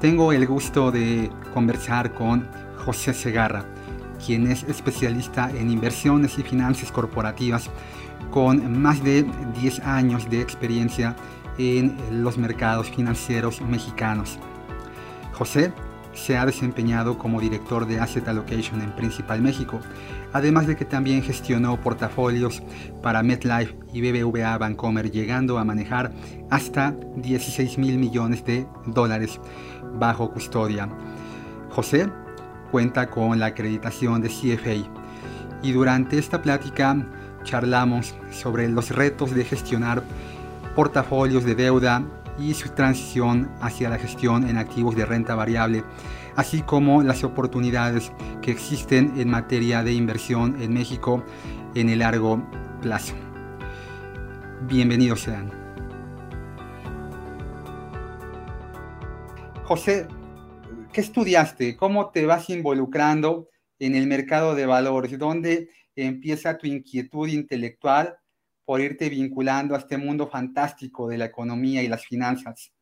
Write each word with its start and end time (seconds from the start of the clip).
tengo 0.00 0.32
el 0.32 0.46
gusto 0.46 0.90
de 0.90 1.30
conversar 1.52 2.14
con 2.14 2.48
José 2.84 3.12
Segarra, 3.14 3.64
quien 4.24 4.50
es 4.50 4.62
especialista 4.64 5.50
en 5.50 5.70
inversiones 5.70 6.38
y 6.38 6.42
finanzas 6.42 6.92
corporativas 6.92 7.70
con 8.30 8.80
más 8.80 9.02
de 9.02 9.26
10 9.60 9.80
años 9.80 10.28
de 10.30 10.40
experiencia 10.40 11.16
en 11.58 11.96
los 12.22 12.38
mercados 12.38 12.90
financieros 12.90 13.60
mexicanos. 13.60 14.38
José 15.32 15.72
se 16.12 16.36
ha 16.36 16.44
desempeñado 16.44 17.16
como 17.16 17.40
director 17.40 17.86
de 17.86 18.00
Asset 18.00 18.26
Allocation 18.26 18.80
en 18.82 18.94
Principal 18.94 19.40
México, 19.40 19.80
además 20.32 20.66
de 20.66 20.76
que 20.76 20.84
también 20.84 21.22
gestionó 21.22 21.80
portafolios 21.80 22.62
para 23.02 23.22
MetLife 23.22 23.76
y 23.92 24.00
BBVA 24.00 24.58
Bancomer, 24.58 25.10
llegando 25.10 25.58
a 25.58 25.64
manejar 25.64 26.12
hasta 26.50 26.94
16 27.16 27.78
mil 27.78 27.98
millones 27.98 28.44
de 28.44 28.66
dólares 28.86 29.40
bajo 29.94 30.30
custodia. 30.30 30.88
José 31.70 32.08
cuenta 32.70 33.08
con 33.08 33.38
la 33.38 33.46
acreditación 33.46 34.20
de 34.20 34.28
CFA 34.28 34.90
y 35.62 35.72
durante 35.72 36.18
esta 36.18 36.42
plática 36.42 36.96
charlamos 37.44 38.14
sobre 38.30 38.68
los 38.68 38.90
retos 38.90 39.34
de 39.34 39.44
gestionar 39.44 40.02
portafolios 40.74 41.44
de 41.44 41.54
deuda 41.54 42.02
y 42.38 42.54
su 42.54 42.68
transición 42.70 43.50
hacia 43.60 43.88
la 43.88 43.98
gestión 43.98 44.48
en 44.48 44.58
activos 44.58 44.94
de 44.94 45.04
renta 45.04 45.34
variable, 45.34 45.82
así 46.36 46.62
como 46.62 47.02
las 47.02 47.24
oportunidades 47.24 48.12
que 48.42 48.52
existen 48.52 49.14
en 49.16 49.30
materia 49.30 49.82
de 49.82 49.92
inversión 49.92 50.60
en 50.60 50.72
México 50.72 51.24
en 51.74 51.88
el 51.88 52.00
largo 52.00 52.42
plazo. 52.80 53.14
Bienvenidos 54.68 55.22
sean. 55.22 55.57
José, 59.68 60.08
¿qué 60.94 61.02
estudiaste? 61.02 61.76
¿Cómo 61.76 62.10
te 62.10 62.24
vas 62.24 62.48
involucrando 62.48 63.50
en 63.78 63.96
el 63.96 64.06
mercado 64.06 64.54
de 64.54 64.64
valores? 64.64 65.18
¿Dónde 65.18 65.68
empieza 65.94 66.56
tu 66.56 66.66
inquietud 66.66 67.28
intelectual 67.28 68.16
por 68.64 68.80
irte 68.80 69.10
vinculando 69.10 69.74
a 69.74 69.78
este 69.80 69.98
mundo 69.98 70.26
fantástico 70.26 71.06
de 71.06 71.18
la 71.18 71.26
economía 71.26 71.82
y 71.82 71.88
las 71.88 72.06
finanzas? 72.06 72.72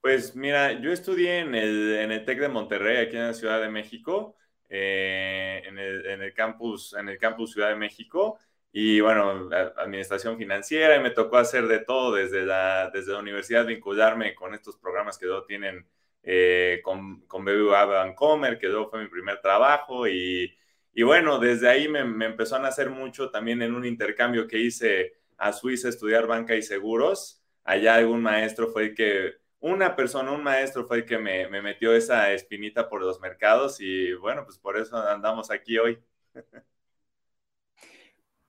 Pues 0.00 0.34
mira, 0.34 0.72
yo 0.80 0.92
estudié 0.92 1.40
en 1.40 1.54
el, 1.54 1.94
en 1.96 2.10
el 2.10 2.24
TEC 2.24 2.40
de 2.40 2.48
Monterrey, 2.48 3.04
aquí 3.04 3.16
en 3.16 3.26
la 3.26 3.34
Ciudad 3.34 3.60
de 3.60 3.68
México, 3.68 4.34
eh, 4.70 5.60
en, 5.66 5.78
el, 5.78 6.06
en, 6.06 6.22
el, 6.22 6.32
campus, 6.32 6.94
en 6.98 7.10
el 7.10 7.18
campus 7.18 7.52
Ciudad 7.52 7.68
de 7.68 7.76
México, 7.76 8.38
y 8.72 8.98
bueno, 9.00 9.50
administración 9.76 10.38
financiera, 10.38 10.96
y 10.96 11.02
me 11.02 11.10
tocó 11.10 11.36
hacer 11.36 11.68
de 11.68 11.80
todo 11.80 12.14
desde 12.14 12.46
la, 12.46 12.90
desde 12.94 13.12
la 13.12 13.18
universidad, 13.18 13.66
vincularme 13.66 14.34
con 14.34 14.54
estos 14.54 14.78
programas 14.78 15.18
que 15.18 15.26
luego 15.26 15.44
tienen 15.44 15.86
eh, 16.24 16.80
con, 16.82 17.20
con 17.26 17.44
BBVA 17.44 17.84
Bancomer, 17.84 18.58
que 18.58 18.68
luego 18.68 18.90
fue 18.90 19.02
mi 19.02 19.08
primer 19.08 19.40
trabajo 19.40 20.08
y, 20.08 20.56
y 20.94 21.02
bueno, 21.02 21.38
desde 21.38 21.68
ahí 21.68 21.88
me, 21.88 22.04
me, 22.04 22.26
empezó 22.26 22.56
a 22.56 22.60
nacer 22.60 22.90
mucho 22.90 23.30
también 23.30 23.62
en 23.62 23.74
un 23.74 23.84
intercambio 23.84 24.48
que 24.48 24.58
hice 24.58 25.14
a 25.36 25.52
Suiza 25.52 25.88
estudiar 25.88 26.26
banca 26.26 26.54
y 26.54 26.62
seguros. 26.62 27.42
Allá 27.64 27.96
algún 27.96 28.22
maestro 28.22 28.68
fue 28.68 28.84
el 28.84 28.94
que, 28.94 29.34
una 29.60 29.96
persona, 29.96 30.32
un 30.32 30.42
maestro 30.42 30.86
fue 30.86 30.98
el 30.98 31.04
que 31.06 31.18
me, 31.18 31.48
me 31.48 31.62
metió 31.62 31.94
esa 31.94 32.32
espinita 32.32 32.88
por 32.88 33.00
los 33.02 33.20
mercados 33.20 33.80
y 33.80 34.12
bueno, 34.14 34.44
pues 34.44 34.58
por 34.58 34.76
eso 34.78 34.96
andamos 34.96 35.50
aquí 35.50 35.78
hoy. 35.78 35.98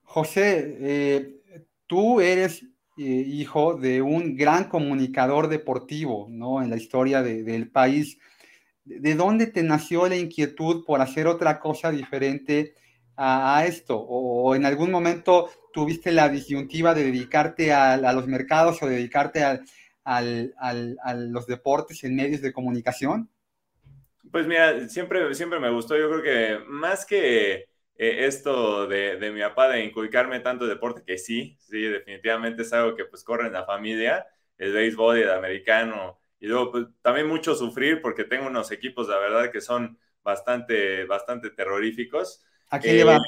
José, 0.02 0.76
eh, 0.80 1.66
tú 1.86 2.20
eres 2.20 2.64
eh, 2.98 3.02
hijo 3.02 3.74
de 3.74 4.02
un 4.02 4.36
gran 4.36 4.64
comunicador 4.64 5.48
deportivo, 5.48 6.28
¿no? 6.30 6.62
En 6.62 6.70
la 6.70 6.76
historia 6.76 7.22
de, 7.22 7.42
del 7.42 7.70
país. 7.70 8.18
¿De 8.84 9.14
dónde 9.14 9.48
te 9.48 9.62
nació 9.62 10.08
la 10.08 10.16
inquietud 10.16 10.84
por 10.84 11.00
hacer 11.00 11.26
otra 11.26 11.58
cosa 11.58 11.90
diferente 11.90 12.74
a, 13.16 13.58
a 13.58 13.66
esto? 13.66 13.98
¿O, 13.98 14.54
en 14.54 14.64
algún 14.64 14.90
momento 14.90 15.50
tuviste 15.72 16.12
la 16.12 16.28
disyuntiva 16.28 16.94
de 16.94 17.04
dedicarte 17.04 17.72
a, 17.72 17.94
a 17.94 18.12
los 18.12 18.26
mercados 18.26 18.82
o 18.82 18.86
dedicarte 18.86 19.42
a, 19.42 19.60
a 20.04 21.14
los 21.14 21.46
deportes 21.46 22.04
en 22.04 22.16
medios 22.16 22.40
de 22.40 22.52
comunicación? 22.52 23.28
Pues 24.30 24.46
mira, 24.46 24.88
siempre, 24.88 25.34
siempre 25.34 25.60
me 25.60 25.70
gustó. 25.70 25.96
Yo 25.96 26.08
creo 26.08 26.22
que 26.22 26.64
más 26.68 27.04
que 27.04 27.66
eh, 27.98 28.26
esto 28.26 28.86
de, 28.86 29.16
de, 29.16 29.30
mi 29.30 29.40
papá 29.40 29.68
de 29.68 29.84
inculcarme 29.84 30.40
tanto 30.40 30.66
deporte, 30.66 31.02
que 31.04 31.18
sí, 31.18 31.56
sí, 31.60 31.82
definitivamente 31.82 32.62
es 32.62 32.72
algo 32.72 32.94
que 32.96 33.04
pues 33.04 33.24
corre 33.24 33.46
en 33.46 33.52
la 33.52 33.64
familia, 33.64 34.26
el 34.58 34.72
béisbol 34.72 35.18
y 35.18 35.22
el 35.22 35.30
americano, 35.30 36.18
y 36.38 36.46
luego 36.46 36.72
pues, 36.72 36.86
también 37.02 37.26
mucho 37.26 37.54
sufrir 37.54 38.00
porque 38.02 38.24
tengo 38.24 38.46
unos 38.46 38.70
equipos, 38.70 39.08
la 39.08 39.18
verdad, 39.18 39.50
que 39.50 39.60
son 39.60 39.98
bastante, 40.22 41.04
bastante 41.04 41.50
terroríficos. 41.50 42.44
¿A 42.70 42.78
quién 42.78 42.94
eh, 42.94 42.98
le 42.98 43.04
va? 43.04 43.18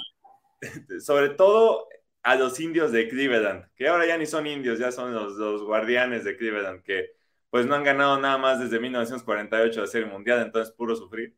Sobre 1.00 1.30
todo 1.30 1.88
a 2.22 2.34
los 2.34 2.60
indios 2.60 2.92
de 2.92 3.08
Cleveland, 3.08 3.66
que 3.74 3.88
ahora 3.88 4.06
ya 4.06 4.18
ni 4.18 4.26
son 4.26 4.46
indios, 4.46 4.78
ya 4.78 4.92
son 4.92 5.14
los, 5.14 5.34
los 5.34 5.62
guardianes 5.62 6.24
de 6.24 6.36
Cleveland, 6.36 6.82
que 6.82 7.12
pues 7.50 7.64
no 7.64 7.74
han 7.74 7.84
ganado 7.84 8.20
nada 8.20 8.36
más 8.36 8.60
desde 8.60 8.78
1948 8.80 9.80
de 9.80 9.86
Serie 9.86 10.08
Mundial, 10.08 10.42
entonces 10.42 10.74
puro 10.74 10.94
sufrir. 10.94 11.34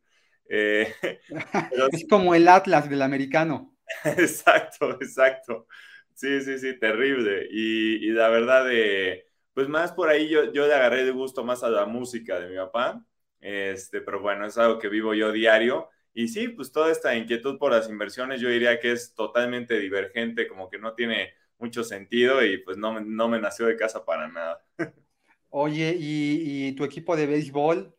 Eh, 0.50 0.92
pero... 1.70 1.88
Es 1.92 2.06
como 2.08 2.34
el 2.34 2.48
Atlas 2.48 2.90
del 2.90 3.02
americano. 3.02 3.76
exacto, 4.04 4.90
exacto. 5.00 5.66
Sí, 6.14 6.40
sí, 6.42 6.58
sí, 6.58 6.78
terrible. 6.78 7.48
Y, 7.50 8.06
y 8.06 8.10
la 8.10 8.28
verdad, 8.28 8.66
de, 8.66 9.24
pues 9.54 9.68
más 9.68 9.92
por 9.92 10.08
ahí 10.10 10.28
yo, 10.28 10.52
yo 10.52 10.66
le 10.66 10.74
agarré 10.74 11.04
de 11.04 11.12
gusto 11.12 11.44
más 11.44 11.62
a 11.62 11.70
la 11.70 11.86
música 11.86 12.38
de 12.38 12.50
mi 12.50 12.56
papá. 12.56 13.02
Este, 13.40 14.02
pero 14.02 14.20
bueno, 14.20 14.44
es 14.44 14.58
algo 14.58 14.78
que 14.78 14.88
vivo 14.88 15.14
yo 15.14 15.32
diario. 15.32 15.88
Y 16.12 16.28
sí, 16.28 16.48
pues 16.48 16.72
toda 16.72 16.90
esta 16.90 17.14
inquietud 17.14 17.56
por 17.58 17.72
las 17.72 17.88
inversiones 17.88 18.40
yo 18.40 18.48
diría 18.48 18.80
que 18.80 18.92
es 18.92 19.14
totalmente 19.14 19.78
divergente, 19.78 20.48
como 20.48 20.68
que 20.68 20.78
no 20.78 20.94
tiene 20.94 21.32
mucho 21.58 21.84
sentido 21.84 22.44
y 22.44 22.58
pues 22.58 22.76
no, 22.76 23.00
no 23.00 23.28
me 23.28 23.40
nació 23.40 23.66
de 23.66 23.76
casa 23.76 24.04
para 24.04 24.28
nada. 24.28 24.60
Oye, 25.50 25.96
¿y, 25.98 26.68
y 26.68 26.72
tu 26.72 26.84
equipo 26.84 27.16
de 27.16 27.26
béisbol 27.26 27.94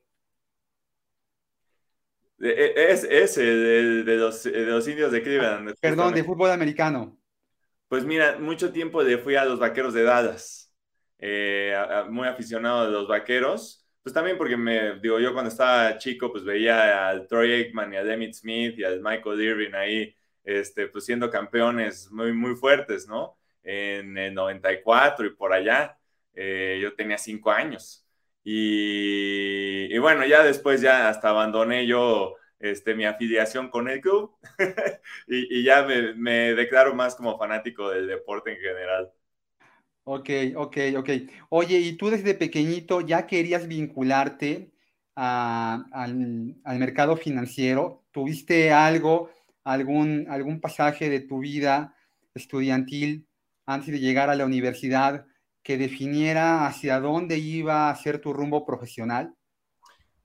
es 2.41 3.03
ese, 3.03 3.43
de, 3.43 4.03
de, 4.03 4.15
los, 4.17 4.43
de, 4.43 4.65
los, 4.65 4.87
indios 4.87 5.11
de 5.11 5.21
Cleveland. 5.21 5.75
Perdón, 5.79 6.13
de 6.13 6.23
fútbol 6.23 6.51
americano. 6.51 7.17
Pues 7.87 8.05
mira, 8.05 8.37
mucho 8.39 8.71
tiempo 8.71 9.03
le 9.03 9.17
fui 9.17 9.35
a 9.35 9.45
los 9.45 9.59
vaqueros 9.59 9.93
de 9.93 10.03
Dallas. 10.03 10.73
Eh, 11.19 11.75
muy 12.09 12.27
aficionado 12.27 12.81
a 12.81 12.87
los 12.87 13.07
vaqueros. 13.07 13.85
Pues 14.01 14.13
también 14.13 14.37
porque 14.37 14.57
me, 14.57 14.99
digo, 14.99 15.19
yo 15.19 15.33
cuando 15.33 15.49
estaba 15.49 15.97
chico, 15.97 16.31
pues 16.31 16.43
veía 16.43 17.09
al 17.09 17.27
Troy 17.27 17.51
Aikman 17.51 17.93
y 17.93 17.97
a 17.97 18.01
Emmett 18.01 18.33
Smith 18.33 18.79
y 18.79 18.83
al 18.83 18.99
Michael 19.01 19.39
Irving 19.39 19.73
ahí, 19.75 20.15
este, 20.43 20.87
pues 20.87 21.05
siendo 21.05 21.29
campeones 21.29 22.09
muy, 22.11 22.33
muy 22.33 22.55
fuertes, 22.55 23.07
¿no? 23.07 23.37
En 23.61 24.17
el 24.17 24.33
94 24.33 25.27
y 25.27 25.35
por 25.35 25.53
allá. 25.53 25.97
Eh, 26.33 26.79
yo 26.81 26.95
tenía 26.95 27.17
cinco 27.17 27.51
años. 27.51 28.07
Y, 28.43 29.97
bueno, 29.99 30.25
ya 30.25 30.43
después 30.43 30.81
ya 30.81 31.09
hasta 31.09 31.29
abandoné 31.29 31.85
yo 31.85 32.35
este, 32.59 32.95
mi 32.95 33.05
afiliación 33.05 33.69
con 33.69 33.87
el 33.87 34.01
club 34.01 34.35
y, 35.27 35.63
ya 35.63 35.83
me, 35.83 36.13
me, 36.15 36.53
declaro 36.53 36.95
más 36.95 37.15
como 37.15 37.37
fanático 37.37 37.89
del 37.89 38.07
deporte 38.07 38.53
en 38.53 38.59
general. 38.59 39.11
Ok, 40.03 40.29
ok, 40.55 40.77
ok. 40.97 41.09
Oye, 41.49 41.79
¿y 41.79 41.95
tú 41.95 42.09
desde 42.09 42.33
pequeñito 42.33 43.01
ya 43.01 43.27
querías 43.27 43.67
vincularte 43.67 44.71
a, 45.15 45.85
al, 45.91 46.55
al, 46.63 46.79
mercado 46.79 47.15
financiero? 47.15 48.03
¿Tuviste 48.11 48.71
algo, 48.71 49.29
algún, 49.63 50.25
algún 50.29 50.59
pasaje 50.59 51.09
de 51.09 51.19
tu 51.19 51.39
vida 51.39 51.95
estudiantil 52.33 53.27
antes 53.65 53.91
de 53.91 53.99
llegar 53.99 54.29
a 54.29 54.35
la 54.35 54.45
universidad 54.45 55.25
que 55.63 55.77
definiera 55.77 56.67
hacia 56.67 56.99
dónde 56.99 57.37
iba 57.39 57.89
a 57.89 57.95
ser 57.95 58.19
tu 58.21 58.33
rumbo 58.33 58.65
profesional? 58.65 59.33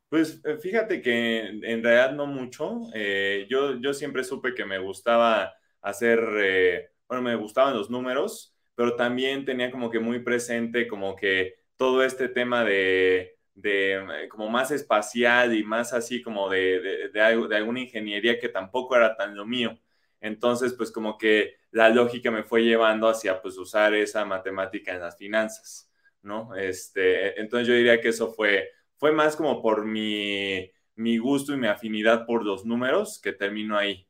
Pues 0.08 0.40
eh, 0.44 0.58
fíjate 0.58 1.02
que 1.02 1.40
en 1.48 1.82
realidad 1.82 2.12
no 2.12 2.26
mucho. 2.26 2.80
Eh, 2.94 3.46
yo, 3.50 3.76
yo 3.80 3.92
siempre 3.94 4.22
supe 4.24 4.54
que 4.54 4.64
me 4.64 4.78
gustaba 4.78 5.52
hacer, 5.82 6.20
eh, 6.38 6.90
bueno, 7.08 7.22
me 7.24 7.34
gustaban 7.36 7.74
los 7.76 7.90
números, 7.90 8.54
pero 8.74 8.94
también 8.96 9.44
tenía 9.44 9.70
como 9.70 9.90
que 9.90 9.98
muy 10.00 10.20
presente 10.20 10.86
como 10.86 11.16
que 11.16 11.54
todo 11.76 12.04
este 12.04 12.28
tema 12.28 12.64
de, 12.64 13.36
de 13.54 14.28
como 14.30 14.48
más 14.48 14.70
espacial 14.70 15.54
y 15.56 15.64
más 15.64 15.92
así 15.92 16.22
como 16.22 16.48
de, 16.50 16.80
de, 16.80 17.08
de, 17.10 17.48
de 17.48 17.56
alguna 17.56 17.80
ingeniería 17.80 18.38
que 18.38 18.48
tampoco 18.48 18.96
era 18.96 19.16
tan 19.16 19.36
lo 19.36 19.44
mío. 19.44 19.76
Entonces, 20.26 20.74
pues 20.74 20.90
como 20.92 21.18
que 21.18 21.54
la 21.70 21.88
lógica 21.90 22.30
me 22.30 22.44
fue 22.44 22.62
llevando 22.64 23.08
hacia 23.08 23.40
pues 23.42 23.58
usar 23.58 23.94
esa 23.94 24.24
matemática 24.24 24.92
en 24.94 25.00
las 25.00 25.16
finanzas, 25.16 25.90
¿no? 26.22 26.54
Este, 26.56 27.40
entonces 27.40 27.68
yo 27.68 27.74
diría 27.74 28.00
que 28.00 28.08
eso 28.10 28.32
fue, 28.32 28.70
fue 28.96 29.12
más 29.12 29.36
como 29.36 29.62
por 29.62 29.84
mi, 29.86 30.70
mi 30.96 31.18
gusto 31.18 31.54
y 31.54 31.58
mi 31.58 31.68
afinidad 31.68 32.26
por 32.26 32.44
los 32.44 32.64
números 32.66 33.20
que 33.22 33.32
termino 33.32 33.78
ahí. 33.78 34.06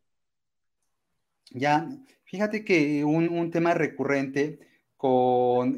Ya, 1.51 1.89
fíjate 2.25 2.65
que 2.65 3.05
un, 3.05 3.29
un 3.29 3.51
tema 3.51 3.75
recurrente 3.75 4.59
con 4.97 5.77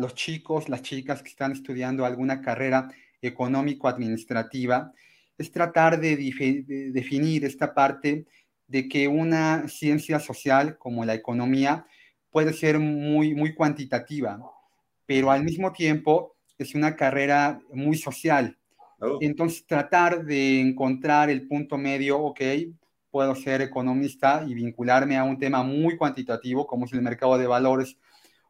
los 0.00 0.14
chicos, 0.14 0.68
las 0.68 0.82
chicas 0.82 1.22
que 1.22 1.28
están 1.30 1.52
estudiando 1.52 2.04
alguna 2.04 2.40
carrera 2.42 2.88
económico-administrativa 3.22 4.92
es 5.38 5.50
tratar 5.52 6.00
de 6.00 6.16
definir 6.92 7.44
esta 7.44 7.74
parte 7.74 8.26
de 8.68 8.88
que 8.88 9.08
una 9.08 9.68
ciencia 9.68 10.18
social 10.18 10.78
como 10.78 11.04
la 11.04 11.14
economía 11.14 11.86
puede 12.30 12.52
ser 12.52 12.78
muy, 12.78 13.34
muy 13.34 13.54
cuantitativa, 13.54 14.40
pero 15.06 15.30
al 15.30 15.44
mismo 15.44 15.72
tiempo 15.72 16.36
es 16.58 16.74
una 16.74 16.96
carrera 16.96 17.60
muy 17.72 17.96
social. 17.96 18.58
Oh. 19.00 19.18
Entonces, 19.20 19.66
tratar 19.66 20.24
de 20.24 20.60
encontrar 20.60 21.30
el 21.30 21.46
punto 21.46 21.78
medio, 21.78 22.18
ok, 22.18 22.40
puedo 23.10 23.34
ser 23.34 23.62
economista 23.62 24.44
y 24.46 24.54
vincularme 24.54 25.16
a 25.16 25.24
un 25.24 25.38
tema 25.38 25.62
muy 25.62 25.96
cuantitativo 25.96 26.66
como 26.66 26.86
es 26.86 26.92
el 26.92 27.02
mercado 27.02 27.38
de 27.38 27.46
valores, 27.46 27.96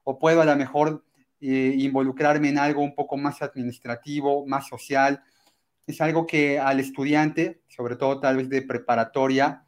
o 0.02 0.18
puedo 0.18 0.40
a 0.40 0.44
lo 0.44 0.56
mejor 0.56 1.04
eh, 1.40 1.74
involucrarme 1.78 2.48
en 2.48 2.58
algo 2.58 2.82
un 2.82 2.94
poco 2.94 3.16
más 3.16 3.42
administrativo, 3.42 4.46
más 4.46 4.66
social. 4.66 5.22
Es 5.86 6.00
algo 6.00 6.26
que 6.26 6.58
al 6.58 6.80
estudiante, 6.80 7.62
sobre 7.68 7.96
todo 7.96 8.18
tal 8.20 8.38
vez 8.38 8.48
de 8.48 8.62
preparatoria, 8.62 9.65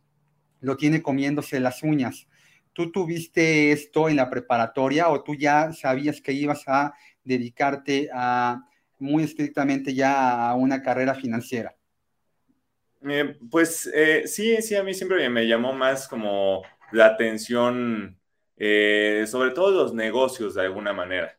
lo 0.60 0.76
tiene 0.76 1.02
comiéndose 1.02 1.60
las 1.60 1.82
uñas. 1.82 2.26
¿Tú 2.72 2.92
tuviste 2.92 3.72
esto 3.72 4.08
en 4.08 4.16
la 4.16 4.30
preparatoria 4.30 5.08
o 5.08 5.22
tú 5.22 5.34
ya 5.34 5.72
sabías 5.72 6.20
que 6.20 6.32
ibas 6.32 6.62
a 6.66 6.94
dedicarte 7.24 8.08
a 8.12 8.62
muy 8.98 9.24
estrictamente 9.24 9.94
ya 9.94 10.48
a 10.48 10.54
una 10.54 10.82
carrera 10.82 11.14
financiera? 11.14 11.74
Eh, 13.08 13.36
pues 13.50 13.88
eh, 13.94 14.26
sí, 14.26 14.60
sí, 14.60 14.74
a 14.74 14.82
mí 14.82 14.92
siempre 14.92 15.28
me 15.28 15.46
llamó 15.46 15.72
más 15.72 16.08
como 16.08 16.62
la 16.92 17.06
atención, 17.06 18.18
eh, 18.56 19.24
sobre 19.28 19.50
todo 19.52 19.70
los 19.70 19.94
negocios 19.94 20.54
de 20.54 20.62
alguna 20.62 20.92
manera. 20.92 21.38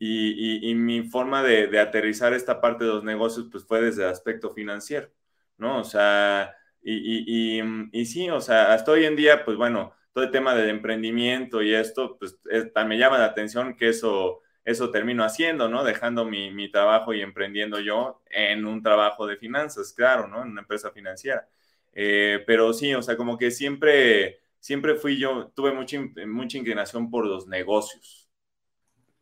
Y, 0.00 0.74
mi 0.74 1.02
forma 1.02 1.42
de, 1.42 1.66
de, 1.66 1.80
aterrizar 1.80 2.32
esta 2.32 2.60
parte 2.60 2.84
de 2.84 2.90
los 2.90 3.04
negocios 3.04 3.48
pues 3.50 3.64
fue 3.64 3.80
desde 3.80 4.04
el 4.04 4.10
aspecto 4.10 4.50
financiero, 4.50 5.10
¿no? 5.56 5.80
O 5.80 5.84
sea, 5.84 6.54
y, 6.82 7.60
y, 7.92 8.06
sí, 8.06 8.30
o 8.30 8.40
sea, 8.40 8.72
hasta 8.72 8.92
hoy 8.92 9.04
en 9.04 9.16
día, 9.16 9.44
pues 9.44 9.56
bueno, 9.56 9.92
todo 10.12 10.24
el 10.24 10.30
tema 10.30 10.54
del 10.54 10.70
emprendimiento 10.70 11.62
y 11.62 11.74
esto, 11.74 12.16
pues 12.18 12.38
me 12.86 12.98
llama 12.98 13.18
la 13.18 13.26
atención 13.26 13.76
que 13.76 13.88
eso, 13.90 14.40
eso 14.64 14.90
termino 14.90 15.24
haciendo, 15.24 15.68
¿no? 15.68 15.84
Dejando 15.84 16.24
mi, 16.24 16.50
mi, 16.50 16.70
trabajo 16.70 17.12
y 17.12 17.20
emprendiendo 17.20 17.80
yo 17.80 18.22
en 18.30 18.64
un 18.66 18.82
trabajo 18.82 19.26
de 19.26 19.36
finanzas, 19.36 19.92
claro, 19.92 20.28
¿no? 20.28 20.42
En 20.42 20.50
una 20.50 20.62
empresa 20.62 20.90
financiera. 20.90 21.48
Eh, 21.92 22.42
pero 22.46 22.72
sí, 22.72 22.94
o 22.94 23.02
sea, 23.02 23.16
como 23.16 23.36
que 23.36 23.50
siempre, 23.50 24.40
siempre 24.60 24.94
fui 24.94 25.18
yo, 25.18 25.52
tuve 25.54 25.72
mucha, 25.72 25.98
mucha 26.26 26.58
inclinación 26.58 27.10
por 27.10 27.26
los 27.26 27.46
negocios. 27.46 28.28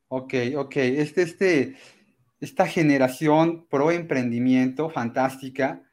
Ok, 0.08 0.34
ok. 0.56 0.76
Este, 0.76 1.22
este, 1.22 1.76
esta 2.40 2.66
generación 2.66 3.66
pro 3.68 3.90
emprendimiento 3.90 4.90
fantástica 4.90 5.85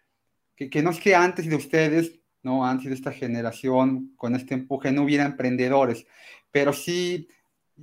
que, 0.55 0.83
no 0.83 0.91
es 0.91 0.99
que 0.99 1.15
antes 1.15 1.49
de 1.49 1.55
ustedes, 1.55 2.19
¿no? 2.41 2.65
Antes 2.65 2.89
de 2.89 2.95
esta 2.95 3.11
generación, 3.11 4.13
con 4.17 4.35
este 4.35 4.53
empuje, 4.53 4.91
no 4.91 5.03
hubiera 5.03 5.25
emprendedores, 5.25 6.05
pero 6.51 6.73
sí, 6.73 7.27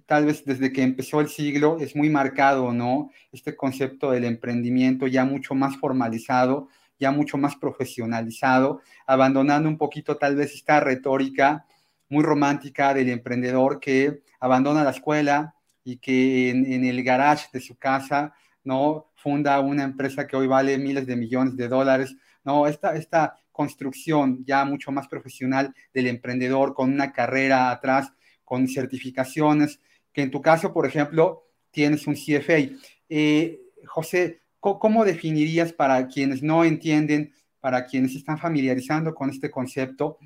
tal 0.06 0.26
vez 0.26 0.44
desde 0.44 0.72
que 0.72 0.82
empezó 0.82 1.20
el 1.20 1.28
siglo, 1.28 1.78
es 1.80 1.96
muy 1.96 2.10
marcado, 2.10 2.72
¿no? 2.72 3.10
Este 3.32 3.56
concepto 3.56 4.10
del 4.12 4.24
emprendimiento 4.24 5.06
ya 5.06 5.24
mucho 5.24 5.54
más 5.54 5.76
formalizado, 5.76 6.68
ya 6.98 7.10
mucho 7.10 7.38
más 7.38 7.56
profesionalizado, 7.56 8.82
abandonando 9.06 9.68
un 9.68 9.78
poquito 9.78 10.16
tal 10.16 10.36
vez 10.36 10.54
esta 10.54 10.80
retórica 10.80 11.66
muy 12.08 12.22
romántica 12.22 12.92
del 12.94 13.08
emprendedor 13.08 13.80
que 13.80 14.22
abandona 14.38 14.84
la 14.84 14.90
escuela 14.90 15.54
y 15.82 15.96
que 15.96 16.50
en, 16.50 16.70
en 16.70 16.84
el 16.84 17.02
garage 17.02 17.48
de 17.52 17.60
su 17.60 17.76
casa, 17.76 18.34
¿no? 18.62 19.10
Funda 19.16 19.58
una 19.60 19.84
empresa 19.84 20.26
que 20.26 20.36
hoy 20.36 20.46
vale 20.46 20.78
miles 20.78 21.06
de 21.06 21.16
millones 21.16 21.56
de 21.56 21.68
dólares 21.68 22.16
¿no? 22.44 22.66
Esta, 22.66 22.94
esta 22.96 23.36
construcción 23.52 24.44
ya 24.44 24.64
mucho 24.64 24.92
más 24.92 25.08
profesional 25.08 25.74
del 25.92 26.06
emprendedor 26.06 26.74
con 26.74 26.92
una 26.92 27.12
carrera 27.12 27.70
atrás, 27.70 28.12
con 28.44 28.66
certificaciones, 28.68 29.80
que 30.12 30.22
en 30.22 30.30
tu 30.30 30.40
caso, 30.40 30.72
por 30.72 30.86
ejemplo, 30.86 31.46
tienes 31.70 32.06
un 32.06 32.14
CFA. 32.14 32.70
Eh, 33.08 33.60
José, 33.86 34.42
¿cómo 34.58 35.04
definirías 35.04 35.72
para 35.72 36.06
quienes 36.08 36.42
no 36.42 36.64
entienden, 36.64 37.32
para 37.60 37.86
quienes 37.86 38.14
están 38.14 38.38
familiarizando 38.38 39.14
con 39.14 39.30
este 39.30 39.50
concepto, 39.50 40.18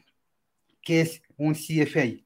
qué 0.81 1.01
es 1.01 1.23
un 1.37 1.55
CFA? 1.55 2.25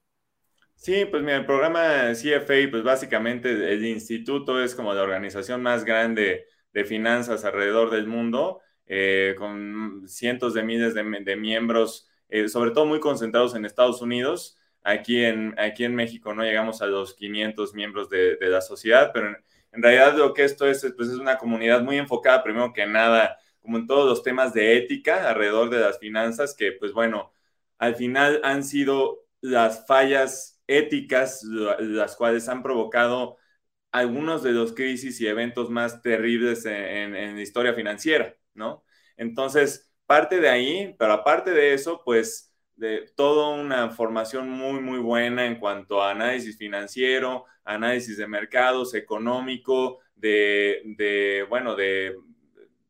Sí, 0.75 1.07
pues 1.11 1.23
mira, 1.23 1.39
el 1.39 1.47
programa 1.47 2.13
CFA, 2.13 2.71
pues 2.71 2.85
básicamente 2.85 3.51
el 3.51 3.85
instituto 3.85 4.63
es 4.63 4.77
como 4.77 4.95
la 4.95 5.03
organización 5.03 5.61
más 5.61 5.85
grande 5.85 6.45
de 6.73 6.85
finanzas 6.85 7.45
alrededor 7.45 7.91
del 7.91 8.07
mundo 8.07 8.61
eh, 8.89 9.35
con 9.37 10.09
cientos 10.09 10.55
de 10.55 10.63
miles 10.63 10.95
de, 10.95 11.37
miembros, 11.37 12.09
eh, 12.31 12.49
sobre 12.49 12.71
todo 12.71 12.87
muy 12.87 13.01
concentrados 13.01 13.55
en 13.55 13.67
Estados 13.67 14.01
Unidos. 14.01 14.57
Aquí 14.83 15.23
en, 15.25 15.55
aquí 15.59 15.85
en 15.85 15.95
México 15.95 16.33
no 16.35 16.43
llegamos 16.43 16.81
a 16.81 16.87
los 16.87 17.15
500 17.15 17.75
miembros 17.75 18.09
de, 18.09 18.39
la 18.41 18.63
sociedad, 18.63 19.11
pero 19.13 19.29
en, 19.73 19.83
realidad 19.83 20.17
lo 20.17 20.33
que 20.33 20.45
esto 20.45 20.67
es, 20.67 20.81
pues 20.97 21.11
es 21.11 21.19
una 21.19 21.37
comunidad 21.37 21.83
muy 21.83 21.99
enfocada, 21.99 22.43
primero 22.43 22.73
que 22.73 22.87
nada, 22.87 23.37
como 23.61 23.77
en 23.79 23.87
todos 23.87 24.09
los 24.09 24.23
temas 24.23 24.55
de 24.55 24.79
ética 24.79 25.29
alrededor 25.29 25.69
de 25.71 25.81
las 25.81 25.99
finanzas, 25.99 26.55
que 26.57 26.73
pues 26.73 26.93
bueno, 26.93 27.33
al 27.79 27.95
final 27.95 28.41
han 28.45 28.65
sido 28.65 29.27
las 29.41 29.87
fallas 29.87 30.61
éticas 30.67 31.43
las 31.45 32.17
cuales 32.17 32.49
han 32.49 32.63
provocado 32.63 33.37
algunos 33.93 34.43
de 34.43 34.53
los 34.53 34.73
crisis 34.75 35.21
y 35.21 35.27
eventos 35.27 35.71
más 35.71 36.03
terribles 36.03 36.65
en, 36.67 37.15
en 37.17 37.37
la 37.37 37.43
historia 37.43 37.75
financiera. 37.75 38.35
¿No? 38.59 38.85
Entonces, 39.17 39.91
parte 40.07 40.41
de 40.41 40.51
ahí, 40.51 40.95
pero 40.99 41.15
aparte 41.15 41.53
de 41.53 41.75
eso, 41.75 42.03
pues 42.05 42.49
de 42.77 43.11
toda 43.17 43.49
una 43.61 43.91
formación 43.91 44.49
muy, 44.51 44.81
muy 44.81 44.99
buena 45.01 45.47
en 45.47 45.59
cuanto 45.59 46.03
a 46.03 46.13
análisis 46.13 46.57
financiero, 46.57 47.45
análisis 47.65 48.17
de 48.17 48.27
mercados, 48.29 48.95
económico, 48.95 49.99
de, 50.15 51.45
bueno, 51.49 51.75
de, 51.75 52.17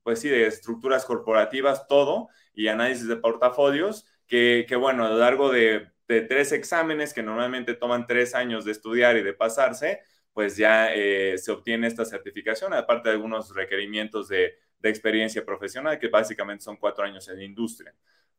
pues 0.03 0.21
sí, 0.21 0.29
de 0.29 0.47
estructuras 0.47 1.05
corporativas, 1.07 1.87
todo, 1.87 2.29
y 2.55 2.69
análisis 2.69 3.09
de 3.09 3.17
portafolios, 3.17 4.07
que, 4.27 4.67
bueno, 4.79 5.07
a 5.07 5.11
lo 5.11 5.19
largo 5.19 5.51
de, 5.51 5.89
tres 6.07 6.53
exámenes 6.53 7.13
que 7.13 7.23
normalmente 7.23 7.75
toman 7.75 8.07
tres 8.07 8.35
años 8.35 8.65
de 8.65 8.73
estudiar 8.73 9.17
y 9.17 9.23
de 9.23 9.35
pasarse, 9.35 10.01
pues 10.33 10.57
ya 10.57 10.95
eh, 10.95 11.37
se 11.37 11.51
obtiene 11.51 11.87
esta 11.87 12.05
certificación, 12.05 12.73
aparte 12.73 13.09
de 13.09 13.17
algunos 13.17 13.55
requerimientos 13.55 14.29
de 14.29 14.55
de 14.81 14.89
experiencia 14.89 15.45
profesional, 15.45 15.99
que 15.99 16.09
básicamente 16.09 16.65
son 16.65 16.77
cuatro 16.77 17.05
años 17.05 17.29
en 17.29 17.39
la 17.39 17.45
industria. 17.45 17.95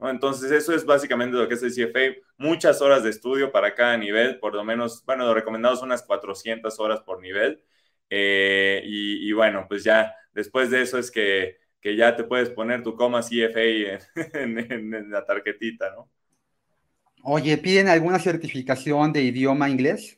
Entonces, 0.08 0.52
eso 0.52 0.74
es 0.74 0.86
básicamente 0.86 1.36
lo 1.36 1.48
que 1.48 1.56
es 1.56 1.64
el 1.64 1.74
CFA. 1.74 2.22
Muchas 2.38 2.82
horas 2.82 3.04
de 3.04 3.10
estudio 3.10 3.52
para 3.52 3.76
cada 3.76 3.98
nivel, 3.98 4.40
por 4.40 4.56
lo 4.56 4.64
menos, 4.64 5.04
bueno, 5.06 5.26
lo 5.26 5.34
recomendado 5.34 5.76
son 5.76 5.90
unas 5.90 6.04
400 6.04 6.80
horas 6.80 7.02
por 7.02 7.22
nivel. 7.22 7.62
Eh, 8.10 8.82
y, 8.86 9.32
bueno, 9.34 9.66
pues 9.68 9.84
ya 9.84 10.16
después 10.34 10.70
de 10.70 10.82
eso 10.82 10.98
es 10.98 11.12
que, 11.12 11.58
que 11.82 11.96
ya 11.98 12.16
te 12.16 12.24
puedes 12.24 12.50
poner 12.50 12.82
tu 12.82 12.96
coma 12.96 13.22
CFA 13.22 14.00
en, 14.34 14.58
en, 14.58 15.12
la 15.12 15.26
tarjetita, 15.26 15.92
¿no? 15.92 16.10
Oye, 17.22 17.58
¿piden 17.58 17.90
alguna 17.90 18.18
certificación 18.18 19.12
de 19.12 19.24
idioma 19.24 19.70
inglés? 19.70 20.18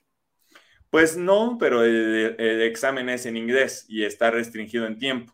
Pues 0.91 1.17
no, 1.17 1.57
pero 1.59 1.83
el, 1.83 2.35
el 2.37 2.61
examen 2.61 3.09
es 3.09 3.25
en 3.25 3.35
inglés 3.35 3.85
y 3.89 4.03
está 4.03 4.29
restringido 4.29 4.85
en 4.85 4.99
tiempo. 4.99 5.33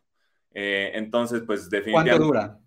Eh, 0.53 0.91
entonces, 0.95 1.43
pues 1.45 1.69
definitivamente... 1.69 2.11
¿Cuánto 2.11 2.25
dura? 2.25 2.59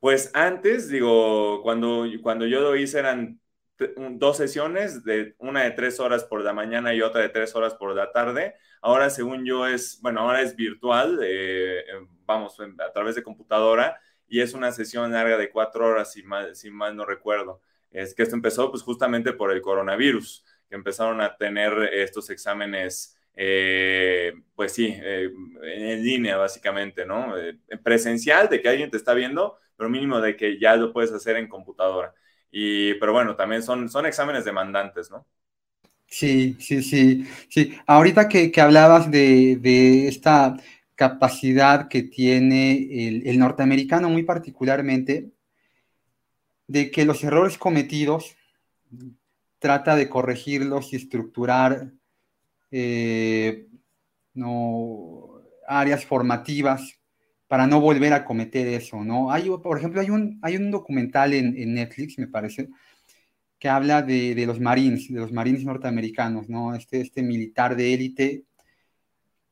Pues 0.00 0.30
antes, 0.34 0.88
digo, 0.88 1.62
cuando, 1.62 2.06
cuando 2.22 2.46
yo 2.46 2.60
lo 2.60 2.74
hice 2.74 2.98
eran 2.98 3.40
dos 4.10 4.36
sesiones, 4.36 5.04
de 5.04 5.34
una 5.38 5.62
de 5.62 5.70
tres 5.72 6.00
horas 6.00 6.24
por 6.24 6.42
la 6.42 6.52
mañana 6.52 6.94
y 6.94 7.02
otra 7.02 7.20
de 7.20 7.28
tres 7.28 7.54
horas 7.54 7.74
por 7.74 7.94
la 7.94 8.10
tarde. 8.12 8.54
Ahora, 8.80 9.10
según 9.10 9.44
yo, 9.44 9.66
es, 9.66 10.00
bueno, 10.02 10.20
ahora 10.20 10.40
es 10.40 10.56
virtual, 10.56 11.20
eh, 11.22 11.80
eh, 11.80 12.06
vamos, 12.24 12.58
a 12.60 12.92
través 12.92 13.14
de 13.14 13.22
computadora, 13.22 14.00
y 14.28 14.40
es 14.40 14.54
una 14.54 14.72
sesión 14.72 15.12
larga 15.12 15.36
de 15.36 15.50
cuatro 15.50 15.86
horas, 15.86 16.12
si 16.12 16.22
mal, 16.22 16.54
si 16.56 16.70
mal 16.70 16.96
no 16.96 17.04
recuerdo. 17.04 17.60
Es 17.90 18.14
que 18.14 18.22
esto 18.22 18.34
empezó 18.34 18.70
pues 18.70 18.82
justamente 18.82 19.32
por 19.32 19.52
el 19.52 19.60
coronavirus, 19.60 20.44
que 20.68 20.74
empezaron 20.74 21.20
a 21.20 21.36
tener 21.36 21.72
estos 21.92 22.30
exámenes 22.30 23.16
eh, 23.34 24.32
pues 24.54 24.72
sí, 24.72 24.94
eh, 24.96 25.30
en 25.62 26.04
línea 26.04 26.36
básicamente, 26.36 27.06
¿no? 27.06 27.34
presencial, 27.82 28.48
de 28.48 28.60
que 28.60 28.68
alguien 28.68 28.90
te 28.90 28.96
está 28.96 29.14
viendo, 29.14 29.58
pero 29.76 29.88
mínimo 29.90 30.20
de 30.20 30.36
que 30.36 30.58
ya 30.58 30.76
lo 30.76 30.92
puedes 30.92 31.12
hacer 31.12 31.36
en 31.36 31.48
computadora. 31.48 32.14
Y, 32.50 32.94
pero 32.94 33.12
bueno, 33.12 33.34
también 33.34 33.62
son, 33.62 33.88
son 33.88 34.06
exámenes 34.06 34.44
demandantes, 34.44 35.10
¿no? 35.10 35.26
Sí, 36.12 36.56
sí, 36.60 36.82
sí, 36.82 37.26
sí. 37.48 37.74
Ahorita 37.86 38.28
que, 38.28 38.52
hablabas 38.60 39.10
de, 39.10 40.06
esta 40.08 40.58
capacidad 40.94 41.88
que 41.88 42.02
tiene 42.02 43.24
el, 43.24 43.38
norteamericano 43.38 44.10
muy 44.10 44.22
particularmente, 44.22 45.32
de 46.66 46.90
que 46.90 47.06
los 47.06 47.24
errores 47.24 47.56
cometidos 47.56 48.36
trata 49.58 49.96
de 49.96 50.10
corregirlos 50.10 50.92
y 50.92 50.96
estructurar 50.96 51.92
eh, 52.72 53.68
no, 54.34 55.42
áreas 55.68 56.04
formativas 56.04 56.98
para 57.46 57.66
no 57.66 57.80
volver 57.80 58.14
a 58.14 58.24
cometer 58.24 58.66
eso, 58.66 59.04
¿no? 59.04 59.30
Hay, 59.30 59.50
por 59.62 59.78
ejemplo, 59.78 60.00
hay 60.00 60.10
un, 60.10 60.38
hay 60.42 60.56
un 60.56 60.70
documental 60.70 61.34
en, 61.34 61.74
Netflix, 61.74 62.18
me 62.18 62.26
parece, 62.26 62.70
que 63.58 63.68
habla 63.68 64.02
de, 64.02 64.34
de, 64.34 64.46
los 64.46 64.58
Marines, 64.58 65.12
de 65.12 65.20
los 65.20 65.32
Marines 65.32 65.64
norteamericanos, 65.64 66.48
¿no? 66.48 66.74
Este, 66.74 67.02
este 67.02 67.22
militar 67.22 67.76
de 67.76 67.94
élite, 67.94 68.44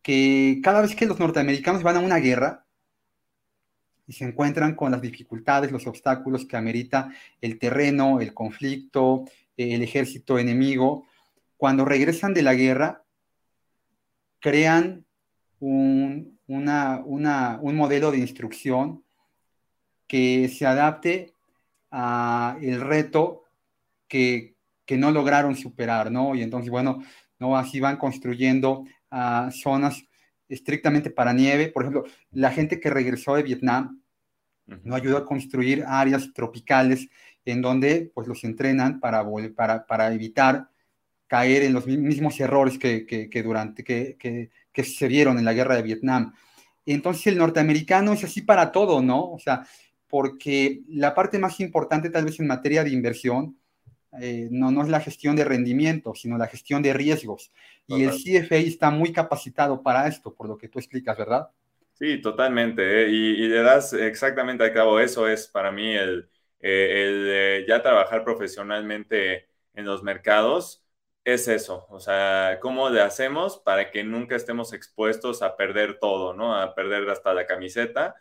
que 0.03 0.61
cada 0.65 0.81
vez 0.81 0.97
que 0.97 1.07
los 1.07 1.19
norteamericanos 1.21 1.83
van 1.83 1.99
a 1.99 2.01
una 2.01 2.17
guerra 2.17 2.65
y 4.07 4.15
se 4.15 4.25
encuentran 4.25 4.75
con 4.75 4.91
las 4.91 5.03
dificultades, 5.03 5.71
los 5.71 5.87
obstáculos 5.87 6.47
que 6.47 6.57
amerita 6.57 7.13
el 7.41 7.59
terreno, 7.59 8.21
el 8.21 8.33
conflicto, 8.33 9.27
el 9.57 9.83
ejército 9.83 10.39
enemigo, 10.39 11.05
cuando 11.59 11.85
regresan 11.85 12.33
de 12.33 12.43
la 12.43 12.55
guerra, 12.55 13.00
crean 14.41 15.05
un, 15.61 16.39
una, 16.47 17.03
una, 17.05 17.59
un 17.63 17.77
modelo 17.77 18.11
de 18.11 18.19
instrucción 18.19 19.05
que 20.07 20.49
se 20.49 20.67
adapte 20.67 21.35
al 21.91 22.81
reto 22.81 23.45
que, 24.09 24.57
no 24.99 25.13
lograron 25.13 25.55
superar, 25.55 26.11
¿no? 26.11 26.35
Y 26.35 26.43
entonces, 26.43 26.69
bueno, 26.69 27.01
¿no? 27.39 27.57
Así 27.57 27.79
van 27.79 27.97
construyendo 27.97 28.85
ah, 29.13 29.49
zonas 29.53 30.03
estrictamente 30.49 31.11
para 31.11 31.33
nieve. 31.33 31.69
Por 31.69 31.85
ejemplo, 31.85 32.05
la 32.33 32.51
gente 32.51 32.81
que 32.81 32.91
regresó 32.91 33.37
de 33.37 33.45
Vietnam 33.45 34.03
no 34.83 34.97
ayudó 34.97 35.17
a 35.17 35.25
construir 35.25 35.85
áreas 35.87 36.33
tropicales 36.33 37.09
en 37.45 37.63
donde 37.63 38.11
pues 38.13 38.27
los 38.27 38.43
entrenan 38.43 38.99
para, 38.99 39.25
para, 39.55 39.87
para 39.87 40.13
evitar 40.13 40.69
caer 41.31 41.63
en 41.63 41.73
los 41.73 41.87
mismos 41.87 42.41
errores 42.41 42.77
que, 42.77 43.07
que, 43.07 43.43
durante 43.45 43.85
que, 43.85 44.17
que, 44.19 44.83
se 44.83 45.07
vieron 45.07 45.39
en 45.39 45.45
la 45.45 45.53
guerra 45.53 45.77
de 45.77 45.83
Vietnam. 45.83 46.35
Entonces 46.85 47.29
el 47.29 47.39
norteamericano 47.39 48.13
es 48.13 48.25
así 48.25 48.43
para 48.43 48.73
todo, 48.73 49.01
¿no? 49.01 49.31
O 49.31 49.39
sea, 49.39 49.65
porque 50.09 50.81
la 50.89 51.15
parte 51.15 51.39
más 51.39 51.61
importante 51.61 52.11
tal 52.11 52.25
vez 52.25 52.41
en 52.41 52.49
materia 52.49 52.83
de 52.83 52.91
inversión 52.91 53.57
eh, 54.21 54.49
no, 54.51 54.73
no 54.73 54.83
es 54.83 54.89
la 54.89 54.99
gestión 54.99 55.37
de 55.37 55.45
rendimiento, 55.45 56.17
sino 56.17 56.37
la 56.37 56.49
gestión 56.49 56.83
de 56.83 56.95
riesgos. 56.95 57.53
Y 57.87 58.03
el 58.03 58.11
CFA 58.11 58.57
está 58.57 58.91
muy 58.91 59.13
capacitado 59.13 59.85
para 59.85 60.09
esto, 60.09 60.35
por 60.35 60.49
lo 60.49 60.59
que 60.59 60.69
tú 60.69 60.81
explicas, 60.81 61.17
¿verdad? 61.17 61.49
Sí, 61.93 62.21
totalmente. 62.21 63.05
¿eh? 63.05 63.09
Y, 63.09 63.47
le 63.47 63.63
das 63.63 63.93
exactamente 63.93 64.65
a 64.65 64.73
cabo 64.73 64.99
eso, 64.99 65.29
es 65.29 65.47
para 65.47 65.71
mí 65.71 65.95
el, 65.95 66.29
eh, 66.59 67.61
el 67.61 67.67
ya 67.69 67.83
trabajar 67.83 68.25
profesionalmente 68.25 69.47
en 69.75 69.85
los 69.85 70.03
mercados, 70.03 70.80
es 71.35 71.49
eso. 71.49 71.87
O 71.91 72.01
sea, 72.01 72.59
¿cómo 72.61 72.91
le 72.91 73.01
hacemos 73.01 73.59
para 73.59 73.91
que 73.91 74.05
nunca 74.05 74.37
estemos 74.37 74.73
expuestos 74.73 75.43
a 75.43 75.57
perder 75.57 75.99
todo, 75.99 76.35
¿no? 76.35 76.55
A 76.57 76.75
perder 76.75 77.09
hasta 77.11 77.35
la 77.35 77.47
camiseta. 77.47 78.15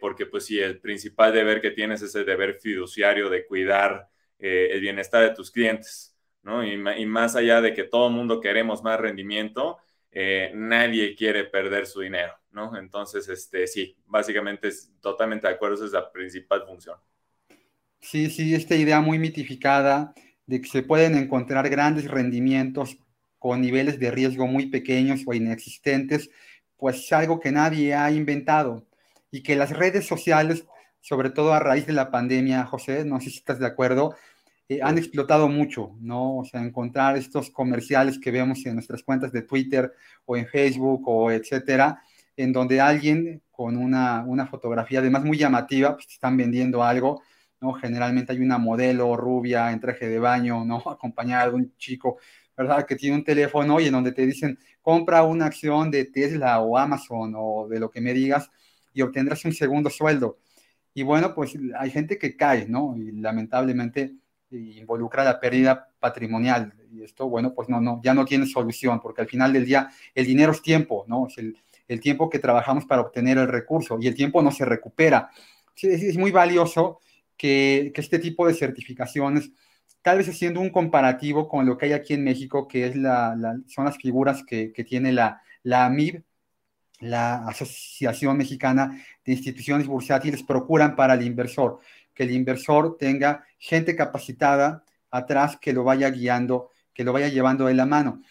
porque 0.00 0.26
pues 0.26 0.46
sí, 0.46 0.60
el 0.60 0.78
principal 0.80 1.32
deber 1.32 1.60
que 1.60 1.70
tienes 1.70 2.00
es 2.02 2.14
el 2.14 2.24
deber 2.26 2.60
fiduciario 2.60 3.28
de 3.28 3.44
cuidar 3.46 4.08
eh, 4.46 4.74
el 4.74 4.80
bienestar 4.80 5.22
de 5.22 5.34
tus 5.34 5.50
clientes, 5.50 6.14
¿no? 6.42 6.62
Y, 6.62 6.76
más 7.06 7.34
allá 7.34 7.62
de 7.62 7.72
que 7.72 7.84
todo 7.84 8.08
el 8.08 8.12
mundo 8.12 8.42
queremos 8.42 8.82
más 8.82 9.00
rendimiento, 9.00 9.78
eh, 10.10 10.50
nadie 10.54 11.14
quiere 11.14 11.44
perder 11.44 11.86
su 11.86 12.00
dinero, 12.00 12.34
¿no? 12.50 12.76
Entonces, 12.76 13.26
este, 13.30 13.66
sí, 13.66 13.96
básicamente 14.04 14.68
es 14.68 14.92
totalmente 15.00 15.46
de 15.46 15.54
acuerdo, 15.54 15.76
esa 15.76 15.86
es 15.86 15.92
la 15.92 16.12
principal 16.12 16.62
función. 16.66 16.98
Sí, 18.00 18.28
sí, 18.28 18.54
esta 18.54 18.74
idea 18.74 19.00
muy 19.00 19.18
mitificada 19.18 20.12
de 20.46 20.60
que 20.60 20.68
se 20.68 20.82
pueden 20.82 21.16
encontrar 21.16 21.68
grandes 21.68 22.10
rendimientos 22.10 22.98
con 23.38 23.60
niveles 23.60 23.98
de 23.98 24.10
riesgo 24.10 24.46
muy 24.46 24.66
pequeños 24.66 25.22
o 25.26 25.34
inexistentes, 25.34 26.30
pues 26.76 26.96
es 26.96 27.12
algo 27.12 27.40
que 27.40 27.52
nadie 27.52 27.94
ha 27.94 28.10
inventado 28.10 28.86
y 29.30 29.42
que 29.42 29.56
las 29.56 29.70
redes 29.70 30.06
sociales 30.06 30.64
sobre 31.04 31.28
todo 31.28 31.52
a 31.52 31.60
raíz 31.60 31.86
de 31.86 31.92
la 31.92 32.10
pandemia, 32.10 32.64
José, 32.64 33.04
no 33.04 33.20
sé 33.20 33.28
si 33.28 33.36
estás 33.36 33.58
de 33.58 33.66
acuerdo, 33.66 34.16
eh, 34.70 34.80
han 34.82 34.96
explotado 34.96 35.48
mucho, 35.48 35.90
¿no? 36.00 36.38
O 36.38 36.44
sea, 36.46 36.62
encontrar 36.62 37.18
estos 37.18 37.50
comerciales 37.50 38.18
que 38.18 38.30
vemos 38.30 38.64
en 38.64 38.72
nuestras 38.72 39.02
cuentas 39.02 39.30
de 39.30 39.42
Twitter 39.42 39.92
o 40.24 40.34
en 40.34 40.46
Facebook 40.46 41.06
o 41.06 41.30
etcétera, 41.30 42.02
en 42.38 42.54
donde 42.54 42.80
alguien 42.80 43.42
con 43.50 43.76
una, 43.76 44.24
una 44.26 44.46
fotografía 44.46 45.00
además 45.00 45.24
muy 45.24 45.36
llamativa, 45.36 45.92
pues 45.92 46.06
están 46.08 46.38
vendiendo 46.38 46.82
algo, 46.82 47.20
¿no? 47.64 47.72
Generalmente 47.72 48.32
hay 48.32 48.40
una 48.40 48.58
modelo 48.58 49.16
rubia 49.16 49.72
en 49.72 49.80
traje 49.80 50.06
de 50.06 50.18
baño, 50.18 50.64
¿no? 50.64 50.82
Acompañada 50.86 51.48
de 51.48 51.54
un 51.54 51.76
chico, 51.78 52.18
¿verdad? 52.56 52.86
Que 52.86 52.94
tiene 52.94 53.16
un 53.16 53.24
teléfono 53.24 53.80
y 53.80 53.86
en 53.86 53.92
donde 53.92 54.12
te 54.12 54.26
dicen, 54.26 54.58
compra 54.82 55.22
una 55.22 55.46
acción 55.46 55.90
de 55.90 56.04
Tesla 56.04 56.60
o 56.60 56.76
Amazon 56.76 57.32
o 57.36 57.66
de 57.68 57.80
lo 57.80 57.90
que 57.90 58.02
me 58.02 58.12
digas 58.12 58.50
y 58.92 59.00
obtendrás 59.00 59.44
un 59.44 59.54
segundo 59.54 59.88
sueldo. 59.88 60.38
Y 60.92 61.02
bueno, 61.02 61.34
pues 61.34 61.56
hay 61.78 61.90
gente 61.90 62.18
que 62.18 62.36
cae, 62.36 62.66
¿no? 62.68 62.94
Y 62.96 63.12
lamentablemente 63.12 64.14
involucra 64.50 65.24
la 65.24 65.40
pérdida 65.40 65.88
patrimonial. 65.98 66.74
Y 66.92 67.02
esto, 67.02 67.28
bueno, 67.28 67.54
pues 67.54 67.68
no, 67.68 67.80
no, 67.80 68.00
ya 68.04 68.14
no 68.14 68.24
tiene 68.24 68.46
solución, 68.46 69.00
porque 69.00 69.22
al 69.22 69.26
final 69.26 69.52
del 69.52 69.64
día 69.64 69.88
el 70.14 70.26
dinero 70.26 70.52
es 70.52 70.62
tiempo, 70.62 71.04
¿no? 71.08 71.26
Es 71.26 71.38
el, 71.38 71.56
el 71.88 71.98
tiempo 71.98 72.28
que 72.28 72.38
trabajamos 72.38 72.84
para 72.84 73.00
obtener 73.00 73.38
el 73.38 73.48
recurso 73.48 73.98
y 74.00 74.06
el 74.06 74.14
tiempo 74.14 74.42
no 74.42 74.52
se 74.52 74.66
recupera. 74.66 75.30
Es, 75.74 76.02
es 76.02 76.16
muy 76.16 76.30
valioso 76.30 77.00
que, 77.36 77.92
este 77.94 78.18
tipo 78.18 78.46
de 78.46 78.54
certificaciones, 78.54 79.50
tal 80.02 80.18
vez 80.18 80.28
haciendo 80.28 80.60
un 80.60 80.70
comparativo 80.70 81.48
con 81.48 81.66
lo 81.66 81.78
que 81.78 81.86
hay 81.86 81.92
aquí 81.92 82.14
en 82.14 82.24
México, 82.24 82.68
que 82.68 82.86
es 82.86 82.96
la, 82.96 83.36
son 83.66 83.84
las 83.84 83.96
figuras 83.96 84.42
que, 84.44 84.72
que 84.72 84.84
tiene 84.84 85.12
la, 85.12 85.42
la 85.62 85.86
AMIB, 85.86 86.22
la 87.00 87.46
Asociación 87.46 88.36
Mexicana 88.36 89.02
de 89.24 89.32
Instituciones 89.32 89.86
Bursátiles 89.86 90.42
procuran 90.42 90.96
para 90.96 91.14
el 91.14 91.22
inversor, 91.22 91.80
que 92.14 92.22
el 92.22 92.30
inversor 92.30 92.96
tenga 92.98 93.44
gente 93.58 93.96
capacitada 93.96 94.84
atrás 95.10 95.58
que 95.60 95.72
lo 95.72 95.84
vaya 95.84 96.10
guiando, 96.10 96.70
que 96.92 97.04
lo 97.04 97.12
vaya 97.12 97.28
llevando 97.28 97.66
de 97.66 97.74
la 97.74 97.86
mano. 97.86 98.22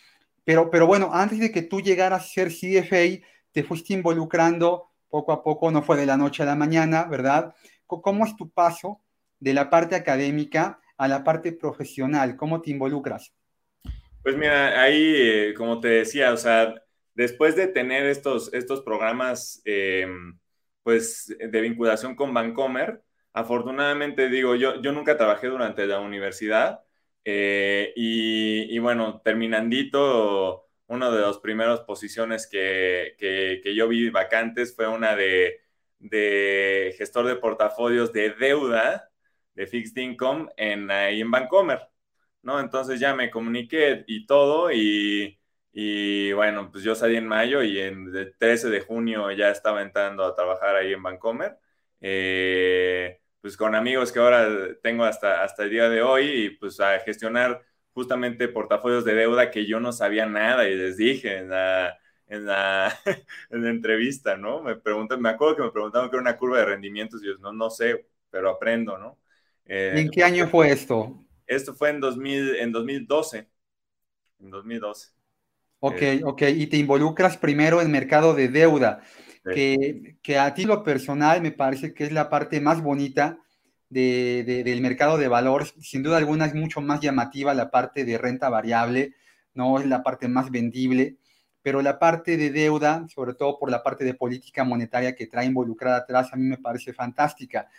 Pero, 0.44 0.70
pero 0.70 0.88
bueno, 0.88 1.10
antes 1.14 1.40
de 1.40 1.52
que 1.52 1.62
tú 1.62 1.82
llegaras 1.82 2.24
a 2.24 2.28
ser 2.28 2.50
CFA, 2.50 3.26
te 3.52 3.64
fuiste 3.64 3.94
involucrando 3.94 4.90
poco 5.10 5.32
a 5.32 5.44
poco, 5.44 5.70
no 5.72 5.84
fue 5.84 5.96
de 5.98 6.06
la 6.06 6.18
noche 6.18 6.44
a 6.44 6.46
la 6.46 6.56
mañana, 6.56 7.04
¿verdad? 7.04 7.54
¿Cómo 7.88 8.26
es 8.26 8.36
tu 8.36 8.50
paso 8.50 9.02
de 9.40 9.54
la 9.54 9.70
parte 9.70 9.96
académica 9.96 10.80
a 10.98 11.08
la 11.08 11.24
parte 11.24 11.52
profesional? 11.52 12.36
¿Cómo 12.36 12.62
te 12.62 12.72
involucras? 12.72 13.34
Pues 14.22 14.38
mira, 14.38 14.82
ahí, 14.82 15.14
eh, 15.16 15.54
como 15.56 15.80
te 15.80 15.90
decía, 15.90 16.32
o 16.32 16.38
sea, 16.38 16.74
después 17.14 17.56
de 17.56 17.68
tener 17.68 18.06
estos, 18.06 18.54
estos 18.54 18.82
programas 18.82 19.62
eh, 19.66 20.08
pues, 20.82 21.36
de 21.40 21.62
vinculación 21.62 22.16
con 22.16 22.34
Bancomer, 22.34 23.04
afortunadamente 23.34 24.30
digo, 24.30 24.56
yo, 24.56 24.82
yo 24.82 24.92
nunca 24.92 25.18
trabajé 25.18 25.48
durante 25.48 25.86
la 25.88 26.00
universidad 26.00 26.82
eh, 27.26 27.94
y, 27.96 28.78
bueno, 28.80 29.22
terminandito, 29.24 30.68
una 30.88 31.10
de 31.10 31.22
las 31.22 31.38
primeras 31.40 31.82
posiciones 31.82 32.48
que, 32.48 33.16
que, 33.18 33.76
yo 33.76 33.88
vi 33.88 34.10
vacantes 34.10 34.76
fue 34.76 34.88
una 34.88 35.16
de, 35.16 35.62
de, 36.10 36.96
gestor 36.98 37.26
de 37.28 37.36
portafolios 37.36 38.14
de 38.14 38.32
deuda 38.32 39.10
de 39.56 39.68
fixed 39.68 40.02
income 40.02 40.50
en, 40.58 40.90
ahí 40.92 41.22
en 41.22 41.32
Bancomer, 41.32 41.80
¿no? 42.42 42.60
Entonces 42.60 43.00
ya 43.00 43.14
me 43.16 43.30
comuniqué 43.32 44.04
y 44.08 44.26
todo 44.26 44.72
y 44.72 45.40
y 45.74 46.32
bueno, 46.34 46.70
pues 46.72 46.84
yo 46.84 46.94
salí 46.96 47.16
en 47.18 47.28
mayo 47.28 47.64
y 47.64 47.80
en 47.80 48.16
el 48.16 48.36
13 48.38 48.70
de 48.70 48.82
junio 48.82 49.32
ya 49.32 49.50
estaba 49.50 49.82
entrando 49.82 50.24
a 50.24 50.36
trabajar 50.36 50.76
ahí 50.76 50.94
en 50.94 51.02
Vancomer. 51.02 51.58
Eh, 52.00 53.20
pues 53.42 53.58
con 53.58 53.74
amigos 53.76 54.12
que 54.12 54.20
ahora 54.20 54.48
tengo 54.84 55.04
hasta, 55.04 55.44
hasta 55.44 55.64
el 55.64 55.72
día 55.72 55.90
de 55.90 56.04
hoy 56.04 56.26
y 56.26 56.50
pues 56.52 56.80
a 56.80 57.00
gestionar 57.00 57.64
justamente 57.94 58.48
portafolios 58.48 59.04
de 59.04 59.16
deuda 59.16 59.52
que 59.52 59.66
yo 59.66 59.80
no 59.80 59.92
sabía 59.92 60.26
nada 60.28 60.68
y 60.70 60.76
les 60.76 60.98
dije 60.98 61.44
en 62.28 62.46
la, 62.46 62.94
en 63.50 63.64
la 63.64 63.70
entrevista, 63.70 64.38
¿no? 64.38 64.62
Me 64.62 64.76
preguntan, 64.76 65.22
me 65.22 65.30
acuerdo 65.30 65.56
que 65.56 65.62
me 65.64 65.72
preguntaron 65.72 66.10
qué 66.10 66.16
era 66.16 66.22
una 66.22 66.38
curva 66.38 66.60
de 66.60 66.66
rendimientos 66.66 67.22
y 67.24 67.28
yo 67.28 67.38
no, 67.40 67.54
no 67.54 67.70
sé, 67.70 68.06
pero 68.30 68.50
aprendo, 68.50 68.98
¿no? 68.98 69.18
Eh, 69.66 69.94
¿En 69.96 70.10
qué 70.10 70.24
año 70.24 70.48
fue 70.48 70.72
esto? 70.72 71.24
Esto 71.48 71.74
fue 71.74 71.90
en, 71.90 72.00
2000, 72.00 72.56
en 72.56 72.72
2012. 72.72 73.48
En 74.40 74.50
2012. 74.50 75.10
Ok, 75.80 76.02
eh, 76.02 76.22
ok, 76.24 76.42
y 76.56 76.68
te 76.68 76.78
involucras 76.78 77.38
primero 77.38 77.82
en 77.82 77.92
mercado 77.92 78.34
de 78.34 78.48
deuda, 78.48 79.02
que, 79.44 80.16
que, 80.22 80.38
a 80.38 80.54
ti 80.54 80.64
lo 80.64 80.84
personal 80.84 81.42
me 81.42 81.52
parece 81.52 81.94
que 81.94 82.06
es 82.06 82.14
la 82.14 82.30
parte 82.30 82.62
más 82.62 82.82
bonita 82.82 83.44
de, 83.90 84.64
del 84.66 84.82
mercado 84.82 85.18
de 85.18 85.28
valores. 85.28 85.74
Sin 85.82 86.04
duda 86.04 86.18
alguna 86.18 86.46
es 86.46 86.56
mucho 86.56 86.82
más 86.82 87.00
llamativa 87.00 87.54
la 87.54 87.70
parte 87.70 88.06
de 88.06 88.18
renta 88.18 88.50
variable, 88.50 89.16
¿no? 89.54 89.80
Es 89.80 89.86
la 89.86 90.04
parte 90.04 90.28
más 90.28 90.52
vendible, 90.52 91.18
pero 91.64 91.82
la 91.82 91.98
parte 91.98 92.36
de 92.38 92.52
deuda, 92.52 93.08
sobre 93.08 93.34
todo 93.34 93.58
por 93.58 93.72
la 93.72 93.82
parte 93.82 94.04
de 94.04 94.14
política 94.14 94.66
monetaria 94.66 95.16
que 95.16 95.28
trae 95.28 95.46
involucrada 95.46 95.98
atrás, 95.98 96.32
a 96.34 96.36
mí 96.36 96.44
me 96.44 96.58
parece 96.58 96.94
fantástica. 96.94 97.70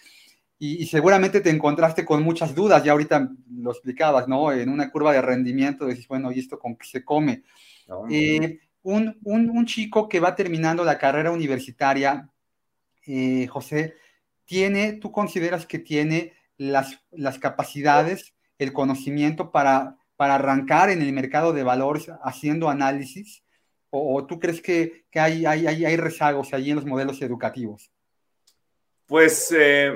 Y, 0.58 0.86
seguramente 0.86 1.42
te 1.42 1.50
encontraste 1.50 2.06
con 2.06 2.22
muchas 2.22 2.54
dudas, 2.54 2.82
ya 2.82 2.92
ahorita 2.92 3.28
lo 3.58 3.70
explicabas, 3.70 4.26
¿no? 4.26 4.50
En 4.50 4.70
una 4.70 4.90
curva 4.90 5.12
de 5.12 5.20
rendimiento, 5.20 5.84
decís, 5.84 6.08
bueno, 6.08 6.32
¿y 6.32 6.38
esto 6.38 6.58
con 6.58 6.76
qué 6.76 6.86
se 6.86 7.04
come? 7.04 7.42
Eh, 8.08 8.60
un, 8.82 9.18
un, 9.24 9.50
un, 9.50 9.66
chico 9.66 10.08
que 10.08 10.20
va 10.20 10.34
terminando 10.34 10.82
la 10.82 10.96
carrera 10.96 11.32
universitaria, 11.32 12.30
eh, 13.06 13.46
José, 13.48 13.94
tiene, 14.46 14.94
tú 14.94 15.12
consideras 15.12 15.66
que 15.66 15.78
tiene 15.78 16.32
las, 16.56 16.98
las 17.10 17.38
capacidades, 17.38 18.34
el 18.58 18.72
conocimiento 18.72 19.50
para, 19.50 19.98
para 20.16 20.36
arrancar 20.36 20.88
en 20.88 21.02
el 21.02 21.12
mercado 21.12 21.52
de 21.52 21.62
valores 21.62 22.10
haciendo 22.22 22.70
análisis? 22.70 23.43
¿O, 23.96 24.26
tú 24.26 24.40
crees 24.40 24.60
que, 24.60 25.04
hay, 25.14 25.96
rezagos 25.96 26.52
allí 26.52 26.70
en 26.70 26.76
los 26.76 26.84
modelos 26.84 27.22
educativos? 27.22 27.92
Pues 29.06 29.54
eh, 29.56 29.94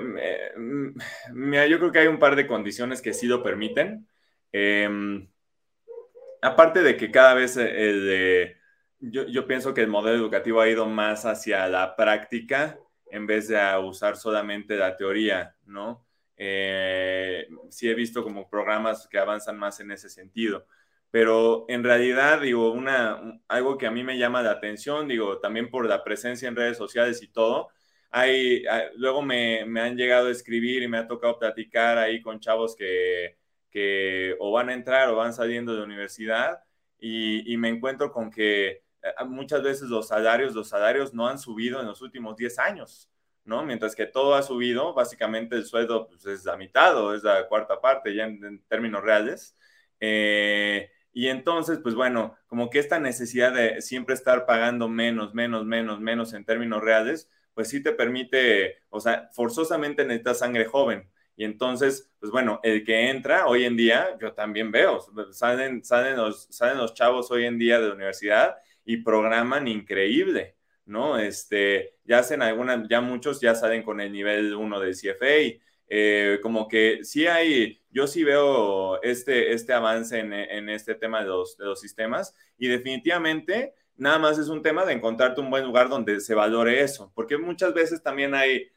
mira, 1.33 1.67
yo 1.67 1.79
creo 1.81 1.91
que 1.91 1.99
hay 1.99 2.07
un 2.07 2.21
par 2.21 2.37
de 2.37 2.47
condiciones 2.47 3.03
que 3.03 3.13
sí 3.13 3.27
lo 3.27 3.43
permiten. 3.43 4.07
Em, 4.53 5.29
aparte 6.41 6.85
de 6.85 6.97
que 6.97 7.11
cada 7.11 7.35
vez 7.35 7.57
eh, 7.59 8.57
yo, 9.01 9.47
pienso 9.49 9.75
que 9.75 9.81
el 9.81 9.89
modelo 9.89 10.17
educativo 10.17 10.61
ha 10.61 10.69
ido 10.69 10.87
más 10.87 11.25
hacia 11.25 11.67
la 11.67 11.97
práctica 11.97 12.79
en 13.11 13.27
vez 13.27 13.49
de 13.49 13.59
usar 13.83 14.17
solamente 14.17 14.77
la 14.77 14.97
teoría, 14.97 15.57
¿no? 15.67 16.07
Eh, 16.37 17.49
sí 17.69 17.91
he 17.91 17.95
visto 17.95 18.23
como 18.23 18.49
programas 18.49 19.09
que 19.09 19.19
avanzan 19.19 19.59
más 19.59 19.81
en 19.81 19.91
ese 19.91 20.09
sentido, 20.09 20.67
pero 21.11 21.65
en 21.69 21.85
realidad, 21.85 22.41
digo, 22.41 22.73
una, 22.73 23.41
algo 23.49 23.79
que 23.79 23.87
a 23.87 23.91
mí 23.91 24.05
me 24.05 24.19
llama 24.19 24.43
la 24.43 24.53
atención, 24.53 25.09
digo, 25.09 25.39
también 25.41 25.71
por 25.71 25.87
la 25.87 26.05
presencia 26.05 26.49
en 26.49 26.57
redes 26.57 26.77
sociales 26.77 27.23
y 27.23 27.29
todo, 27.29 27.69
hay, 28.11 28.65
luego 28.97 29.23
me, 29.23 29.65
me, 29.67 29.81
han 29.81 29.97
llegado 29.97 30.29
a 30.29 30.31
escribir 30.31 30.83
y 30.83 30.89
me 30.89 30.99
ha 30.99 31.07
tocado 31.07 31.39
platicar 31.39 31.99
ahí 31.99 32.23
con 32.23 32.41
chavos 32.41 32.75
que, 32.77 33.37
que 33.71 34.37
o 34.41 34.53
van 34.53 34.71
a 34.71 34.75
entrar 34.75 35.09
o 35.11 35.17
van 35.17 35.33
saliendo 35.35 35.77
de 35.77 35.83
universidad 35.83 36.61
y, 36.99 37.53
y 37.53 37.57
me 37.59 37.69
encuentro 37.69 38.13
con 38.13 38.31
que 38.31 38.83
eh, 39.03 39.25
muchas 39.27 39.63
veces 39.63 39.89
los 39.89 40.09
salarios, 40.09 40.55
los 40.55 40.69
salarios 40.69 41.15
no 41.15 41.29
han 41.29 41.39
subido 41.39 41.81
en 41.81 41.87
los 41.87 42.03
últimos 42.03 42.37
10 42.37 42.59
años, 42.59 43.11
¿no? 43.45 43.65
Mientras 43.65 43.95
que 43.95 44.07
todo 44.07 44.35
ha 44.35 44.43
subido, 44.43 44.95
básicamente 44.95 45.57
el 45.57 45.65
sueldo 45.65 46.09
pues, 46.09 46.27
es 46.27 46.45
la 46.45 46.57
mitad 46.57 46.97
o 47.03 47.15
es 47.15 47.23
la 47.23 47.47
cuarta 47.49 47.81
parte 47.81 48.15
ya 48.15 48.25
en, 48.25 48.63
términos 48.69 49.03
reales. 49.03 49.57
Eh, 50.01 50.91
y 51.19 51.27
entonces, 51.31 51.81
pues 51.83 51.97
bueno, 51.97 52.37
como 52.47 52.71
que 52.71 52.79
esta 52.79 53.01
necesidad 53.01 53.53
de 53.53 53.83
siempre 53.83 54.15
estar 54.15 54.47
pagando 54.47 54.89
menos, 54.89 55.35
menos, 55.35 55.67
menos, 55.67 55.99
menos 55.99 56.33
en 56.33 56.45
términos 56.45 56.81
reales, 56.81 57.29
pues 57.55 57.69
sí 57.71 57.83
te 57.83 57.91
permite, 57.91 58.77
o 58.89 59.01
sea, 59.01 59.29
forzosamente 59.33 60.05
necesitas 60.05 60.39
sangre 60.39 60.67
joven. 60.67 61.11
Y 61.35 61.43
entonces, 61.43 62.09
pues 62.21 62.31
bueno, 62.31 62.61
el 62.63 62.85
que 62.85 63.11
entra 63.11 63.49
hoy 63.49 63.65
en 63.65 63.77
día, 63.77 64.17
yo 64.21 64.33
también 64.33 64.71
veo, 64.71 65.01
salen, 65.33 65.85
salen, 65.85 66.17
los, 66.17 66.47
salen 66.51 66.79
los 66.79 66.95
chavos 66.95 67.33
hoy 67.33 67.47
en 67.47 67.59
día 67.59 67.81
de 67.81 67.89
la 67.89 67.95
universidad 67.95 68.55
y 68.85 68.99
programan 68.99 69.67
increíble, 69.67 70.55
¿no? 70.87 71.19
Este, 71.19 71.97
ya 72.05 72.21
hacen 72.21 72.43
algunas, 72.43 72.89
ya 72.89 73.01
muchos 73.01 73.41
ya 73.41 73.57
salen 73.57 73.83
con 73.83 74.01
el 74.01 74.13
nivel 74.13 74.55
1 74.55 74.79
del 74.79 74.95
CFA, 74.95 75.59
eh, 75.89 76.39
como 76.43 76.69
que 76.69 77.05
sí 77.05 77.27
hay, 77.27 77.81
yo 77.91 78.07
sí 78.07 78.25
veo 78.25 79.01
este, 79.03 79.53
este 79.53 79.73
avance 79.73 80.19
en, 80.19 80.33
en 80.33 80.69
este 80.69 80.95
tema 80.95 81.21
de 81.21 81.29
los, 81.29 81.57
de 81.57 81.65
los 81.65 81.81
sistemas 81.81 82.35
y 82.59 82.69
definitivamente 82.69 83.75
nada 83.97 84.19
más 84.19 84.39
es 84.39 84.49
un 84.49 84.63
tema 84.63 84.85
de 84.85 84.93
encontrarte 84.93 85.41
un 85.41 85.51
buen 85.51 85.65
lugar 85.65 85.89
donde 85.89 86.21
se 86.21 86.35
valore 86.35 86.81
eso, 86.81 87.13
porque 87.15 87.37
muchas 87.37 87.75
veces 87.75 88.03
también 88.03 88.35
hay, 88.35 88.69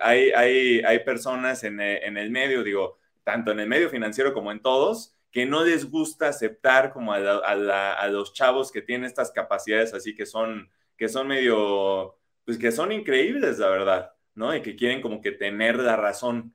hay, 0.00 0.30
hay, 0.30 0.80
hay 0.80 0.98
personas 1.00 1.62
en, 1.64 1.80
en 1.80 2.16
el 2.16 2.30
medio, 2.30 2.64
digo, 2.64 2.98
tanto 3.24 3.52
en 3.52 3.60
el 3.60 3.68
medio 3.68 3.88
financiero 3.90 4.34
como 4.34 4.50
en 4.50 4.60
todos, 4.60 5.14
que 5.30 5.46
no 5.46 5.64
les 5.64 5.88
gusta 5.88 6.28
aceptar 6.28 6.92
como 6.92 7.12
a, 7.12 8.08
los 8.08 8.32
chavos 8.32 8.72
que 8.72 8.82
tienen 8.82 9.06
estas 9.06 9.30
capacidades 9.30 9.94
así 9.94 10.14
que 10.14 10.26
son, 10.26 10.68
que 10.96 11.08
son 11.08 11.28
medio, 11.28 12.18
pues 12.44 12.58
que 12.58 12.72
son 12.72 12.92
increíbles, 12.92 13.58
la 13.58 13.68
verdad, 13.68 14.12
¿no? 14.40 14.56
Y 14.56 14.62
que 14.62 14.74
quieren 14.74 15.00
como 15.00 15.20
que 15.20 15.32
tener 15.32 15.76
la 15.76 15.96
razón. 15.96 16.54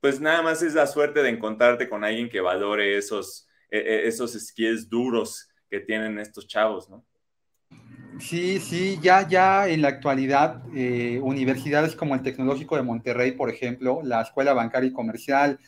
Pues 0.00 0.20
nada 0.20 0.42
más 0.42 0.62
es 0.62 0.74
la 0.74 0.86
suerte 0.86 1.22
de 1.22 1.28
encontrarte 1.28 1.88
con 1.88 2.02
alguien 2.02 2.28
que 2.28 2.40
valore 2.40 2.96
esos, 2.96 3.46
e, 3.70 3.78
e, 3.78 4.08
esos 4.08 4.32
skills 4.32 4.88
duros 4.88 5.48
que 5.70 5.80
tienen 5.80 6.18
estos 6.18 6.48
chavos, 6.48 6.88
¿no? 6.88 7.04
Sí, 8.18 8.58
sí, 8.58 8.98
ya, 9.00 9.28
ya 9.28 9.68
en 9.68 9.82
la 9.82 9.88
actualidad, 9.88 10.62
eh, 10.74 11.20
universidades 11.22 11.94
como 11.94 12.14
el 12.14 12.22
Tecnológico 12.22 12.76
de 12.76 12.82
Monterrey, 12.82 13.32
por 13.32 13.50
ejemplo, 13.50 14.00
la 14.02 14.22
Escuela 14.22 14.54
Bancaria 14.54 14.88
y 14.88 14.92
Comercial, 14.92 15.58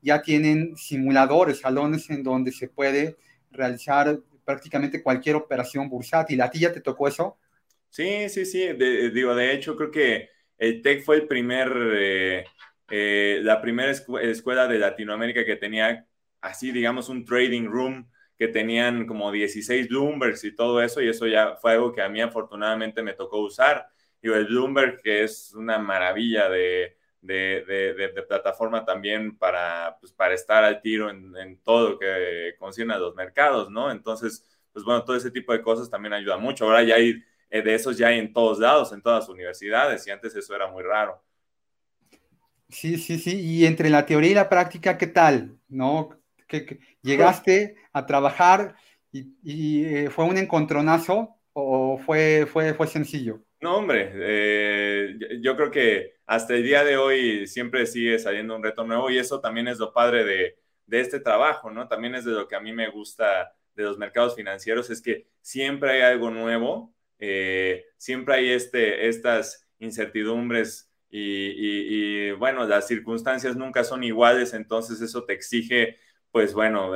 ya 0.00 0.22
tienen 0.22 0.76
simuladores, 0.76 1.58
salones 1.60 2.08
en 2.10 2.22
donde 2.22 2.52
se 2.52 2.68
puede 2.68 3.16
realizar 3.50 4.20
prácticamente 4.44 5.02
cualquier 5.02 5.36
operación 5.36 5.88
bursátil. 5.88 6.40
¿A 6.40 6.50
ti 6.50 6.60
ya 6.60 6.72
te 6.72 6.80
tocó 6.80 7.08
eso? 7.08 7.36
Sí, 7.90 8.28
sí, 8.28 8.44
sí. 8.44 8.60
De, 8.74 9.10
digo, 9.10 9.34
de 9.34 9.52
hecho, 9.52 9.74
creo 9.74 9.90
que 9.90 10.28
el 10.58 10.82
TEC 10.82 11.04
fue 11.04 11.16
el 11.16 11.26
primer, 11.26 11.72
eh, 11.94 12.44
eh, 12.90 13.40
la 13.42 13.60
primera 13.60 13.90
escuela 13.90 14.66
de 14.66 14.78
Latinoamérica 14.78 15.44
que 15.44 15.56
tenía 15.56 16.06
así, 16.40 16.72
digamos, 16.72 17.08
un 17.08 17.24
trading 17.24 17.66
room 17.66 18.10
que 18.36 18.48
tenían 18.48 19.06
como 19.06 19.32
16 19.32 19.88
Bloombergs 19.88 20.44
y 20.44 20.54
todo 20.54 20.80
eso, 20.82 21.00
y 21.00 21.08
eso 21.08 21.26
ya 21.26 21.56
fue 21.56 21.72
algo 21.72 21.92
que 21.92 22.02
a 22.02 22.08
mí 22.08 22.20
afortunadamente 22.20 23.02
me 23.02 23.14
tocó 23.14 23.40
usar. 23.40 23.88
Digo, 24.22 24.34
el 24.36 24.46
Bloomberg, 24.46 25.00
que 25.02 25.24
es 25.24 25.54
una 25.54 25.78
maravilla 25.78 26.48
de, 26.48 26.96
de, 27.20 28.24
plataforma 28.28 28.84
también 28.84 29.36
para, 29.36 29.96
pues, 30.00 30.12
para 30.12 30.34
estar 30.34 30.64
al 30.64 30.80
tiro 30.80 31.10
en, 31.10 31.60
todo 31.62 31.90
lo 31.90 31.98
que 31.98 32.54
concierne 32.58 32.94
a 32.94 32.98
los 32.98 33.14
mercados, 33.14 33.70
¿no? 33.70 33.90
Entonces, 33.90 34.44
pues 34.72 34.84
bueno, 34.84 35.04
todo 35.04 35.16
ese 35.16 35.30
tipo 35.30 35.52
de 35.52 35.62
cosas 35.62 35.90
también 35.90 36.12
ayuda 36.12 36.36
mucho. 36.36 36.64
Ahora 36.64 36.82
ya 36.82 36.96
hay 36.96 37.22
eh, 37.50 37.62
de 37.62 37.74
esos 37.74 37.96
ya 37.96 38.08
hay 38.08 38.18
en 38.18 38.32
todos 38.32 38.58
lados, 38.58 38.92
en 38.92 39.02
todas 39.02 39.24
las 39.24 39.28
universidades, 39.28 40.06
y 40.06 40.10
antes 40.10 40.34
eso 40.34 40.54
era 40.54 40.68
muy 40.68 40.82
raro. 40.82 41.22
Sí, 42.68 42.98
sí, 42.98 43.18
sí. 43.18 43.40
Y 43.40 43.66
entre 43.66 43.88
la 43.88 44.04
teoría 44.04 44.30
y 44.30 44.34
la 44.34 44.48
práctica, 44.48 44.98
¿qué 44.98 45.06
tal? 45.06 45.56
¿No? 45.68 46.10
¿Que, 46.46 46.80
llegaste 47.02 47.76
a 47.92 48.06
trabajar 48.06 48.76
y, 49.12 49.84
eh, 49.84 50.10
fue 50.10 50.26
un 50.26 50.36
encontronazo 50.36 51.36
o 51.52 51.98
fue, 51.98 52.46
fue, 52.46 52.74
fue 52.74 52.86
sencillo? 52.86 53.42
No, 53.60 53.78
hombre, 53.78 54.12
eh, 54.14 55.18
yo 55.40 55.56
creo 55.56 55.70
que 55.70 56.18
hasta 56.26 56.54
el 56.54 56.62
día 56.62 56.84
de 56.84 56.96
hoy 56.96 57.46
siempre 57.48 57.86
sigue 57.86 58.18
saliendo 58.20 58.54
un 58.54 58.62
reto 58.62 58.84
nuevo 58.84 59.10
y 59.10 59.18
eso 59.18 59.40
también 59.40 59.66
es 59.66 59.78
lo 59.78 59.92
padre 59.92 60.24
de, 60.24 60.56
este 60.90 61.18
trabajo, 61.20 61.70
¿no? 61.70 61.88
También 61.88 62.14
es 62.14 62.24
de 62.24 62.32
lo 62.32 62.46
que 62.46 62.54
a 62.54 62.60
mí 62.60 62.72
me 62.72 62.88
gusta 62.88 63.52
de 63.74 63.82
los 63.82 63.98
mercados 63.98 64.36
financieros, 64.36 64.90
es 64.90 65.02
que 65.02 65.26
siempre 65.40 65.90
hay 65.90 66.00
algo 66.02 66.30
nuevo, 66.30 66.94
eh, 67.18 67.84
siempre 67.96 68.34
hay 68.34 68.50
este, 68.50 69.08
estas 69.08 69.68
incertidumbres 69.78 70.90
y, 71.10 72.30
bueno, 72.32 72.66
las 72.66 72.86
circunstancias 72.86 73.56
nunca 73.56 73.82
son 73.84 74.04
iguales, 74.04 74.52
entonces 74.52 75.00
eso 75.00 75.24
te 75.24 75.32
exige, 75.32 75.96
pues 76.30 76.52
bueno, 76.52 76.92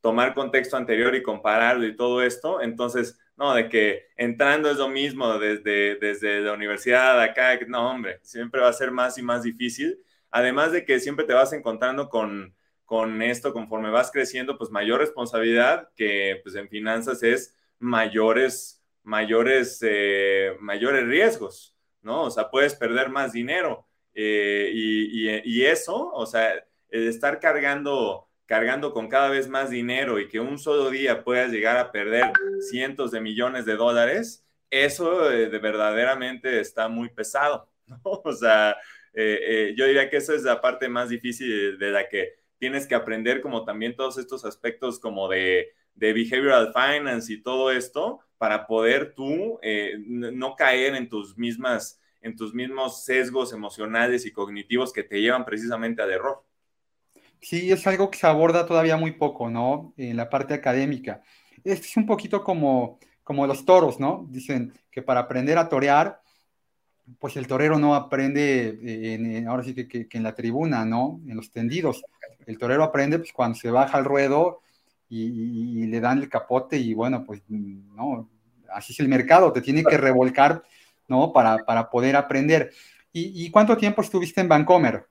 tomar 0.00 0.34
contexto 0.34 0.76
anterior 0.76 1.14
y 1.14 1.22
compararlo 1.22 1.86
y 1.86 1.96
todo 1.96 2.22
esto, 2.22 2.60
entonces 2.60 3.18
no, 3.38 3.54
de 3.54 3.68
que 3.68 4.08
entrando 4.16 4.68
es 4.68 4.78
lo 4.78 4.88
mismo 4.88 5.38
desde, 5.38 5.94
desde 5.94 6.40
la 6.40 6.54
universidad 6.54 7.20
acá, 7.22 7.56
no, 7.68 7.88
hombre, 7.88 8.18
siempre 8.22 8.60
va 8.60 8.68
a 8.68 8.72
ser 8.72 8.90
más 8.90 9.16
y 9.16 9.22
más 9.22 9.44
difícil. 9.44 9.96
Además 10.32 10.72
de 10.72 10.84
que 10.84 10.98
siempre 10.98 11.24
te 11.24 11.34
vas 11.34 11.52
encontrando 11.52 12.08
con, 12.08 12.52
con 12.84 13.22
esto 13.22 13.52
conforme 13.52 13.90
vas 13.90 14.10
creciendo, 14.10 14.58
pues 14.58 14.70
mayor 14.70 14.98
responsabilidad, 14.98 15.88
que 15.94 16.40
pues 16.42 16.56
en 16.56 16.68
finanzas 16.68 17.22
es 17.22 17.54
mayores, 17.78 18.77
mayores, 19.08 19.78
eh, 19.82 20.56
mayores 20.60 21.06
riesgos, 21.06 21.76
¿no? 22.02 22.24
O 22.24 22.30
sea, 22.30 22.50
puedes 22.50 22.74
perder 22.74 23.08
más 23.08 23.32
dinero. 23.32 23.86
Eh, 24.14 24.70
y, 24.74 25.28
y, 25.28 25.42
y, 25.44 25.64
eso, 25.64 26.10
o 26.12 26.26
sea, 26.26 26.52
el 26.90 27.08
estar 27.08 27.38
cargando 27.38 28.28
cargando 28.48 28.94
con 28.94 29.08
cada 29.08 29.28
vez 29.28 29.46
más 29.46 29.68
dinero 29.68 30.18
y 30.18 30.26
que 30.26 30.40
un 30.40 30.58
solo 30.58 30.88
día 30.88 31.22
puedas 31.22 31.52
llegar 31.52 31.76
a 31.76 31.92
perder 31.92 32.32
cientos 32.70 33.10
de 33.10 33.20
millones 33.20 33.66
de 33.66 33.76
dólares, 33.76 34.42
eso 34.70 35.30
eh, 35.30 35.50
de 35.50 35.58
verdaderamente 35.58 36.58
está 36.58 36.88
muy 36.88 37.10
pesado, 37.10 37.70
¿no? 37.86 38.00
O 38.02 38.32
sea, 38.32 38.74
eh, 39.12 39.38
eh, 39.42 39.74
yo 39.76 39.84
diría 39.84 40.08
que 40.08 40.16
esa 40.16 40.34
es 40.34 40.44
la 40.44 40.62
parte 40.62 40.88
más 40.88 41.10
difícil 41.10 41.78
de, 41.78 41.90
la 41.90 42.08
que 42.08 42.36
tienes 42.58 42.86
que 42.86 42.94
aprender, 42.94 43.42
como 43.42 43.66
también 43.66 43.94
todos 43.94 44.16
estos 44.16 44.46
aspectos 44.46 44.98
como 44.98 45.28
de, 45.28 45.74
de 45.94 46.14
behavioral 46.14 46.72
finance 46.72 47.30
y 47.30 47.42
todo 47.42 47.70
esto 47.70 48.20
para 48.38 48.66
poder 48.66 49.14
tú 49.14 49.58
eh, 49.62 49.96
no 49.98 50.54
caer 50.56 50.94
en 50.94 51.08
tus 51.08 51.36
mismas 51.36 52.00
en 52.20 52.36
tus 52.36 52.54
mismos 52.54 53.04
sesgos 53.04 53.52
emocionales 53.52 54.26
y 54.26 54.32
cognitivos 54.32 54.92
que 54.92 55.04
te 55.04 55.20
llevan 55.20 55.44
precisamente 55.44 56.02
al 56.02 56.10
error. 56.10 56.44
Sí, 57.40 57.70
es 57.70 57.86
algo 57.86 58.10
que 58.10 58.18
se 58.18 58.26
aborda 58.26 58.66
todavía 58.66 58.96
muy 58.96 59.12
poco, 59.12 59.48
¿no? 59.48 59.94
En 59.96 60.16
la 60.16 60.28
parte 60.28 60.54
académica. 60.54 61.22
Es 61.62 61.96
un 61.96 62.06
poquito 62.06 62.42
como, 62.42 62.98
como 63.22 63.46
los 63.46 63.64
toros, 63.64 64.00
¿no? 64.00 64.26
Dicen 64.30 64.72
que 64.90 65.02
para 65.02 65.20
aprender 65.20 65.58
a 65.58 65.68
torear, 65.68 66.20
pues 67.20 67.36
el 67.36 67.46
torero 67.46 67.78
no 67.78 67.94
aprende, 67.94 69.14
en, 69.14 69.46
ahora 69.46 69.62
sí 69.62 69.74
que, 69.74 70.08
en 70.10 70.22
la 70.22 70.34
tribuna, 70.34 70.84
¿no? 70.84 71.20
En 71.28 71.36
los 71.36 71.50
tendidos. 71.52 72.02
El 72.46 72.58
torero 72.58 72.82
aprende 72.82 73.18
pues, 73.18 73.32
cuando 73.32 73.56
se 73.56 73.70
baja 73.70 73.96
al 73.98 74.04
ruedo 74.04 74.60
y, 75.08 75.86
le 75.86 76.00
dan 76.00 76.18
el 76.18 76.28
capote 76.28 76.76
y 76.76 76.94
bueno, 76.94 77.24
pues 77.24 77.42
no, 77.48 78.28
así 78.72 78.92
es 78.92 79.00
el 79.00 79.08
mercado, 79.08 79.52
te 79.52 79.60
tiene 79.60 79.82
que 79.82 79.96
revolcar, 79.96 80.62
¿no? 81.06 81.32
Para, 81.32 81.58
para 81.58 81.90
poder 81.90 82.16
aprender. 82.16 82.70
¿Y, 83.12 83.50
cuánto 83.50 83.76
tiempo 83.76 84.02
estuviste 84.02 84.40
en 84.40 84.48
Vancomer? 84.48 85.06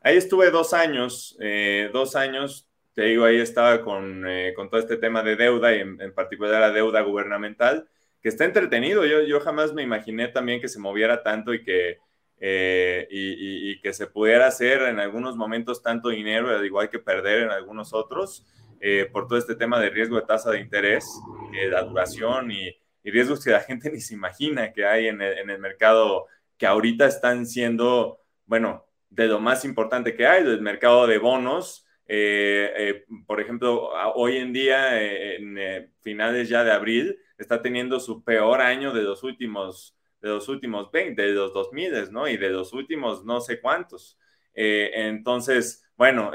Ahí 0.00 0.16
estuve 0.16 0.50
dos 0.50 0.72
años, 0.72 1.36
eh, 1.40 1.90
dos 1.92 2.16
años, 2.16 2.66
te 2.94 3.02
digo, 3.02 3.24
ahí 3.24 3.38
estaba 3.38 3.82
con, 3.82 4.26
eh, 4.26 4.54
con 4.56 4.70
todo 4.70 4.80
este 4.80 4.96
tema 4.96 5.22
de 5.22 5.36
deuda 5.36 5.74
y 5.74 5.80
en, 5.80 6.00
en, 6.00 6.14
particular 6.14 6.60
la 6.60 6.70
deuda 6.70 7.02
gubernamental, 7.02 7.86
que 8.22 8.30
está 8.30 8.44
entretenido. 8.44 9.04
Yo, 9.04 9.22
yo 9.22 9.40
jamás 9.40 9.74
me 9.74 9.82
imaginé 9.82 10.28
también 10.28 10.60
que 10.60 10.68
se 10.68 10.78
moviera 10.78 11.22
tanto 11.22 11.52
y 11.52 11.62
que, 11.62 11.98
eh, 12.40 13.06
y, 13.10 13.72
y, 13.72 13.80
que 13.80 13.92
se 13.92 14.06
pudiera 14.06 14.46
hacer 14.46 14.82
en 14.82 15.00
algunos 15.00 15.36
momentos 15.36 15.82
tanto 15.82 16.08
dinero, 16.08 16.64
igual 16.64 16.88
que 16.88 17.00
perder 17.00 17.42
en 17.42 17.50
algunos 17.50 17.92
otros. 17.92 18.46
Eh, 18.80 19.08
por 19.12 19.26
todo 19.26 19.38
este 19.38 19.56
tema 19.56 19.80
de 19.80 19.90
riesgo 19.90 20.16
de 20.16 20.26
tasa 20.26 20.50
de 20.50 20.60
interés, 20.60 21.04
eh, 21.52 21.68
la 21.68 21.82
duración 21.82 22.50
y, 22.50 22.76
riesgos 23.04 23.42
que 23.42 23.50
la 23.50 23.60
gente 23.60 23.90
ni 23.92 24.00
se 24.00 24.14
imagina 24.14 24.72
que 24.72 24.84
hay 24.84 25.08
en 25.08 25.22
el, 25.22 25.58
mercado, 25.58 26.26
que 26.58 26.66
ahorita 26.66 27.06
están 27.06 27.46
siendo, 27.46 28.20
bueno, 28.44 28.86
de 29.08 29.26
lo 29.26 29.40
más 29.40 29.64
importante 29.64 30.14
que 30.14 30.26
hay, 30.26 30.44
del 30.44 30.60
mercado 30.60 31.06
de 31.06 31.18
bonos. 31.18 31.86
Eh, 32.06 33.04
por 33.26 33.40
ejemplo, 33.40 33.90
hoy 34.14 34.36
en 34.36 34.52
día, 34.52 35.02
en 35.02 35.90
finales 36.00 36.48
ya 36.48 36.64
de 36.64 36.72
abril, 36.72 37.18
está 37.38 37.62
teniendo 37.62 37.98
su 37.98 38.22
peor 38.22 38.60
año 38.60 38.92
de 38.92 39.02
los 39.02 39.22
últimos, 39.22 39.96
de 40.20 40.28
los 40.28 40.48
últimos 40.48 40.90
20, 40.90 41.20
de 41.20 41.32
los 41.32 41.54
2000, 41.54 42.12
¿no? 42.12 42.28
Y 42.28 42.36
de 42.36 42.50
los 42.50 42.72
últimos 42.74 43.24
no 43.24 43.40
sé 43.40 43.60
cuántos. 43.60 44.18
entonces, 44.54 45.84
bueno, 45.96 46.32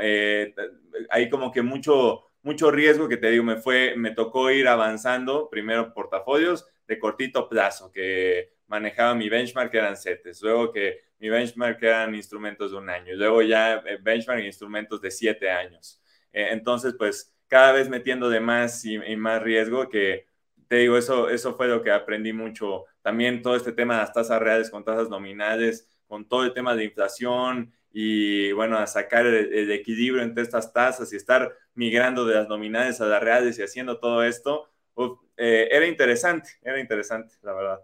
hay 1.10 1.30
como 1.30 1.52
que 1.52 1.62
mucho, 1.62 2.32
mucho 2.44 2.70
riesgo 2.70 3.08
que 3.08 3.18
te 3.18 3.32
digo, 3.32 3.44
me 3.44 3.56
fue, 3.56 3.96
me 3.98 4.12
tocó 4.12 4.52
ir 4.52 4.68
avanzando, 4.68 5.50
primero 5.50 5.94
portafolios 5.94 6.68
de 6.88 7.00
cortito 7.00 7.50
plazo, 7.50 7.92
que 7.92 8.54
manejaba 8.68 9.16
mi 9.16 9.30
benchmark 9.30 9.72
que 9.72 9.78
eran 9.78 9.98
CETES, 9.98 10.42
luego 10.42 10.72
que 10.72 11.00
mi 11.20 11.30
benchmark 11.30 11.82
eran 11.82 12.14
instrumentos 12.14 12.72
de 12.72 12.78
un 12.78 12.90
año, 12.90 13.16
luego 13.16 13.42
ya 13.42 13.76
eh, 13.76 13.98
benchmark 14.02 14.44
instrumentos 14.44 15.02
de 15.02 15.10
siete 15.10 15.50
años. 15.50 16.02
Eh, 16.34 16.50
entonces, 16.52 16.96
pues 16.98 17.34
cada 17.48 17.72
vez 17.72 17.88
metiendo 17.88 18.30
de 18.30 18.40
más 18.40 18.84
y, 18.84 18.98
más 19.16 19.42
riesgo 19.42 19.88
que 19.90 20.28
te 20.68 20.78
digo, 20.78 20.98
eso, 20.98 21.30
eso 21.30 21.56
fue 21.56 21.68
lo 21.68 21.84
que 21.84 21.92
aprendí 21.92 22.34
mucho. 22.34 22.86
También 23.02 23.42
todo 23.42 23.56
este 23.56 23.72
tema 23.72 23.94
de 23.94 24.02
las 24.02 24.14
tasas 24.14 24.42
reales 24.42 24.70
con 24.70 24.84
tasas 24.84 25.08
nominales, 25.10 25.88
con 26.08 26.28
todo 26.28 26.44
el 26.44 26.54
tema 26.54 26.76
de 26.76 26.86
inflación 26.86 27.72
y 27.94 28.52
bueno, 28.54 28.80
a 28.80 28.88
sacar 28.88 29.28
el, 29.28 29.72
equilibrio 29.72 30.24
entre 30.24 30.44
estas 30.44 30.74
tasas 30.74 31.14
y 31.14 31.16
estar 31.16 31.54
migrando 31.76 32.26
de 32.26 32.34
las 32.34 32.50
nominales 32.50 33.00
a 33.00 33.06
las 33.06 33.22
reales 33.22 33.60
y 33.60 33.62
haciendo 33.62 34.00
todo 34.00 34.24
esto, 34.24 34.68
eh, 35.38 35.70
era 35.72 35.86
interesante, 35.88 36.50
era 36.64 36.80
interesante, 36.80 37.36
la 37.44 37.54
verdad. 37.54 37.80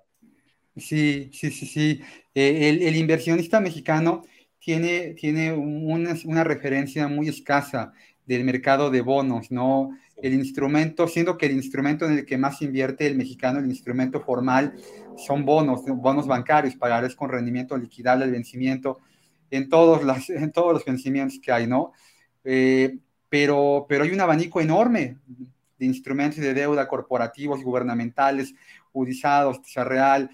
Sí, 0.75 1.29
sí, 1.31 1.51
sí, 1.51 1.65
sí. 1.67 2.01
Eh, 2.33 2.69
el, 2.69 2.95
inversionista 2.95 3.59
mexicano 3.59 4.23
tiene, 4.59 5.13
tiene 5.13 5.53
una, 5.53 6.15
una, 6.25 6.43
referencia 6.43 7.07
muy 7.07 7.27
escasa 7.27 7.93
del 8.25 8.43
mercado 8.43 8.89
de 8.89 9.01
bonos, 9.01 9.51
¿no? 9.51 9.95
El 10.21 10.33
instrumento, 10.33 11.07
siendo 11.07 11.37
que 11.37 11.47
el 11.47 11.53
instrumento 11.53 12.05
en 12.05 12.19
el 12.19 12.25
que 12.25 12.37
más 12.37 12.61
invierte 12.61 13.05
el 13.05 13.15
mexicano, 13.15 13.59
el 13.59 13.65
instrumento 13.65 14.21
formal, 14.21 14.73
son 15.17 15.45
bonos, 15.45 15.83
bonos 15.85 16.27
bancarios, 16.27 16.75
pagarés 16.75 17.15
con 17.15 17.29
rendimiento 17.29 17.77
liquidable 17.77 18.25
al 18.25 18.31
vencimiento 18.31 18.99
en 19.51 19.69
todos, 19.69 20.03
las, 20.03 20.29
en 20.29 20.51
todos 20.51 20.73
los 20.73 20.85
vencimientos 20.85 21.39
que 21.41 21.51
hay, 21.51 21.67
¿no? 21.67 21.93
Eh, 22.43 22.97
pero, 23.29 23.85
pero 23.87 24.03
hay 24.03 24.11
un 24.11 24.21
abanico 24.21 24.59
enorme 24.59 25.17
de 25.77 25.85
instrumentos 25.85 26.39
de 26.39 26.53
deuda 26.53 26.87
corporativos, 26.87 27.63
gubernamentales, 27.63 28.53
utilizados, 28.91 29.61
real, 29.75 30.29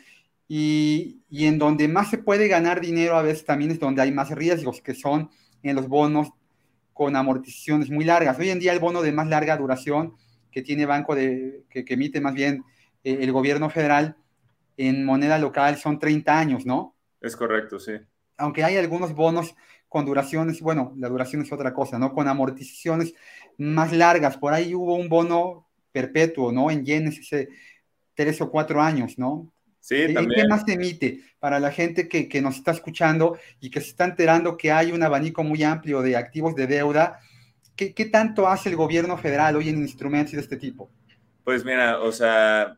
y, 0.48 1.22
y, 1.30 1.46
en 1.46 1.58
donde 1.58 1.88
más 1.88 2.10
se 2.10 2.20
puede 2.20 2.48
ganar 2.48 2.80
dinero 2.80 3.18
a 3.18 3.24
veces 3.24 3.46
también 3.46 3.72
es 3.72 3.80
donde 3.80 4.02
hay 4.02 4.12
más 4.12 4.30
riesgos, 4.30 4.80
que 4.80 4.94
son 4.94 5.30
en 5.64 5.76
los 5.76 5.88
bonos 5.88 6.30
con 6.94 7.16
amortizaciones 7.16 7.90
muy 7.90 8.06
largas. 8.06 8.38
Hoy 8.38 8.50
en 8.50 8.60
día 8.60 8.72
el 8.72 8.80
bono 8.80 9.02
de 9.02 9.12
más 9.12 9.28
larga 9.28 9.58
duración 9.58 10.14
que 10.52 10.62
tiene 10.62 10.86
banco 10.86 11.16
de, 11.16 11.64
que, 11.70 11.84
emite 11.88 12.22
más 12.22 12.34
bien 12.34 12.64
eh, 13.04 13.18
el 13.22 13.32
gobierno 13.32 13.70
federal 13.70 14.16
en 14.78 15.04
moneda 15.04 15.40
local 15.40 15.78
son 15.78 16.00
30 16.00 16.40
años, 16.40 16.66
¿no? 16.66 16.96
Es 17.20 17.36
correcto, 17.36 17.80
sí 17.80 17.94
aunque 18.38 18.64
hay 18.64 18.78
algunos 18.78 19.14
bonos 19.14 19.56
con 19.88 20.06
duraciones, 20.06 20.62
bueno, 20.62 20.94
la 20.98 21.10
duración 21.10 21.42
es 21.42 21.52
otra 21.52 21.74
cosa, 21.74 21.98
¿no? 21.98 22.14
Con 22.14 22.28
amortizaciones 22.28 23.14
más 23.58 23.94
largas. 23.94 24.38
Por 24.38 24.54
ahí 24.54 24.76
hubo 24.76 24.96
un 24.96 25.08
bono 25.08 25.68
perpetuo, 25.92 26.52
¿no? 26.52 26.70
En 26.70 26.84
yenes 26.84 27.20
hace 27.20 27.50
tres 28.14 28.42
o 28.42 28.52
cuatro 28.52 28.82
años, 28.82 29.18
¿no? 29.18 29.52
Sí, 29.80 30.14
también. 30.14 30.42
¿Qué 30.42 30.48
más 30.48 30.64
se 30.66 30.74
emite 30.74 31.22
para 31.40 31.60
la 31.60 31.72
gente 31.72 32.10
que, 32.10 32.28
que, 32.28 32.42
nos 32.42 32.58
está 32.58 32.72
escuchando 32.72 33.38
y 33.60 33.70
que 33.70 33.80
se 33.80 33.90
está 33.90 34.06
enterando 34.06 34.58
que 34.58 34.72
hay 34.72 34.92
un 34.92 35.04
abanico 35.04 35.44
muy 35.44 35.64
amplio 35.64 36.02
de 36.02 36.18
activos 36.18 36.56
de 36.56 36.68
deuda? 36.68 37.20
¿Qué, 37.76 37.94
qué 37.94 38.06
tanto 38.06 38.48
hace 38.48 38.70
el 38.70 38.76
gobierno 38.76 39.18
federal 39.18 39.56
hoy 39.56 39.70
en 39.70 39.78
instrumentos 39.78 40.34
de 40.34 40.42
este 40.42 40.58
tipo? 40.58 40.90
Pues 41.44 41.64
mira, 41.64 42.02
o 42.02 42.12
sea, 42.12 42.78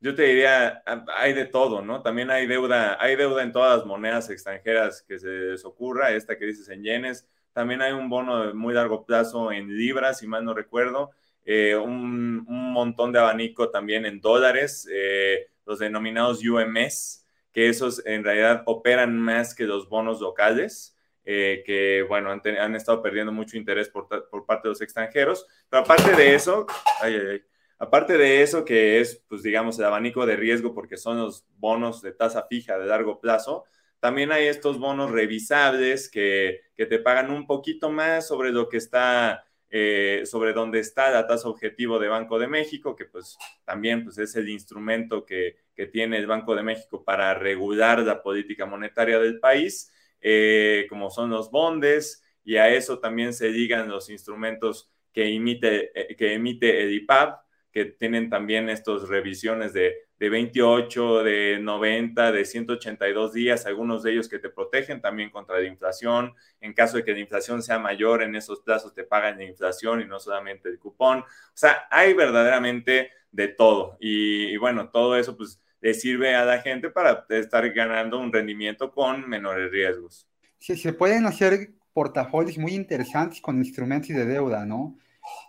yo 0.00 0.14
te 0.14 0.22
diría, 0.22 0.82
hay 1.16 1.32
de 1.32 1.46
todo, 1.46 1.82
¿no? 1.82 2.02
También 2.02 2.30
hay 2.30 2.46
deuda, 2.46 2.96
hay 3.00 3.16
deuda 3.16 3.42
en 3.42 3.52
todas 3.52 3.78
las 3.78 3.86
monedas 3.86 4.30
extranjeras 4.30 5.02
que 5.02 5.18
se 5.18 5.28
les 5.28 5.64
ocurra, 5.64 6.12
esta 6.12 6.38
que 6.38 6.46
dices 6.46 6.68
en 6.68 6.84
yenes. 6.84 7.28
También 7.52 7.82
hay 7.82 7.92
un 7.92 8.08
bono 8.08 8.46
de 8.46 8.52
muy 8.54 8.74
largo 8.74 9.04
plazo 9.04 9.50
en 9.50 9.76
libras, 9.76 10.20
si 10.20 10.28
mal 10.28 10.44
no 10.44 10.54
recuerdo. 10.54 11.10
Eh, 11.44 11.74
un, 11.74 12.44
montón 12.46 13.12
de 13.12 13.18
abanico 13.18 13.70
también 13.70 14.06
en 14.06 14.20
dólares, 14.20 14.88
eh, 14.92 15.48
los 15.66 15.80
denominados 15.80 16.44
UMS, 16.44 17.26
que 17.52 17.68
esos 17.68 18.04
en 18.06 18.22
realidad 18.22 18.62
operan 18.66 19.18
más 19.18 19.54
que 19.54 19.64
los 19.64 19.88
bonos 19.88 20.20
locales. 20.20 20.94
Eh, 21.24 21.62
que, 21.66 22.06
bueno, 22.08 22.30
han, 22.30 22.40
han, 22.58 22.74
estado 22.74 23.02
perdiendo 23.02 23.32
mucho 23.32 23.58
interés 23.58 23.90
por, 23.90 24.08
por, 24.30 24.46
parte 24.46 24.68
de 24.68 24.70
los 24.70 24.80
extranjeros. 24.80 25.46
Pero 25.68 25.82
aparte 25.82 26.16
de 26.16 26.34
eso, 26.34 26.66
ay, 27.02 27.16
ay, 27.16 27.26
ay, 27.32 27.42
Aparte 27.78 28.18
de 28.18 28.42
eso, 28.42 28.64
que 28.64 29.00
es, 29.00 29.22
pues 29.28 29.42
digamos, 29.42 29.78
el 29.78 29.84
abanico 29.84 30.26
de 30.26 30.36
riesgo 30.36 30.74
porque 30.74 30.96
son 30.96 31.18
los 31.18 31.46
bonos 31.58 32.02
de 32.02 32.12
tasa 32.12 32.46
fija 32.48 32.76
de 32.76 32.86
largo 32.86 33.20
plazo, 33.20 33.64
también 34.00 34.32
hay 34.32 34.46
estos 34.46 34.78
bonos 34.78 35.10
revisables 35.10 36.08
que, 36.08 36.60
te 36.76 36.98
pagan 37.00 37.30
un 37.30 37.46
poquito 37.46 37.90
más 37.90 38.28
sobre 38.28 38.52
lo 38.52 38.68
que 38.68 38.76
está, 38.76 39.44
eh, 39.70 40.22
sobre 40.24 40.52
dónde 40.52 40.78
está 40.78 41.10
la 41.10 41.26
tasa 41.26 41.48
objetivo 41.48 41.98
de 41.98 42.08
Banco 42.08 42.38
de 42.38 42.46
México, 42.46 42.94
que 42.94 43.04
pues 43.04 43.36
también 43.64 44.04
pues, 44.04 44.18
es 44.18 44.36
el 44.36 44.48
instrumento 44.48 45.24
que, 45.24 45.56
tiene 45.92 46.18
el 46.18 46.26
Banco 46.26 46.56
de 46.56 46.64
México 46.64 47.04
para 47.04 47.34
regular 47.34 48.00
la 48.00 48.20
política 48.20 48.66
monetaria 48.66 49.20
del 49.20 49.38
país, 49.38 49.92
eh, 50.20 50.86
como 50.88 51.08
son 51.08 51.30
los 51.30 51.52
bondes, 51.52 52.24
y 52.42 52.56
a 52.56 52.68
eso 52.68 52.98
también 52.98 53.32
se 53.32 53.48
ligan 53.50 53.88
los 53.88 54.10
instrumentos 54.10 54.90
que, 55.12 55.32
emite, 55.32 55.92
eh, 55.94 56.16
que 56.16 56.34
emite 56.34 56.82
el 56.82 56.94
IPAB, 56.94 57.36
que 57.72 57.84
tienen 57.84 58.30
también 58.30 58.68
estas 58.68 59.08
revisiones 59.08 59.72
de, 59.72 60.08
de 60.18 60.28
28, 60.28 61.22
de 61.22 61.58
90, 61.60 62.32
de 62.32 62.44
182 62.44 63.32
días, 63.32 63.66
algunos 63.66 64.02
de 64.02 64.12
ellos 64.12 64.28
que 64.28 64.38
te 64.38 64.48
protegen 64.48 65.00
también 65.00 65.30
contra 65.30 65.58
la 65.58 65.66
inflación. 65.66 66.34
En 66.60 66.72
caso 66.72 66.96
de 66.96 67.04
que 67.04 67.12
la 67.12 67.20
inflación 67.20 67.62
sea 67.62 67.78
mayor, 67.78 68.22
en 68.22 68.34
esos 68.34 68.60
plazos 68.60 68.94
te 68.94 69.04
pagan 69.04 69.38
la 69.38 69.44
inflación 69.44 70.00
y 70.00 70.06
no 70.06 70.18
solamente 70.18 70.68
el 70.68 70.78
cupón. 70.78 71.20
O 71.20 71.24
sea, 71.54 71.86
hay 71.90 72.14
verdaderamente 72.14 73.10
de 73.30 73.48
todo. 73.48 73.96
Y, 74.00 74.56
bueno, 74.56 74.90
todo 74.90 75.16
eso 75.16 75.36
pues 75.36 75.60
le 75.80 75.94
sirve 75.94 76.34
a 76.34 76.44
la 76.44 76.60
gente 76.60 76.90
para 76.90 77.26
estar 77.28 77.70
ganando 77.72 78.18
un 78.18 78.32
rendimiento 78.32 78.90
con 78.90 79.28
menores 79.28 79.70
riesgos. 79.70 80.26
Sí, 80.58 80.76
se 80.76 80.92
pueden 80.92 81.26
hacer 81.26 81.70
portafolios 81.92 82.58
muy 82.58 82.74
interesantes 82.74 83.40
con 83.40 83.58
instrumentos 83.58 84.08
de 84.08 84.24
deuda, 84.24 84.64
¿no? 84.64 84.98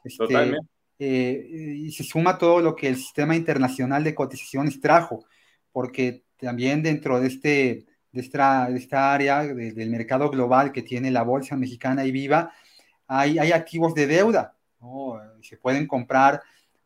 Este, 0.03 0.25
Totalmente 0.25 0.78
eh, 0.99 1.47
y 1.77 1.91
se 1.91 2.03
suma 2.03 2.37
todo 2.37 2.59
lo 2.59 2.75
que 2.75 2.89
el 2.89 2.97
sistema 2.97 3.35
internacional 3.35 4.03
de 4.03 4.13
cotizaciones 4.13 4.79
trajo, 4.81 5.25
porque 5.71 6.23
también 6.37 6.83
dentro 6.83 7.19
de, 7.19 7.27
este, 7.27 7.85
de, 8.11 8.21
esta, 8.21 8.69
esta 8.69 9.13
área 9.13 9.43
del 9.45 9.89
mercado 9.89 10.29
global 10.29 10.71
que 10.71 10.83
tiene 10.83 11.09
la 11.09 11.23
Bolsa 11.23 11.55
Mexicana 11.55 12.05
y 12.05 12.11
Viva, 12.11 12.51
hay, 13.07 13.39
hay 13.39 13.53
activos 13.53 13.95
de 13.95 14.07
deuda, 14.07 14.55
se 15.41 15.57
pueden 15.57 15.87
comprar 15.87 16.41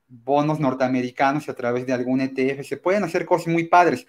bonos 0.07 0.59
norteamericanos 0.59 1.49
a 1.49 1.55
través 1.55 1.85
de 1.85 1.93
algún 1.93 2.21
ETF, 2.21 2.63
se 2.63 2.77
pueden 2.77 3.03
hacer 3.03 3.25
cosas 3.25 3.47
muy 3.47 3.65
padres. 3.65 4.05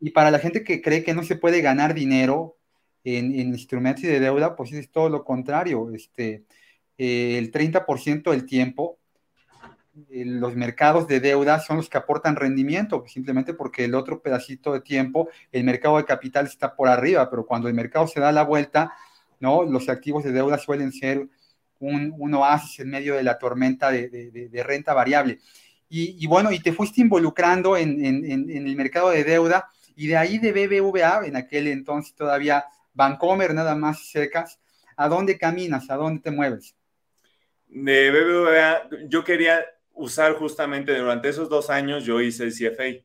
Y, 0.00 0.10
para 0.10 0.30
la 0.30 0.38
gente 0.38 0.62
que 0.62 0.80
cree 0.80 1.02
que 1.02 1.14
no 1.14 1.24
se 1.24 1.36
puede 1.36 1.60
ganar 1.60 1.92
dinero 1.92 2.56
en, 3.02 3.34
instrumentos 3.34 4.04
de 4.04 4.20
deuda, 4.20 4.54
pues 4.54 4.72
es 4.72 4.90
todo 4.90 5.08
lo 5.08 5.24
contrario. 5.24 5.90
Este, 5.92 6.44
eh, 6.98 7.38
el 7.38 7.52
30% 7.52 8.32
del 8.32 8.44
tiempo, 8.44 8.98
eh, 10.10 10.24
los 10.24 10.54
mercados 10.54 11.08
de 11.08 11.20
deuda 11.20 11.60
son 11.60 11.78
los 11.78 11.88
que 11.88 11.98
aportan 11.98 12.36
rendimiento, 12.36 13.04
simplemente 13.06 13.54
porque 13.54 13.84
el 13.84 13.94
otro 13.94 14.20
pedacito 14.20 14.72
de 14.72 14.80
tiempo, 14.80 15.28
el 15.52 15.64
mercado 15.64 15.96
de 15.96 16.04
capital 16.04 16.46
está 16.46 16.74
por 16.74 16.88
arriba, 16.88 17.30
pero 17.30 17.46
cuando 17.46 17.68
el 17.68 17.74
mercado 17.74 18.06
se 18.06 18.20
da 18.20 18.30
la 18.32 18.42
vuelta, 18.42 18.92
¿no? 19.40 19.64
los 19.64 19.88
activos 19.88 20.24
de 20.24 20.32
deuda 20.32 20.58
suelen 20.58 20.92
ser 20.92 21.28
un, 21.80 22.34
oasis 22.34 22.80
en 22.80 22.90
medio 22.90 23.14
de 23.14 23.22
la 23.22 23.38
tormenta 23.38 23.90
de, 23.90 24.62
renta 24.64 24.94
variable. 24.94 25.38
Y, 25.88 26.26
bueno, 26.26 26.52
y 26.52 26.58
te 26.60 26.72
fuiste 26.72 27.00
involucrando 27.00 27.76
en, 27.76 28.04
el 28.04 28.76
mercado 28.76 29.10
de 29.10 29.24
deuda 29.24 29.70
y 29.96 30.06
de 30.06 30.16
ahí 30.16 30.38
de 30.38 30.52
BBVA, 30.52 31.26
en 31.26 31.36
aquel 31.36 31.68
entonces 31.68 32.14
todavía 32.14 32.64
Bancomer 32.92 33.54
nada 33.54 33.74
más 33.74 34.10
secas, 34.10 34.60
¿a 34.96 35.08
dónde 35.08 35.38
caminas? 35.38 35.88
¿A 35.88 35.96
dónde 35.96 36.20
te 36.20 36.30
mueves? 36.30 36.74
De 37.68 38.10
BBVA, 38.10 38.88
yo 39.08 39.24
quería 39.24 39.64
usar 39.92 40.34
justamente 40.34 40.96
durante 40.96 41.28
esos 41.28 41.48
dos 41.48 41.70
años, 41.70 42.04
yo 42.04 42.20
hice 42.20 42.44
el 42.44 42.52
CFA 42.52 43.04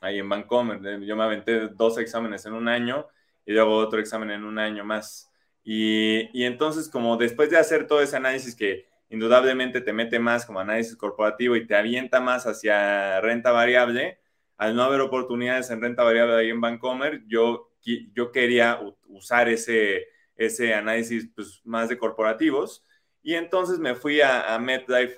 ahí 0.00 0.18
en 0.18 0.28
Bancomer. 0.28 0.80
Yo 1.00 1.16
me 1.16 1.24
aventé 1.24 1.68
dos 1.68 1.98
exámenes 1.98 2.46
en 2.46 2.54
un 2.54 2.68
año 2.68 3.06
y 3.44 3.52
luego 3.52 3.76
otro 3.76 4.00
examen 4.00 4.30
en 4.30 4.44
un 4.44 4.58
año 4.58 4.84
más. 4.84 5.30
Y, 5.62 6.44
entonces, 6.44 6.88
como 6.88 7.16
después 7.16 7.50
de 7.50 7.58
hacer 7.58 7.86
todo 7.86 8.00
ese 8.00 8.16
análisis 8.16 8.54
que 8.56 8.86
indudablemente 9.10 9.80
te 9.80 9.92
mete 9.92 10.18
más 10.18 10.46
como 10.46 10.60
análisis 10.60 10.96
corporativo 10.96 11.56
y 11.56 11.66
te 11.66 11.76
avienta 11.76 12.20
más 12.20 12.46
hacia 12.46 13.20
renta 13.20 13.52
variable, 13.52 14.20
al 14.56 14.74
no 14.74 14.82
haber 14.82 15.00
oportunidades 15.00 15.70
en 15.70 15.80
renta 15.80 16.02
variable 16.02 16.34
ahí 16.34 16.50
en 16.50 16.60
Bancomer, 16.60 17.22
yo, 17.26 17.72
yo 18.14 18.30
quería 18.30 18.80
usar 19.08 19.48
ese, 19.48 20.06
ese 20.36 20.74
análisis 20.74 21.30
pues, 21.34 21.60
más 21.64 21.88
de 21.88 21.98
corporativos. 21.98 22.84
Y 23.22 23.34
entonces 23.34 23.78
me 23.78 23.94
fui 23.94 24.20
a, 24.22 24.54
a 24.54 24.58
MetLife 24.58 25.14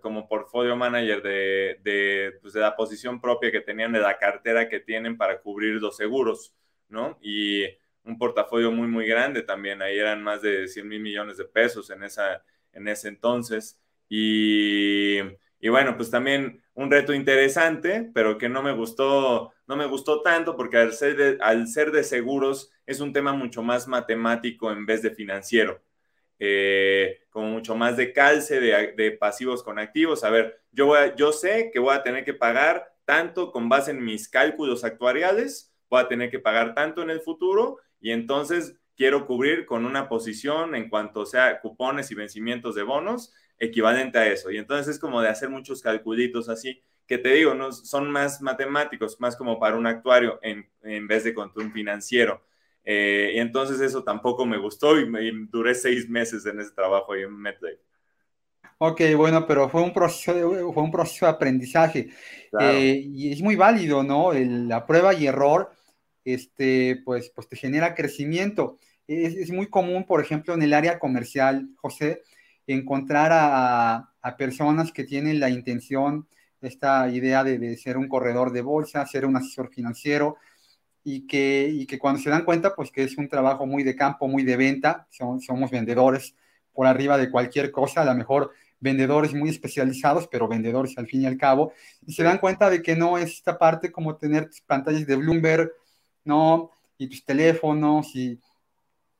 como 0.00 0.26
portfolio 0.28 0.74
manager 0.76 1.22
de, 1.22 1.78
de, 1.82 2.32
pues, 2.40 2.54
de, 2.54 2.60
la 2.60 2.74
posición 2.74 3.20
propia 3.20 3.52
que 3.52 3.60
tenían, 3.60 3.92
de 3.92 4.00
la 4.00 4.18
cartera 4.18 4.68
que 4.68 4.80
tienen 4.80 5.16
para 5.16 5.40
cubrir 5.40 5.74
los 5.74 5.96
seguros, 5.96 6.54
¿no? 6.88 7.18
Y 7.22 7.64
un 8.04 8.18
portafolio 8.18 8.72
muy, 8.72 8.88
muy 8.88 9.06
grande 9.06 9.42
también. 9.42 9.80
Ahí 9.80 9.98
eran 9.98 10.22
más 10.22 10.42
de 10.42 10.66
100 10.66 10.88
mil 10.88 11.00
millones 11.00 11.36
de 11.36 11.44
pesos 11.44 11.90
en, 11.90 12.02
esa, 12.02 12.42
en 12.72 12.88
ese 12.88 13.08
entonces. 13.08 13.78
Y, 14.08 15.18
y, 15.60 15.68
bueno, 15.68 15.96
pues 15.96 16.10
también 16.10 16.62
un 16.74 16.90
reto 16.90 17.12
interesante, 17.14 18.10
pero 18.12 18.38
que 18.38 18.48
no 18.48 18.62
me 18.62 18.72
gustó, 18.72 19.52
no 19.68 19.76
me 19.76 19.86
gustó 19.86 20.22
tanto 20.22 20.56
porque 20.56 20.78
al 20.78 20.92
ser 20.92 21.16
de, 21.16 21.38
al 21.42 21.68
ser 21.68 21.92
de 21.92 22.02
seguros 22.02 22.72
es 22.86 23.00
un 23.00 23.12
tema 23.12 23.32
mucho 23.34 23.62
más 23.62 23.86
matemático 23.86 24.72
en 24.72 24.86
vez 24.86 25.02
de 25.02 25.10
financiero. 25.10 25.80
Eh, 26.38 27.20
como 27.30 27.48
mucho 27.48 27.74
más 27.74 27.96
de 27.96 28.12
calce 28.12 28.60
de, 28.60 29.10
pasivos 29.12 29.62
con 29.62 29.78
activos. 29.78 30.24
A 30.24 30.30
ver, 30.30 30.60
yo, 30.72 30.86
voy 30.86 30.98
yo 31.16 31.32
sé 31.32 31.70
que 31.72 31.78
voy 31.78 31.94
a 31.94 32.02
tener 32.02 32.24
que 32.24 32.34
pagar 32.34 32.94
tanto 33.04 33.50
con 33.52 33.68
base 33.68 33.90
en 33.90 34.04
mis 34.04 34.28
cálculos 34.28 34.84
actuariales, 34.84 35.72
voy 35.88 36.00
a 36.00 36.08
tener 36.08 36.30
que 36.30 36.38
pagar 36.38 36.74
tanto 36.74 37.02
en 37.02 37.10
el 37.10 37.20
futuro 37.20 37.78
y 38.00 38.10
entonces 38.10 38.76
quiero 38.96 39.26
cubrir 39.26 39.66
con 39.66 39.84
una 39.84 40.08
posición 40.08 40.74
en 40.74 40.88
cuanto 40.88 41.24
sea 41.24 41.60
cupones 41.60 42.10
y 42.10 42.14
vencimientos 42.14 42.74
de 42.74 42.82
bonos 42.82 43.32
equivalente 43.58 44.18
a 44.18 44.26
eso. 44.26 44.50
Y 44.50 44.58
entonces 44.58 44.94
es 44.94 45.00
como 45.00 45.20
de 45.22 45.28
hacer 45.28 45.48
muchos 45.48 45.82
calculitos 45.82 46.48
así, 46.48 46.82
que 47.06 47.18
te 47.18 47.30
digo, 47.30 47.54
no, 47.54 47.72
son 47.72 48.10
más 48.10 48.42
matemáticos, 48.42 49.18
más 49.20 49.36
como 49.36 49.58
para 49.58 49.76
un 49.76 49.86
actuario 49.86 50.38
en, 50.42 50.68
en 50.82 51.08
vez 51.08 51.24
de 51.24 51.34
con 51.34 51.50
un 51.56 51.72
financiero. 51.72 52.42
Eh, 52.90 53.32
y 53.34 53.38
entonces 53.38 53.82
eso 53.82 54.02
tampoco 54.02 54.46
me 54.46 54.56
gustó 54.56 54.98
y, 54.98 55.06
me, 55.06 55.20
duré 55.50 55.74
seis 55.74 56.08
meses 56.08 56.46
en 56.46 56.58
ese 56.58 56.70
trabajo 56.70 57.12
ahí 57.12 57.20
en 57.20 57.36
MetLife. 57.36 57.82
Ok, 58.78 59.02
bueno, 59.14 59.46
pero 59.46 59.68
fue 59.68 59.82
un 59.82 59.92
proceso 59.92 60.32
de, 60.32 60.72
fue 60.72 60.82
un 60.82 60.90
proceso 60.90 61.26
de 61.26 61.32
aprendizaje 61.32 62.08
eh, 62.58 63.02
y 63.04 63.30
es 63.30 63.42
muy 63.42 63.56
válido, 63.56 64.02
¿no? 64.02 64.32
la 64.32 64.86
prueba 64.86 65.12
y 65.12 65.26
error 65.26 65.70
este, 66.24 67.02
pues, 67.04 67.30
pues 67.34 67.46
te 67.46 67.56
genera 67.56 67.94
crecimiento. 67.94 68.78
Es, 69.06 69.50
muy 69.50 69.68
común, 69.68 70.04
por 70.06 70.22
ejemplo, 70.22 70.54
en 70.54 70.62
el 70.62 70.72
área 70.72 70.98
comercial, 70.98 71.68
José, 71.76 72.22
encontrar 72.66 73.32
a, 73.34 74.14
personas 74.38 74.92
que 74.92 75.04
tienen 75.04 75.40
la 75.40 75.50
intención, 75.50 76.26
esta 76.62 77.10
idea 77.10 77.44
de, 77.44 77.76
ser 77.76 77.98
un 77.98 78.08
corredor 78.08 78.50
de 78.50 78.62
bolsa, 78.62 79.04
ser 79.04 79.26
un 79.26 79.36
asesor 79.36 79.68
financiero, 79.70 80.36
y 81.10 81.26
que, 81.26 81.86
que 81.88 81.98
cuando 81.98 82.20
se 82.20 82.28
dan 82.28 82.44
cuenta, 82.44 82.74
pues 82.74 82.90
que 82.90 83.02
es 83.02 83.16
un 83.16 83.28
trabajo 83.28 83.64
muy 83.64 83.82
de 83.82 83.96
campo, 83.96 84.28
muy 84.28 84.42
de 84.42 84.58
venta, 84.58 85.08
somos 85.10 85.70
vendedores 85.70 86.34
por 86.74 86.86
arriba 86.86 87.16
de 87.16 87.30
cualquier 87.30 87.70
cosa, 87.70 88.02
a 88.02 88.04
lo 88.04 88.14
mejor 88.14 88.52
vendedores 88.78 89.32
muy 89.32 89.48
especializados, 89.48 90.28
pero 90.28 90.48
vendedores 90.48 90.98
al 90.98 91.06
fin 91.06 91.22
y 91.22 91.26
al 91.26 91.38
cabo, 91.38 91.72
y 92.06 92.12
se 92.12 92.22
dan 92.24 92.36
cuenta 92.36 92.68
de 92.68 92.82
que 92.82 92.94
no 92.94 93.16
es 93.16 93.30
esta 93.30 93.56
parte 93.56 93.90
como 93.90 94.16
tener 94.16 94.50
pantallas 94.66 95.06
de 95.06 95.16
Bloomberg, 95.16 95.72
¿no? 96.24 96.72
Y 96.98 97.06
tus 97.08 97.24
teléfonos 97.24 98.14
y, 98.14 98.38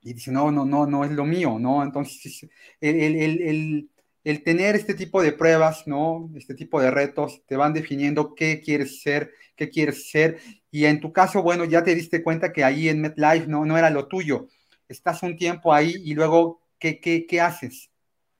y 0.03 0.13
dice, 0.13 0.31
no, 0.31 0.51
no, 0.51 0.67
no, 0.67 0.85
no 0.85 1.05
es 1.07 1.11
lo 1.13 1.25
mío, 1.25 1.59
¿no? 1.59 1.83
Entonces, 1.83 2.47
el, 2.83 3.89
tener 4.37 4.77
este 4.77 4.95
tipo 4.95 5.23
de 5.23 5.33
pruebas, 5.33 5.87
¿no? 5.87 6.31
Este 6.37 6.55
tipo 6.55 6.81
de 6.81 6.91
retos 6.91 7.45
te 7.47 7.57
van 7.57 7.73
definiendo 7.73 8.35
qué 8.35 8.61
quieres 8.61 9.01
ser, 9.03 9.33
qué 9.57 9.71
quieres 9.71 10.11
ser. 10.11 10.39
Y 10.71 10.85
en 10.85 11.01
tu 11.01 11.13
caso, 11.13 11.43
bueno, 11.43 11.65
ya 11.65 11.83
te 11.83 11.95
diste 11.95 12.23
cuenta 12.23 12.53
que 12.53 12.65
ahí 12.65 12.89
en 12.89 13.01
MetLife 13.01 13.47
no, 13.47 13.65
no 13.65 13.79
era 13.79 13.91
lo 13.91 14.07
tuyo. 14.07 14.49
Estás 14.89 15.23
un 15.23 15.37
tiempo 15.37 15.73
ahí 15.73 15.95
y 16.05 16.15
luego, 16.15 16.63
¿qué, 16.79 17.01
qué, 17.01 17.41
haces? 17.41 17.91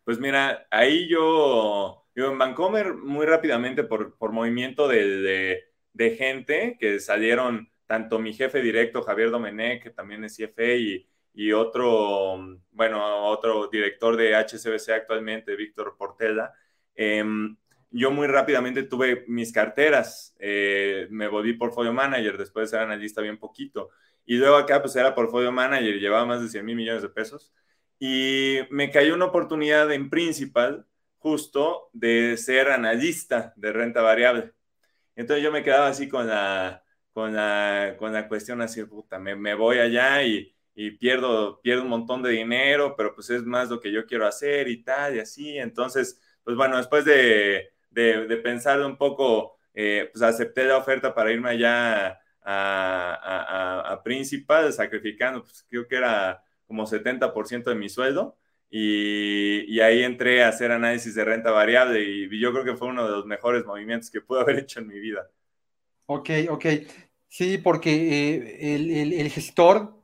Pues 0.05 0.19
mira, 0.19 0.67
ahí 0.71 1.09
yo, 1.09 2.07
yo 2.15 2.31
en 2.31 2.39
Vancomer 2.39 2.95
muy 2.95 3.27
rápidamente 3.27 3.85
por, 3.85 4.17
por 4.17 4.33
movimiento 4.33 4.89
de, 4.89 5.65
de 5.93 6.17
gente 6.17 6.77
que 6.79 7.01
salieron 7.01 7.71
tanto 7.87 8.19
mi 8.19 8.35
jefe 8.35 8.61
directo, 8.61 9.03
Javier 9.03 9.31
Domenech, 9.31 9.83
que 9.83 9.91
también 9.91 10.23
es 10.23 10.37
CFA, 10.37 10.75
y, 10.75 11.09
y 11.39 11.53
otro, 11.53 12.37
bueno, 12.73 13.29
otro 13.29 13.69
director 13.69 14.17
de 14.17 14.35
HCBC 14.35 14.91
actualmente, 14.91 15.55
Víctor 15.55 15.95
Portela, 15.97 16.53
em, 16.97 17.57
yo 17.93 18.11
muy 18.11 18.27
rápidamente 18.27 18.83
tuve 18.83 19.25
mis 19.29 19.53
carteras, 19.53 20.35
eh, 20.41 21.07
me 21.11 21.29
volví 21.29 21.53
portfolio 21.53 21.93
manager, 21.93 22.37
después 22.39 22.69
de 22.69 22.77
ser 22.77 22.85
analista 22.85 23.23
bien 23.23 23.39
poquito, 23.39 23.91
y 24.27 24.37
luego 24.37 24.57
acá 24.57 24.83
pues 24.83 24.97
era 24.97 25.15
portfolio 25.15 25.53
manager 25.53 26.01
llevaba 26.01 26.27
más 26.27 26.43
de 26.43 26.49
100 26.49 26.65
mil 26.65 26.75
millones 26.75 27.03
de 27.03 27.09
pesos, 27.09 27.53
y 28.01 28.59
me 28.71 28.91
cayó 28.91 29.15
una 29.15 29.27
oportunidad 29.27 29.93
en 29.93 30.11
principal 30.11 30.87
justo 31.19 31.89
de 31.93 32.37
ser 32.37 32.69
analista 32.73 33.53
de 33.55 33.73
renta 33.73 34.03
variable. 34.03 34.55
Entonces 35.15 35.45
yo 35.45 35.53
me 35.53 35.63
quedaba 35.63 35.87
así 35.87 36.09
con 36.09 36.27
la, 36.27 36.83
con 37.13 37.33
la, 37.35 37.95
con 37.97 38.13
la 38.13 38.27
cuestión 38.27 38.61
así, 38.61 38.85
puta, 38.85 39.21
me, 39.21 39.37
me 39.37 39.55
voy 39.55 39.79
allá 39.79 40.25
y, 40.25 40.58
y, 40.81 40.93
pierdo, 40.93 41.61
pierdo 41.61 41.83
un 41.83 41.89
montón 41.89 42.23
de 42.23 42.31
dinero, 42.31 42.95
pero 42.97 43.13
pues 43.15 43.31
es 43.31 43.43
más 43.45 43.69
lo 43.69 43.81
que 43.81 43.91
yo 43.91 44.07
quiero 44.07 44.27
hacer 44.27 44.69
y 44.69 44.83
tal, 44.85 45.17
y 45.17 45.19
así. 45.19 45.59
Entonces, 45.59 46.21
pues 46.45 46.57
bueno, 46.57 46.77
después 46.77 47.05
de, 47.05 47.71
de, 47.91 48.27
de 48.27 48.37
pensarlo 48.37 48.87
un 48.87 48.97
poco, 48.97 49.57
eh, 49.75 50.09
pues 50.13 50.23
acepté 50.23 50.65
la 50.65 50.77
oferta 50.79 51.15
para 51.15 51.33
irme 51.33 51.51
allá 51.51 52.09
a, 52.11 52.21
a, 52.43 53.93
a, 53.93 54.03
Principal, 54.05 54.73
sacrificando, 54.73 55.43
pues 55.43 55.67
creo 55.69 55.89
que 55.89 55.97
era 55.97 56.43
como 56.67 56.87
70% 56.87 57.71
de 57.71 57.75
mi 57.75 57.89
sueldo. 57.89 58.37
Y, 58.71 59.65
y, 59.67 59.81
ahí 59.81 60.03
entré 60.03 60.45
a 60.45 60.49
hacer 60.49 60.71
análisis 60.71 61.15
de 61.15 61.25
renta 61.25 61.51
variable 61.51 62.03
y 62.03 62.39
yo 62.39 62.53
creo 62.53 62.65
que 62.65 62.77
fue 62.77 62.89
uno 62.89 63.05
de 63.05 63.13
los 63.13 63.25
mejores 63.25 63.65
movimientos 63.65 64.11
que 64.11 64.21
pude 64.21 64.41
haber 64.43 64.59
hecho 64.59 64.81
en 64.81 64.87
mi 64.89 64.99
vida. 65.01 65.29
Ok, 66.07 66.31
ok. 66.51 66.67
Sí, 67.29 67.59
porque 67.59 67.91
eh, 67.93 68.75
el, 69.21 69.31
gestor, 69.31 69.98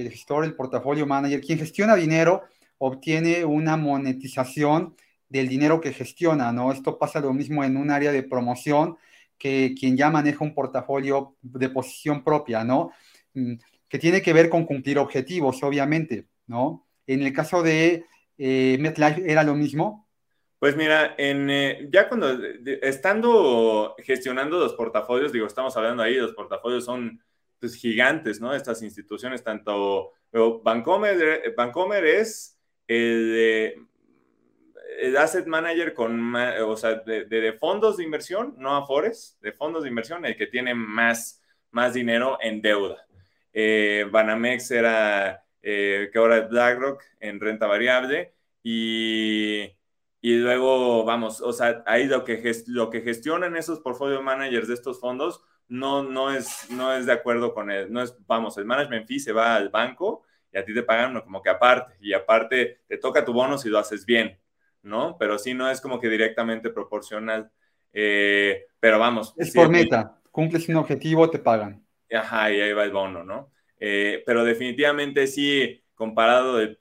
el 0.00 0.10
gestor, 0.10 0.44
el 0.44 0.54
portafolio 0.54 1.06
manager, 1.06 1.40
quien 1.40 1.58
gestiona 1.58 1.94
dinero, 1.94 2.42
obtiene 2.78 3.44
una 3.44 3.76
monetización 3.76 4.94
del 5.28 5.48
dinero 5.48 5.80
que 5.80 5.92
gestiona, 5.92 6.52
¿no? 6.52 6.72
Esto 6.72 6.98
pasa 6.98 7.20
lo 7.20 7.32
mismo 7.32 7.64
en 7.64 7.76
un 7.76 7.90
área 7.90 8.12
de 8.12 8.22
promoción 8.22 8.96
que 9.38 9.74
quien 9.78 9.96
ya 9.96 10.10
maneja 10.10 10.44
un 10.44 10.54
portafolio 10.54 11.36
de 11.42 11.68
posición 11.68 12.22
propia, 12.22 12.64
¿no? 12.64 12.90
Mm, 13.34 13.54
que 13.88 13.98
tiene 13.98 14.22
que 14.22 14.32
ver 14.32 14.48
con 14.48 14.64
cumplir 14.64 14.98
objetivos, 14.98 15.62
obviamente, 15.62 16.26
¿no? 16.46 16.86
En 17.06 17.22
el 17.22 17.32
caso 17.32 17.62
de 17.62 18.04
eh, 18.38 18.76
MetLife 18.80 19.30
era 19.30 19.42
lo 19.42 19.54
mismo, 19.54 20.06
pues 20.58 20.74
mira, 20.74 21.14
eh, 21.18 21.86
ya 21.92 22.08
cuando, 22.08 22.42
estando 22.82 23.94
gestionando 23.98 24.58
los 24.58 24.72
portafolios, 24.72 25.30
digo, 25.30 25.46
estamos 25.46 25.76
hablando 25.76 26.02
ahí, 26.02 26.14
los 26.14 26.32
portafolios 26.32 26.84
son 26.84 27.20
pues, 27.60 27.74
gigantes, 27.74 28.40
¿no? 28.40 28.54
Estas 28.54 28.82
instituciones, 28.82 29.42
tanto 29.42 30.12
Bancomer, 30.62 31.54
Bancomer 31.56 32.04
es 32.04 32.58
el, 32.86 33.86
el 34.98 35.16
asset 35.16 35.46
manager 35.46 35.94
con, 35.94 36.34
o 36.34 36.76
sea, 36.76 36.96
de, 36.96 37.56
fondos 37.58 37.96
de 37.96 38.04
inversión, 38.04 38.54
no 38.58 38.76
Afores, 38.76 39.38
de 39.40 39.52
fondos 39.52 39.82
de 39.82 39.88
inversión, 39.88 40.24
el 40.24 40.36
que 40.36 40.46
tiene 40.46 40.74
más, 40.74 41.42
más 41.70 41.94
dinero 41.94 42.38
en 42.40 42.62
deuda. 42.62 43.06
Eh, 43.52 44.06
Banamex 44.10 44.70
era, 44.70 45.44
eh, 45.62 46.10
que 46.12 46.18
ahora 46.18 46.38
es 46.38 46.48
BlackRock 46.48 47.02
en 47.20 47.40
renta 47.40 47.66
variable 47.66 48.34
y, 48.62 49.62
y 50.20 50.34
luego, 50.38 51.04
vamos, 51.04 51.40
o 51.40 51.52
sea, 51.52 51.82
ahí 51.86 52.06
lo 52.06 52.24
que, 52.24 52.52
lo 52.66 52.90
que 52.90 53.00
gestionan 53.00 53.56
esos 53.56 53.80
portfolio 53.80 54.22
managers 54.22 54.68
de 54.68 54.74
estos 54.74 55.00
fondos 55.00 55.42
no, 55.68 56.02
no, 56.02 56.32
es, 56.32 56.70
no 56.70 56.92
es 56.92 57.06
de 57.06 57.12
acuerdo 57.12 57.52
con 57.54 57.70
él, 57.70 57.92
no 57.92 58.02
es, 58.02 58.16
vamos, 58.26 58.56
el 58.58 58.64
management 58.64 59.06
fee 59.06 59.20
se 59.20 59.32
va 59.32 59.56
al 59.56 59.68
banco 59.68 60.22
y 60.52 60.58
a 60.58 60.64
ti 60.64 60.72
te 60.72 60.82
pagan 60.82 61.20
como 61.20 61.42
que 61.42 61.50
aparte, 61.50 61.94
y 62.00 62.12
aparte 62.12 62.80
te 62.86 62.98
toca 62.98 63.24
tu 63.24 63.32
bono 63.32 63.58
si 63.58 63.68
lo 63.68 63.78
haces 63.78 64.06
bien, 64.06 64.38
¿no? 64.82 65.16
Pero 65.18 65.38
sí 65.38 65.54
no 65.54 65.70
es 65.70 65.80
como 65.80 66.00
que 66.00 66.08
directamente 66.08 66.70
proporcional. 66.70 67.50
Eh, 67.92 68.66
pero 68.78 68.98
vamos. 68.98 69.34
Es 69.36 69.52
por 69.52 69.68
meta, 69.68 70.20
cumples 70.30 70.68
un 70.68 70.76
objetivo, 70.76 71.28
te 71.28 71.38
pagan. 71.38 71.84
Ajá, 72.12 72.52
y 72.52 72.60
ahí 72.60 72.72
va 72.72 72.84
el 72.84 72.92
bono, 72.92 73.24
¿no? 73.24 73.50
Eh, 73.78 74.22
pero 74.24 74.44
definitivamente 74.44 75.26
sí, 75.26 75.82
comparado 75.94 76.56
del, 76.56 76.76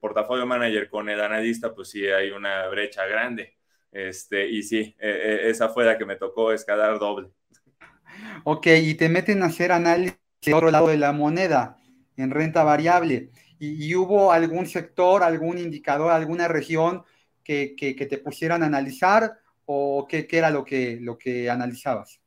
portafolio 0.00 0.46
manager 0.46 0.88
con 0.88 1.08
el 1.08 1.20
analista, 1.20 1.74
pues 1.74 1.90
sí 1.90 2.06
hay 2.06 2.30
una 2.30 2.68
brecha 2.68 3.06
grande. 3.06 3.56
Este, 3.90 4.46
y 4.46 4.62
sí, 4.62 4.94
e, 4.98 5.08
e, 5.08 5.50
esa 5.50 5.68
fue 5.70 5.84
la 5.84 5.96
que 5.96 6.04
me 6.04 6.16
tocó 6.16 6.52
escalar 6.52 6.98
doble. 6.98 7.30
Ok, 8.44 8.66
y 8.66 8.94
te 8.94 9.08
meten 9.08 9.42
a 9.42 9.46
hacer 9.46 9.72
análisis 9.72 10.18
del 10.42 10.54
otro 10.54 10.70
lado 10.70 10.88
de 10.88 10.96
la 10.96 11.12
moneda, 11.12 11.78
en 12.16 12.30
renta 12.30 12.62
variable. 12.64 13.30
¿Y, 13.58 13.94
hubo 13.94 14.32
algún 14.32 14.66
sector, 14.66 15.22
algún 15.22 15.58
indicador, 15.58 16.12
alguna 16.12 16.46
región 16.46 17.04
que, 17.42 17.74
te 17.78 18.18
pusieran 18.18 18.62
a 18.62 18.66
analizar 18.66 19.38
o 19.64 20.06
qué, 20.08 20.26
era 20.30 20.50
lo 20.50 20.64
que, 20.64 20.98
lo 21.00 21.16
que 21.16 21.48
analizabas? 21.48 22.20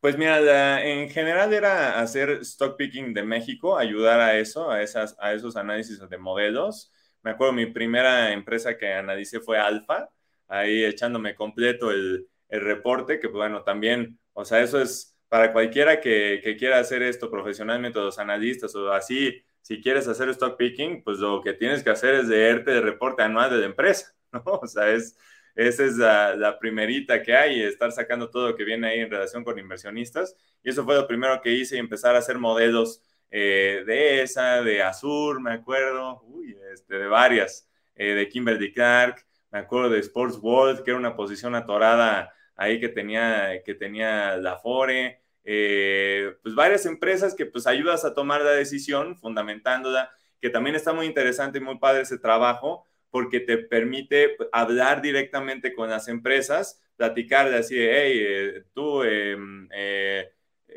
Pues 0.00 0.18
mira, 0.18 0.84
en 0.84 1.08
general 1.08 1.54
era 1.54 1.98
hacer 2.00 2.30
stock 2.42 2.76
picking 2.76 3.14
de 3.14 3.22
México, 3.22 3.78
ayudar 3.78 4.20
a 4.20 4.36
eso, 4.36 4.70
a, 4.70 4.82
esas, 4.82 5.16
a 5.18 5.32
esos 5.32 5.56
análisis 5.56 5.98
de 5.98 6.18
modelos. 6.18 6.92
Me 7.22 7.30
acuerdo, 7.30 7.54
mi 7.54 7.66
primera 7.66 8.32
empresa 8.32 8.76
que 8.76 8.92
analicé 8.92 9.40
fue 9.40 9.58
Alfa, 9.58 10.10
ahí 10.46 10.84
echándome 10.84 11.34
completo 11.34 11.90
el, 11.90 12.28
el 12.48 12.60
reporte, 12.60 13.18
que 13.18 13.28
bueno, 13.28 13.62
también, 13.62 14.18
o 14.34 14.44
sea, 14.44 14.60
eso 14.60 14.80
es 14.80 15.13
para 15.34 15.52
cualquiera 15.52 16.00
que, 16.00 16.54
quiera 16.56 16.78
hacer 16.78 17.02
esto 17.02 17.28
profesionalmente, 17.28 17.98
los 17.98 18.20
analistas 18.20 18.72
o 18.76 18.92
así, 18.92 19.42
si 19.62 19.82
quieres 19.82 20.06
hacer 20.06 20.28
stock 20.28 20.56
picking, 20.56 21.02
pues 21.02 21.18
lo 21.18 21.42
que 21.42 21.54
tienes 21.54 21.82
que 21.82 21.90
hacer 21.90 22.14
es 22.14 22.28
leerte 22.28 22.70
el 22.70 22.84
reporte 22.84 23.24
anual 23.24 23.50
de 23.50 23.56
la 23.56 23.66
empresa, 23.66 24.14
¿no? 24.32 24.42
O 24.44 24.66
sea, 24.68 24.92
es, 24.92 25.18
esa 25.56 25.84
es 25.86 25.96
la, 25.96 26.56
primerita 26.60 27.20
que 27.20 27.34
hay, 27.34 27.60
estar 27.64 27.90
sacando 27.90 28.30
todo 28.30 28.50
lo 28.50 28.54
que 28.54 28.62
viene 28.62 28.86
ahí 28.86 29.00
en 29.00 29.10
relación 29.10 29.42
con 29.42 29.58
inversionistas. 29.58 30.36
Y 30.62 30.70
eso 30.70 30.84
fue 30.84 30.94
lo 30.94 31.08
primero 31.08 31.40
que 31.42 31.50
hice, 31.50 31.74
y 31.74 31.80
empezar 31.80 32.14
a 32.14 32.20
hacer 32.20 32.38
modelos 32.38 33.02
eh, 33.28 33.82
de 33.84 34.22
esa, 34.22 34.62
de 34.62 34.84
Azur, 34.84 35.40
me 35.40 35.54
acuerdo, 35.54 36.22
uy, 36.26 36.56
este, 36.72 36.94
de 36.94 37.08
varias, 37.08 37.68
eh, 37.96 38.14
de 38.14 38.28
Kimberly 38.28 38.72
Clark, 38.72 39.26
me 39.50 39.58
acuerdo 39.58 39.90
de 39.90 39.98
Sports 39.98 40.38
World, 40.40 40.84
que 40.84 40.92
era 40.92 40.98
una 41.00 41.16
posición 41.16 41.56
atorada 41.56 42.32
ahí 42.54 42.78
que 42.78 42.88
tenía, 42.88 43.64
que 43.64 43.74
tenía 43.74 44.36
la 44.36 44.58
Fore, 44.58 45.23
eh, 45.44 46.36
pues 46.42 46.54
varias 46.54 46.86
empresas 46.86 47.34
que 47.34 47.46
pues 47.46 47.66
ayudas 47.66 48.04
a 48.04 48.14
tomar 48.14 48.40
la 48.42 48.52
decisión 48.52 49.16
fundamentándola, 49.16 50.10
que 50.40 50.50
también 50.50 50.74
está 50.74 50.92
muy 50.92 51.06
interesante 51.06 51.58
y 51.58 51.60
muy 51.60 51.78
padre 51.78 52.02
ese 52.02 52.18
trabajo 52.18 52.86
porque 53.10 53.40
te 53.40 53.58
permite 53.58 54.30
pues, 54.30 54.48
hablar 54.52 55.00
directamente 55.02 55.74
con 55.74 55.90
las 55.90 56.08
empresas, 56.08 56.82
platicar 56.96 57.50
de 57.50 57.58
así, 57.58 57.76
hey, 57.78 58.18
eh, 58.20 58.64
tú, 58.72 59.02
em, 59.04 59.68
eh, 59.72 60.32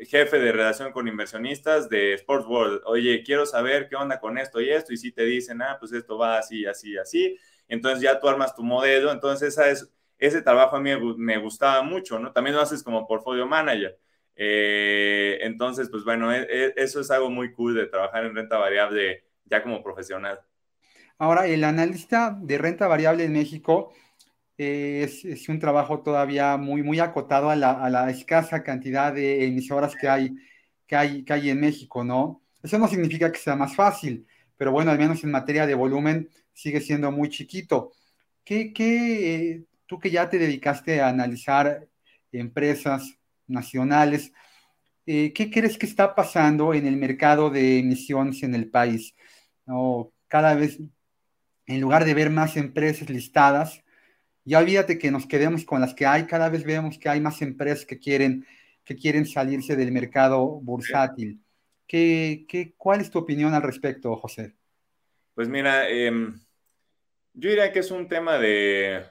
jefe 0.06 0.38
de 0.38 0.52
relación 0.52 0.92
con 0.92 1.08
inversionistas 1.08 1.88
de 1.88 2.14
Sports 2.14 2.46
World, 2.46 2.82
oye, 2.84 3.22
quiero 3.24 3.44
saber 3.46 3.88
qué 3.88 3.96
onda 3.96 4.20
con 4.20 4.38
esto 4.38 4.60
y 4.60 4.70
esto, 4.70 4.92
y 4.92 4.96
si 4.96 5.10
te 5.10 5.24
dicen, 5.24 5.60
ah, 5.62 5.78
pues 5.80 5.92
esto 5.92 6.16
va 6.16 6.38
así, 6.38 6.64
así, 6.66 6.96
así, 6.96 7.36
entonces 7.66 8.02
ya 8.02 8.20
tú 8.20 8.28
armas 8.28 8.54
tu 8.54 8.62
modelo, 8.62 9.10
entonces 9.10 9.48
esa 9.48 9.68
es, 9.70 9.90
ese 10.18 10.42
trabajo 10.42 10.76
a 10.76 10.80
mí 10.80 10.90
me 11.16 11.38
gustaba 11.38 11.82
mucho, 11.82 12.18
¿no? 12.18 12.32
También 12.32 12.54
lo 12.54 12.62
haces 12.62 12.82
como 12.82 13.06
portfolio 13.06 13.46
manager 13.46 13.98
eh, 14.40 15.40
entonces, 15.42 15.90
pues 15.90 16.04
bueno, 16.04 16.32
e, 16.32 16.42
e, 16.42 16.74
eso 16.76 17.00
es 17.00 17.10
algo 17.10 17.28
muy 17.28 17.52
cool 17.52 17.74
de 17.74 17.86
trabajar 17.86 18.24
en 18.24 18.36
renta 18.36 18.56
variable 18.56 19.24
ya 19.44 19.62
como 19.64 19.82
profesional. 19.82 20.40
Ahora, 21.18 21.48
el 21.48 21.64
analista 21.64 22.38
de 22.40 22.56
renta 22.56 22.86
variable 22.86 23.24
en 23.24 23.32
México 23.32 23.92
eh, 24.56 25.02
es, 25.24 25.48
un 25.48 25.58
trabajo 25.58 26.02
todavía 26.02 26.56
muy, 26.56 26.84
muy 26.84 27.00
acotado 27.00 27.50
a 27.50 27.56
la, 27.56 28.10
escasa 28.10 28.62
cantidad 28.62 29.12
de 29.12 29.44
emisoras 29.44 29.96
que 29.96 30.08
hay, 30.08 30.36
que, 30.86 30.94
hay, 30.94 31.24
que 31.24 31.32
hay 31.32 31.50
en 31.50 31.60
México, 31.60 32.04
¿no? 32.04 32.42
Eso 32.62 32.78
no 32.78 32.86
significa 32.86 33.32
que 33.32 33.38
sea 33.38 33.56
más 33.56 33.74
fácil, 33.74 34.24
pero 34.56 34.70
bueno, 34.70 34.92
al 34.92 34.98
menos 34.98 35.24
en 35.24 35.32
materia 35.32 35.66
de 35.66 35.74
volumen 35.74 36.28
sigue 36.52 36.80
siendo 36.80 37.10
muy 37.10 37.28
chiquito. 37.28 37.90
¿Qué, 38.44 38.72
qué 38.72 39.64
tú 39.86 39.98
que 39.98 40.10
ya 40.10 40.30
te 40.30 40.38
dedicaste 40.38 41.00
a 41.00 41.08
analizar 41.08 41.88
empresas, 42.30 43.17
nacionales. 43.48 44.32
Eh, 45.06 45.32
¿Qué 45.32 45.50
crees 45.50 45.78
que 45.78 45.86
está 45.86 46.14
pasando 46.14 46.74
en 46.74 46.86
el 46.86 46.96
mercado 46.96 47.50
de 47.50 47.78
emisiones 47.78 48.42
en 48.42 48.54
el 48.54 48.70
país? 48.70 49.14
Cada 50.28 50.54
vez, 50.54 50.78
en 51.66 51.80
lugar 51.80 52.04
de 52.04 52.14
ver 52.14 52.30
más 52.30 52.56
empresas 52.56 53.08
listadas, 53.10 53.82
ya 54.44 54.58
olvídate 54.58 54.98
que 54.98 55.10
nos 55.10 55.26
quedemos 55.26 55.64
con 55.64 55.80
las 55.80 55.94
que 55.94 56.06
hay, 56.06 56.24
cada 56.24 56.48
vez 56.48 56.64
vemos 56.64 56.98
que 56.98 57.08
hay 57.08 57.20
más 57.20 57.42
empresas 57.42 57.84
que 57.84 57.98
quieren, 57.98 58.46
que 58.84 58.96
quieren 58.96 59.26
salirse 59.26 59.76
del 59.76 59.92
mercado 59.92 60.46
bursátil. 60.46 61.42
¿Qué, 61.86 62.44
qué, 62.48 62.74
cuál 62.76 63.00
es 63.00 63.10
tu 63.10 63.18
opinión 63.18 63.54
al 63.54 63.62
respecto, 63.62 64.14
José? 64.16 64.54
Pues 65.34 65.48
mira, 65.48 65.88
em, 65.88 66.38
yo 67.32 67.50
diría 67.50 67.72
que 67.72 67.78
es 67.78 67.90
un 67.90 68.08
tema 68.08 68.38
de, 68.38 69.04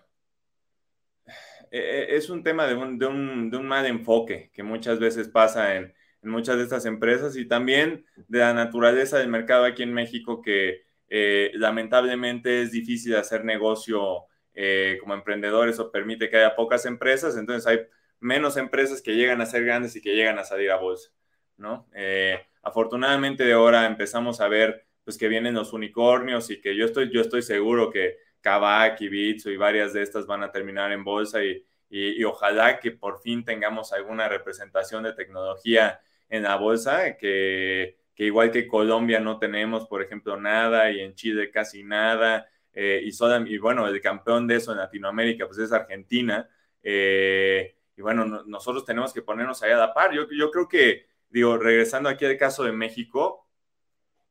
eh, 1.71 2.08
es 2.12 2.30
un 2.30 2.43
tema 2.43 2.67
de 2.67 2.75
un, 2.75 2.99
de, 2.99 3.08
un, 3.08 3.67
mal 3.67 3.86
enfoque 3.86 4.51
que 4.53 4.63
muchas 4.63 4.99
veces 4.99 5.27
pasa 5.27 5.75
en, 5.75 5.93
muchas 6.23 6.58
de 6.58 6.63
estas 6.63 6.86
empresas 6.86 7.38
y 7.38 7.47
también 7.47 8.06
de 8.27 8.39
la 8.39 8.53
naturaleza 8.53 9.17
del 9.17 9.30
mercado 9.30 9.63
aquí 9.63 9.84
en 9.84 9.93
México 9.93 10.41
que 10.41 10.82
eh, 11.08 11.51
lamentablemente 11.53 12.62
es 12.62 12.71
difícil 12.71 13.15
hacer 13.15 13.45
negocio 13.45 14.25
eh, 14.53 14.97
como 14.99 15.13
emprendedores 15.13 15.80
o 15.80 15.89
permite 15.89 16.30
que 16.30 16.38
haya 16.38 16.56
pocas 16.56 16.86
empresas, 16.86 17.38
entonces 17.38 17.65
hay 17.65 17.80
menos 18.19 18.58
empresas 18.58 19.01
que 19.01 19.15
llegan 19.15 19.39
a 19.39 19.45
ser 19.45 19.63
grandes 19.63 19.95
y 19.95 20.01
que 20.01 20.15
llegan 20.15 20.38
a 20.38 20.43
salir 20.43 20.71
a 20.71 20.77
bolsa, 20.77 21.12
¿no? 21.56 21.88
afortunadamente 22.62 23.45
de 23.45 23.53
ahora 23.53 23.86
empezamos 23.86 24.41
a 24.41 24.49
ver 24.49 24.86
pues 25.06 25.17
que 25.17 25.30
vienen 25.30 25.53
los 25.53 25.71
unicornios 25.71 26.49
y 26.49 26.60
que 26.60 26.75
yo 26.75 26.84
estoy, 26.84 27.10
yo 27.13 27.21
estoy 27.21 27.41
seguro 27.41 27.89
que 27.89 28.17
Kavak 28.47 29.01
y 29.01 29.10
Bitso 29.10 29.49
y 29.49 29.57
varias 29.57 29.91
de 29.91 30.01
estas 30.01 30.25
van 30.25 30.41
a 30.41 30.51
terminar 30.53 30.93
en 30.93 31.03
bolsa 31.03 31.43
y, 31.43 31.65
y, 31.89 32.23
ojalá 32.23 32.79
que 32.79 32.91
por 32.91 33.19
fin 33.19 33.43
tengamos 33.43 33.91
alguna 33.91 34.29
representación 34.29 35.03
de 35.03 35.12
tecnología 35.12 35.99
en 36.29 36.43
la 36.43 36.55
bolsa, 36.55 37.17
que, 37.17 37.97
que, 38.15 38.23
igual 38.23 38.49
que 38.51 38.65
Colombia 38.65 39.19
no 39.19 39.38
tenemos, 39.38 39.86
por 39.88 40.01
ejemplo, 40.01 40.38
nada 40.38 40.89
y 40.91 41.01
en 41.01 41.13
Chile 41.13 41.51
casi 41.51 41.83
nada. 41.83 42.47
Eh, 42.71 43.03
y, 43.03 43.53
y 43.53 43.57
bueno, 43.57 43.86
el 43.86 43.99
campeón 43.99 44.47
de 44.47 44.55
eso 44.55 44.71
en 44.71 44.77
Latinoamérica 44.77 45.45
pues 45.45 45.57
es 45.60 45.73
Argentina. 45.73 46.49
Eh, 46.81 47.75
y 47.97 48.01
bueno, 48.01 48.25
nosotros 48.45 48.86
tenemos 48.86 49.13
que 49.13 49.23
ponernos 49.23 49.62
ahí 49.62 49.71
a 49.71 49.77
la 49.77 49.93
par. 49.93 50.13
Yo, 50.13 50.25
yo 50.31 50.51
creo 50.51 50.69
que, 50.69 51.07
digo, 51.29 51.57
regresando 51.57 52.07
aquí 52.07 52.23
al 52.23 52.38
caso 52.38 52.63
de 52.63 52.71
México, 52.71 53.45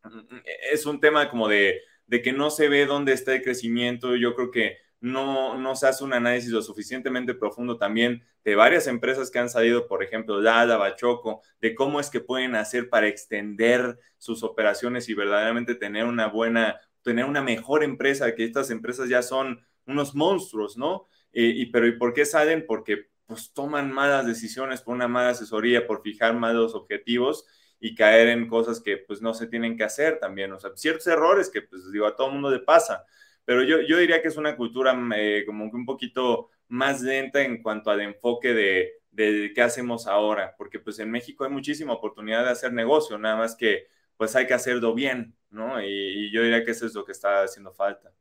mm, 0.04 0.08
mm, 0.08 0.42
es 0.72 0.86
un 0.86 1.00
tema 1.00 1.28
como 1.28 1.48
de 1.48 1.82
de 2.06 2.22
que 2.22 2.32
no 2.32 2.50
se 2.50 2.68
ve 2.68 2.86
dónde 2.86 3.12
está 3.12 3.34
el 3.34 3.42
crecimiento. 3.42 4.16
Yo 4.16 4.34
creo 4.34 4.50
que 4.50 4.78
no, 5.00 5.58
no 5.58 5.76
se 5.76 5.86
hace 5.86 6.04
un 6.04 6.12
análisis 6.12 6.50
lo 6.50 6.62
suficientemente 6.62 7.34
profundo 7.34 7.78
también 7.78 8.24
de 8.44 8.54
varias 8.54 8.86
empresas 8.86 9.30
que 9.30 9.38
han 9.38 9.50
salido, 9.50 9.86
por 9.86 10.02
ejemplo, 10.02 10.40
Lada, 10.40 10.76
Bachoco, 10.76 11.42
de 11.60 11.74
cómo 11.74 12.00
es 12.00 12.10
que 12.10 12.20
pueden 12.20 12.54
hacer 12.54 12.88
para 12.88 13.08
extender 13.08 13.98
sus 14.18 14.42
operaciones 14.42 15.08
y 15.08 15.14
verdaderamente 15.14 15.74
tener 15.74 16.04
una 16.06 16.28
buena, 16.28 16.80
tener 17.02 17.24
una 17.24 17.42
mejor 17.42 17.82
empresa, 17.82 18.34
que 18.34 18.44
estas 18.44 18.70
empresas 18.70 19.08
ya 19.08 19.22
son 19.22 19.64
unos 19.86 20.14
monstruos, 20.14 20.76
¿no? 20.76 21.06
Eh, 21.32 21.52
y, 21.54 21.66
pero 21.66 21.86
¿y 21.86 21.98
por 21.98 22.12
qué 22.14 22.24
salen? 22.24 22.64
Porque 22.66 23.08
pues 23.26 23.52
toman 23.52 23.92
malas 23.92 24.26
decisiones 24.26 24.80
por 24.80 24.94
una 24.94 25.08
mala 25.08 25.30
asesoría, 25.30 25.86
por 25.86 26.02
fijar 26.02 26.34
malos 26.34 26.74
objetivos 26.74 27.44
y 27.80 27.94
caer 27.94 28.28
en 28.28 28.48
cosas 28.48 28.80
que 28.80 28.96
pues 28.98 29.20
no 29.22 29.34
se 29.34 29.46
tienen 29.46 29.76
que 29.76 29.84
hacer 29.84 30.18
también, 30.18 30.52
o 30.52 30.58
sea, 30.58 30.70
ciertos 30.76 31.06
errores 31.06 31.50
que 31.50 31.62
pues 31.62 31.90
digo, 31.92 32.06
a 32.06 32.16
todo 32.16 32.30
mundo 32.30 32.50
le 32.50 32.60
pasa, 32.60 33.04
pero 33.44 33.62
yo, 33.62 33.80
yo 33.82 33.98
diría 33.98 34.22
que 34.22 34.28
es 34.28 34.36
una 34.36 34.56
cultura 34.56 34.98
eh, 35.16 35.44
como 35.46 35.70
que 35.70 35.76
un 35.76 35.86
poquito 35.86 36.50
más 36.68 37.02
lenta 37.02 37.42
en 37.42 37.62
cuanto 37.62 37.90
al 37.90 38.00
enfoque 38.00 38.54
de, 38.54 38.92
de 39.10 39.52
qué 39.54 39.62
hacemos 39.62 40.06
ahora, 40.06 40.54
porque 40.56 40.78
pues 40.78 40.98
en 40.98 41.10
México 41.10 41.44
hay 41.44 41.50
muchísima 41.50 41.92
oportunidad 41.92 42.44
de 42.44 42.50
hacer 42.50 42.72
negocio, 42.72 43.18
nada 43.18 43.36
más 43.36 43.56
que 43.56 43.86
pues 44.16 44.34
hay 44.36 44.46
que 44.46 44.54
hacerlo 44.54 44.94
bien, 44.94 45.34
¿no? 45.50 45.80
Y, 45.82 46.30
yo 46.32 46.42
diría 46.42 46.64
que 46.64 46.70
eso 46.70 46.86
es 46.86 46.94
lo 46.94 47.04
que 47.04 47.12
está 47.12 47.42
haciendo 47.42 47.72
falta. 47.72 48.12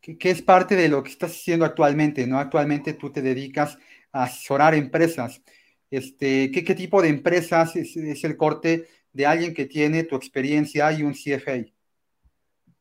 que, 0.00 0.30
es 0.30 0.42
parte 0.42 0.76
de 0.76 0.88
lo 0.88 1.02
que 1.02 1.10
estás 1.10 1.32
haciendo 1.32 1.64
actualmente, 1.64 2.26
¿no? 2.26 2.38
Actualmente 2.38 2.94
tú 2.94 3.10
te 3.10 3.22
dedicas 3.22 3.78
a 4.12 4.24
asesorar 4.24 4.74
empresas. 4.74 5.42
Este, 5.90 6.50
¿qué, 6.52 6.74
tipo 6.74 7.02
de 7.02 7.08
empresas 7.08 7.74
es, 7.76 7.96
el 7.96 8.36
corte 8.36 8.88
de 9.12 9.26
alguien 9.26 9.54
que 9.54 9.66
tiene 9.66 10.04
tu 10.04 10.16
experiencia 10.16 10.92
y 10.92 11.02
un 11.02 11.14
CFA? 11.14 11.64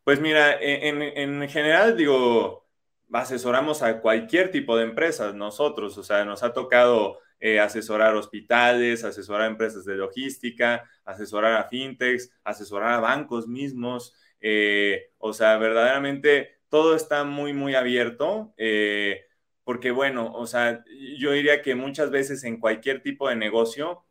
Pues 0.03 0.21
mira, 0.21 0.57
en, 0.61 1.01
en 1.01 1.49
general 1.49 1.97
digo, 1.97 2.67
asesoramos 3.11 3.81
a 3.81 3.99
cualquier 4.01 4.51
tipo 4.51 4.77
de 4.77 4.83
empresas 4.83 5.33
nosotros, 5.33 5.97
o 5.97 6.03
sea, 6.03 6.25
nos 6.25 6.43
ha 6.43 6.53
tocado 6.53 7.19
eh, 7.41 7.59
asesorar 7.59 8.15
hospitales, 8.15 9.05
asesorar 9.05 9.49
empresas 9.49 9.85
de 9.85 9.95
logística, 9.95 10.83
asesorar 11.05 11.53
a 11.53 11.69
fintechs, 11.69 12.31
asesorar 12.43 12.91
a 12.91 12.99
bancos 12.99 13.47
mismos, 13.47 14.13
eh, 14.41 15.11
o 15.17 15.31
sea, 15.31 15.57
verdaderamente 15.57 16.59
todo 16.67 16.95
está 16.95 17.23
muy, 17.23 17.53
muy 17.53 17.75
abierto. 17.75 18.53
Eh, 18.57 19.21
porque 19.69 19.91
bueno, 19.91 20.31
o 20.33 20.47
sea, 20.47 20.83
yo 21.19 21.31
diría 21.31 21.61
que 21.61 21.75
muchas 21.75 22.09
veces 22.09 22.43
en 22.43 22.59
cualquier 22.59 23.03
tipo 23.03 23.29
de 23.29 23.35
negocio, 23.35 24.03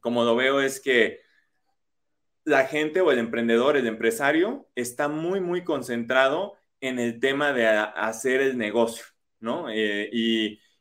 como 0.00 0.22
lo 0.22 0.36
veo 0.36 0.60
es 0.60 0.78
que 0.78 1.18
la 2.44 2.66
gente 2.66 3.00
o 3.00 3.10
el 3.10 3.18
emprendedor, 3.18 3.76
el 3.76 3.88
empresario, 3.88 4.68
está 4.76 5.08
muy, 5.08 5.40
muy 5.40 5.64
concentrado 5.64 6.54
en 6.80 7.00
el 7.00 7.18
tema 7.18 7.52
de 7.52 7.66
hacer 7.66 8.40
el 8.40 8.56
negocio, 8.56 9.04
¿no? 9.40 9.66
Eh, 9.68 10.08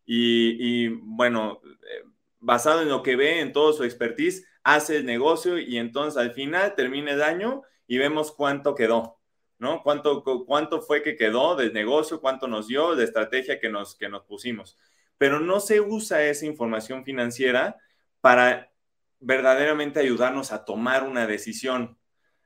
y, 0.06 0.88
bueno, 1.02 1.60
eh, 1.66 2.04
basado 2.40 2.84
en 2.84 2.90
lo 2.90 3.02
que 3.02 3.16
ve, 3.16 3.40
en 3.40 3.52
todo 3.52 3.74
su 3.74 3.84
expertise, 3.84 4.46
hace 4.64 4.98
el 4.98 5.08
negocio 5.08 5.58
y 5.58 5.80
entonces 5.80 6.22
al 6.22 6.34
final 6.34 6.76
termina 6.76 7.14
el 7.14 7.24
año 7.24 7.64
y 7.88 7.98
vemos 7.98 8.32
cuánto 8.32 8.76
quedó, 8.76 9.21
¿no? 9.62 9.84
Cuánto, 9.84 10.24
cuánto 10.24 10.82
fue 10.82 11.04
que 11.04 11.16
quedó 11.16 11.56
del 11.56 11.72
negocio, 11.72 12.20
cuánto 12.20 12.48
nos 12.48 12.68
dio, 12.68 12.96
de 12.96 13.04
estrategia 13.04 13.60
que 13.60 13.70
nos, 13.70 13.96
que 13.96 14.10
nos 14.10 14.24
pusimos. 14.24 14.76
Pero 15.20 15.40
no 15.40 15.60
se 15.60 15.80
usa 15.80 16.24
esa 16.24 16.48
información 16.48 17.06
financiera 17.06 17.78
para 18.22 18.72
verdaderamente 19.20 20.00
ayudarnos 20.00 20.52
a 20.52 20.66
tomar 20.66 21.04
una 21.04 21.28
decisión 21.28 22.00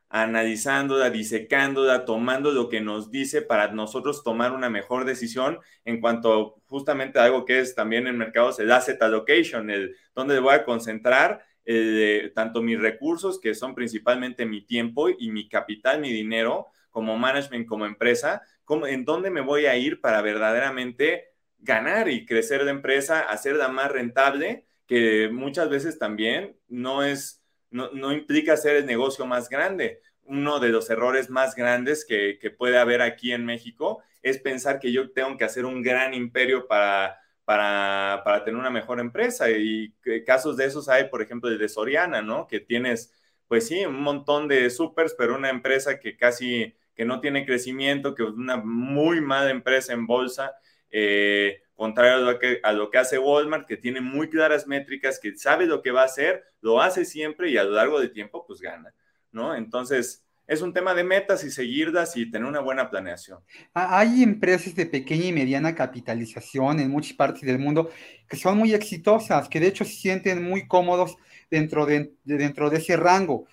analizándola, 0.10 1.10
disecándola, 1.10 2.04
tomando 2.04 2.52
lo 2.52 2.68
que 2.68 2.82
nos 2.82 3.12
dice 3.12 3.42
para 3.42 3.72
nosotros 3.72 4.22
tomar 4.22 4.52
una 4.52 4.70
mejor 4.70 5.06
decisión 5.06 5.60
en 5.86 6.02
cuanto 6.02 6.62
justamente 6.66 7.18
a 7.18 7.24
algo 7.24 7.46
que 7.46 7.62
es 7.62 7.76
también 7.76 8.08
en 8.08 8.18
mercados 8.18 8.60
el 8.60 8.74
asset 8.74 9.02
allocation, 9.02 9.70
el 9.70 9.96
donde 10.14 10.38
voy 10.40 10.54
a 10.54 10.66
concentrar 10.66 11.46
eh, 11.64 12.34
tanto 12.36 12.62
mis 12.62 12.78
recursos, 12.78 13.40
que 13.40 13.56
son 13.56 13.74
principalmente 13.74 14.46
mi 14.46 14.66
tiempo 14.66 15.08
y 15.10 15.32
mi 15.32 15.48
capital, 15.48 16.02
mi 16.02 16.12
dinero, 16.12 16.68
como 16.96 17.18
management, 17.18 17.68
como 17.68 17.86
empresa, 17.86 18.42
como, 18.64 18.88
en 18.88 19.04
dónde 19.04 19.30
me 19.32 19.42
voy 19.42 19.66
a 19.66 19.76
ir 19.76 20.00
para 20.00 20.22
verdaderamente 20.22 21.34
ganar 21.60 22.08
y 22.08 22.26
crecer 22.26 22.64
la 22.64 22.72
empresa, 22.72 23.20
hacerla 23.20 23.68
más 23.68 23.92
rentable, 23.92 24.66
que 24.88 25.28
muchas 25.30 25.68
veces 25.70 26.00
también 26.00 26.56
no 26.70 27.04
es 27.04 27.44
no, 27.70 28.14
implica 28.14 28.54
hacer 28.54 28.78
el 28.78 28.86
negocio 28.86 29.26
más 29.26 29.50
grande. 29.50 30.00
Uno 30.24 30.62
de 30.62 30.70
los 30.70 30.90
errores 30.90 31.30
más 31.30 31.54
grandes 31.54 32.06
que, 32.06 32.40
puede 32.58 32.78
haber 32.78 33.02
aquí 33.02 33.34
en 33.34 33.46
México 33.46 34.02
es 34.22 34.38
pensar 34.38 34.80
que 34.80 34.94
yo 34.94 35.12
tengo 35.12 35.36
que 35.36 35.44
hacer 35.44 35.66
un 35.66 35.82
gran 35.82 36.14
imperio 36.14 36.66
para, 36.66 37.20
para, 37.44 38.42
tener 38.46 38.58
una 38.58 38.70
mejor 38.70 39.02
empresa. 39.02 39.50
Y 39.50 39.94
casos 40.26 40.56
de 40.56 40.64
esos 40.64 40.88
hay, 40.88 41.10
por 41.10 41.22
ejemplo, 41.22 41.50
el 41.50 41.58
de 41.58 41.68
Soriana, 41.68 42.22
¿no? 42.22 42.48
Que 42.48 42.62
tienes, 42.62 43.12
pues 43.50 43.68
sí, 43.68 43.86
un 43.86 44.02
montón 44.02 44.48
de 44.48 44.70
supers, 44.70 45.14
pero 45.18 45.36
una 45.36 45.50
empresa 45.50 46.00
que 46.00 46.16
casi, 46.16 46.74
que 46.96 47.06
no 47.06 47.20
tiene 47.20 47.46
crecimiento, 47.46 48.16
que 48.16 48.24
es 48.24 48.30
una 48.30 48.58
muy 48.58 49.22
mala 49.22 49.52
empresa 49.52 49.94
en 49.94 50.08
bolsa. 50.08 50.54
Eh, 50.90 51.62
contrario 51.76 52.16
a 52.64 52.72
lo, 52.72 52.90
que, 52.90 52.98
hace 52.98 53.20
Walmart, 53.20 53.68
que 53.68 53.78
tiene 53.78 54.02
muy 54.02 54.30
claras 54.30 54.66
métricas, 54.66 55.20
que 55.20 55.36
sabe 55.36 55.66
lo 55.66 55.82
que 55.82 55.92
va 55.92 56.04
a 56.04 56.06
hacer, 56.06 56.44
lo 56.62 56.82
hace 56.82 57.06
siempre 57.06 57.50
y 57.52 57.58
a 57.58 57.64
lo 57.64 57.72
largo 57.72 58.00
del 58.00 58.12
tiempo, 58.12 58.46
pues 58.48 58.62
gana, 58.62 58.94
¿no? 59.32 59.56
Entonces, 59.56 60.26
es 60.48 60.62
un 60.62 60.74
tema 60.74 60.94
de 60.94 61.04
metas 61.04 61.44
y 61.44 61.52
seguirlas 61.52 62.16
y 62.16 62.30
tener 62.30 62.48
una 62.48 62.60
buena 62.60 62.90
planeación. 62.90 63.40
Hay 63.74 64.24
empresas 64.24 64.76
de 64.76 64.86
pequeña 64.86 65.26
y 65.26 65.34
mediana 65.34 65.76
capitalización 65.76 66.80
en 66.80 66.92
muchas 66.92 67.14
partes 67.14 67.42
del 67.42 67.60
mundo 67.60 67.90
que 68.30 68.38
son 68.38 68.58
muy 68.58 68.74
exitosas, 68.74 69.50
que 69.50 69.60
de 69.60 69.68
hecho 69.68 69.84
se 69.84 69.94
sienten 69.94 70.44
muy 70.44 70.68
cómodos 70.68 71.18
dentro 71.50 71.86
de, 71.86 72.14
dentro 72.24 72.70
de 72.70 72.78
ese 72.78 72.96
rango. 72.96 73.48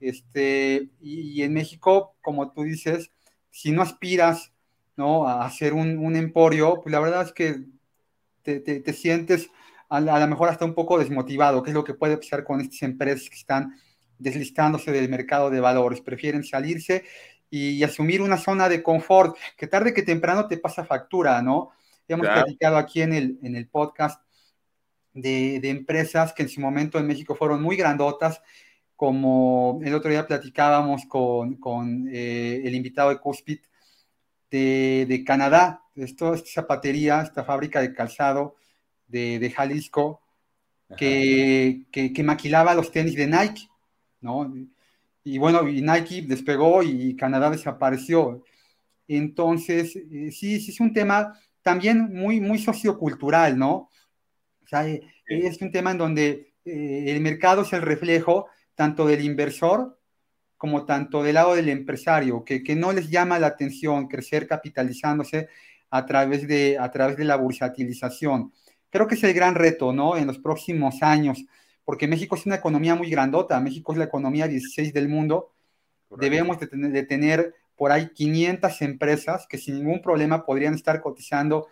Este, 0.00 0.90
y, 1.00 1.42
en 1.42 1.54
México, 1.54 2.16
como 2.20 2.52
tú 2.52 2.62
dices, 2.62 3.10
si 3.50 3.72
no 3.72 3.82
aspiras 3.82 4.52
¿no? 4.96 5.26
a 5.26 5.44
hacer 5.44 5.72
un, 5.72 5.98
un 5.98 6.16
emporio, 6.16 6.80
pues 6.82 6.92
la 6.92 7.00
verdad 7.00 7.22
es 7.22 7.32
que 7.32 7.64
te, 8.42 8.60
te, 8.60 8.92
sientes 8.92 9.50
a, 9.88 10.00
lo 10.00 10.26
mejor 10.26 10.48
hasta 10.48 10.64
un 10.64 10.74
poco 10.74 10.98
desmotivado, 10.98 11.62
que 11.62 11.70
es 11.70 11.74
lo 11.74 11.84
que 11.84 11.94
puede 11.94 12.16
pasar 12.16 12.44
con 12.44 12.60
estas 12.60 12.82
empresas 12.82 13.28
que 13.28 13.36
están 13.36 13.74
deslistándose 14.18 14.92
del 14.92 15.08
mercado 15.08 15.50
de 15.50 15.60
valores, 15.60 16.00
prefieren 16.00 16.44
salirse 16.44 17.04
y, 17.50 17.82
asumir 17.82 18.22
una 18.22 18.38
zona 18.38 18.68
de 18.68 18.82
confort, 18.82 19.36
que 19.56 19.66
tarde 19.66 19.94
que 19.94 20.02
temprano 20.02 20.46
te 20.46 20.58
pasa 20.58 20.84
factura, 20.84 21.40
¿no? 21.42 21.70
Hemos 22.08 22.28
platicado 22.28 22.76
aquí 22.76 23.02
en 23.02 23.12
el, 23.12 23.38
en 23.42 23.56
el 23.56 23.68
podcast 23.68 24.22
de, 25.12 25.58
de, 25.60 25.70
empresas 25.70 26.32
que 26.32 26.44
en 26.44 26.48
su 26.48 26.60
momento 26.60 26.98
en 26.98 27.06
México 27.06 27.34
fueron 27.34 27.62
muy 27.62 27.76
grandotas, 27.76 28.42
como 28.96 29.80
el 29.84 29.94
otro 29.94 30.10
día 30.10 30.26
platicábamos 30.26 31.04
con, 31.06 31.56
con 31.56 32.08
eh, 32.12 32.62
el 32.64 32.74
invitado 32.74 33.10
de 33.10 33.18
Cuspit, 33.18 33.62
de, 34.50 35.22
Canadá, 35.26 35.82
esto, 35.94 36.32
esta 36.32 36.62
zapatería, 36.62 37.20
esta 37.20 37.44
fábrica 37.44 37.80
de 37.80 37.92
calzado 37.92 38.56
de, 39.06 39.52
Jalisco, 39.54 40.22
que, 40.96 41.84
que, 41.92 42.22
maquilaba 42.22 42.74
los 42.74 42.90
tenis 42.90 43.16
de 43.16 43.26
Nike, 43.26 43.68
¿no? 44.22 44.50
Y 45.24 45.36
bueno, 45.38 45.68
y 45.68 45.82
Nike 45.82 46.22
despegó 46.22 46.82
y 46.82 47.14
Canadá 47.16 47.50
desapareció. 47.50 48.44
Entonces, 49.08 49.96
eh, 49.96 50.30
sí, 50.32 50.60
sí 50.60 50.70
es 50.70 50.80
un 50.80 50.92
tema 50.92 51.38
también 51.62 52.12
muy, 52.14 52.40
muy 52.40 52.58
sociocultural, 52.58 53.58
¿no? 53.58 53.90
O 54.64 54.68
sea, 54.68 54.88
eh, 54.88 55.02
es 55.26 55.60
un 55.60 55.70
tema 55.70 55.92
en 55.92 55.98
donde 55.98 56.54
eh, 56.64 57.04
el 57.08 57.20
mercado 57.20 57.62
es 57.62 57.72
el 57.72 57.82
reflejo 57.82 58.46
tanto 58.76 59.06
del 59.06 59.24
inversor 59.24 59.98
como 60.56 60.86
tanto 60.86 61.22
del 61.22 61.34
lado 61.34 61.54
del 61.54 61.68
empresario, 61.68 62.44
que, 62.44 62.62
que 62.62 62.76
no 62.76 62.92
les 62.92 63.10
llama 63.10 63.38
la 63.38 63.48
atención 63.48 64.06
crecer 64.06 64.46
capitalizándose 64.46 65.48
a 65.90 66.06
través, 66.06 66.46
de, 66.46 66.78
a 66.78 66.90
través 66.90 67.16
de 67.16 67.24
la 67.24 67.36
bursatilización. 67.36 68.52
Creo 68.90 69.06
que 69.06 69.16
es 69.16 69.24
el 69.24 69.34
gran 69.34 69.54
reto, 69.54 69.92
¿no? 69.92 70.16
En 70.16 70.26
los 70.26 70.38
próximos 70.38 71.02
años, 71.02 71.44
porque 71.84 72.08
México 72.08 72.36
es 72.36 72.46
una 72.46 72.56
economía 72.56 72.94
muy 72.94 73.10
grandota, 73.10 73.60
México 73.60 73.92
es 73.92 73.98
la 73.98 74.04
economía 74.04 74.48
16 74.48 74.92
del 74.92 75.08
mundo, 75.08 75.52
debemos 76.10 76.58
de 76.58 76.66
tener, 76.68 76.92
de 76.92 77.02
tener 77.02 77.54
por 77.76 77.92
ahí 77.92 78.08
500 78.14 78.80
empresas 78.82 79.46
que 79.46 79.58
sin 79.58 79.76
ningún 79.76 80.00
problema 80.00 80.46
podrían 80.46 80.74
estar 80.74 81.00
cotizando 81.00 81.66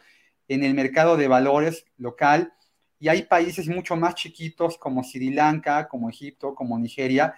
en 0.49 0.63
el 0.63 0.75
mercado 0.75 1.17
de 1.17 1.29
valores 1.29 1.87
local, 1.97 2.53
y 2.99 3.09
hay 3.09 3.23
países 3.23 3.69
mucho 3.69 3.97
más 3.97 4.15
chiquitos 4.15 4.79
como 4.79 5.03
Sri 5.05 5.31
Lanka, 5.31 5.89
como 5.89 6.09
Egipto, 6.09 6.55
como 6.55 6.79
Nigeria, 6.79 7.35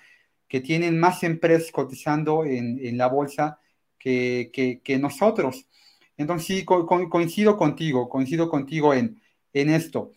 que 0.49 0.61
tienen 0.61 0.99
más 0.99 1.23
empresas 1.23 1.73
cotizando 1.73 2.45
en, 2.45 2.97
la 2.97 3.09
bolsa 3.09 3.59
que, 3.99 4.99
nosotros. 5.01 5.67
Entonces, 6.17 6.47
sí, 6.47 6.65
coincido 6.65 7.57
contigo, 7.57 8.09
coincido 8.09 8.49
contigo 8.49 8.95
en, 8.95 9.21
en 9.53 9.71
esto. 9.71 10.13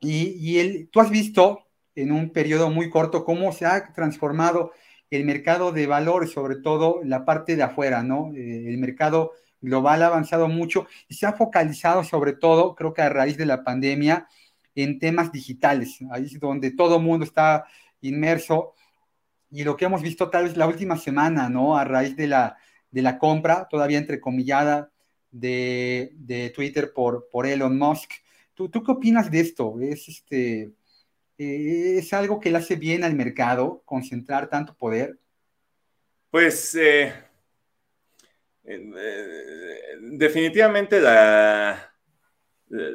Y, 0.00 0.58
el, 0.58 0.88
tú 0.90 1.00
has 1.00 1.10
visto 1.10 1.66
en 1.94 2.12
un 2.12 2.30
periodo 2.30 2.70
muy 2.70 2.90
corto 2.90 3.24
cómo 3.24 3.52
se 3.52 3.66
ha 3.66 3.92
transformado 3.92 4.72
el 5.10 5.24
mercado 5.24 5.72
de 5.72 5.86
valores, 5.86 6.30
sobre 6.30 6.56
todo 6.56 7.00
la 7.02 7.24
parte 7.24 7.56
de 7.56 7.62
afuera, 7.62 8.02
¿no? 8.02 8.32
Eh, 8.34 8.68
el 8.68 8.78
mercado 8.78 9.32
global 9.60 10.02
ha 10.02 10.06
avanzado 10.06 10.48
mucho 10.48 10.86
y 11.08 11.14
se 11.14 11.26
ha 11.26 11.32
focalizado 11.32 12.04
sobre 12.04 12.34
todo, 12.34 12.74
creo 12.74 12.94
que 12.94 13.02
a 13.02 13.08
raíz 13.08 13.36
de 13.36 13.46
la 13.46 13.64
pandemia, 13.64 14.28
en 14.82 14.98
temas 15.00 15.32
digitales. 15.32 15.98
Ahí 16.10 16.26
es 16.26 16.38
donde 16.38 16.70
todo 16.70 16.96
el 16.96 17.02
mundo 17.02 17.24
está 17.24 17.64
inmerso 18.00 18.74
y 19.50 19.64
lo 19.64 19.76
que 19.76 19.86
hemos 19.86 20.02
visto 20.02 20.30
tal 20.30 20.44
vez 20.44 20.56
la 20.56 20.68
última 20.68 20.96
semana, 20.96 21.48
¿no? 21.48 21.76
A 21.76 21.84
raíz 21.84 22.14
de 22.14 22.28
la, 22.28 22.56
de 22.90 23.02
la 23.02 23.18
compra, 23.18 23.66
todavía 23.68 23.98
entrecomillada, 23.98 24.90
de, 25.30 26.12
de 26.14 26.50
Twitter 26.50 26.92
por, 26.94 27.28
por 27.28 27.46
Elon 27.46 27.76
Musk. 27.76 28.12
¿Tú, 28.54 28.68
¿Tú, 28.68 28.82
qué 28.82 28.92
opinas 28.92 29.30
de 29.30 29.40
esto? 29.40 29.80
¿Es, 29.80 30.08
este, 30.08 30.70
eh, 31.38 31.96
¿Es 31.98 32.12
algo 32.12 32.38
que 32.38 32.50
le 32.50 32.58
hace 32.58 32.76
bien 32.76 33.02
al 33.02 33.14
mercado 33.14 33.82
concentrar 33.84 34.48
tanto 34.48 34.76
poder? 34.76 35.18
Pues 36.30 36.74
eh, 36.76 37.12
eh, 38.64 39.96
definitivamente 40.02 41.00
la, 41.00 41.92
la, 42.68 42.90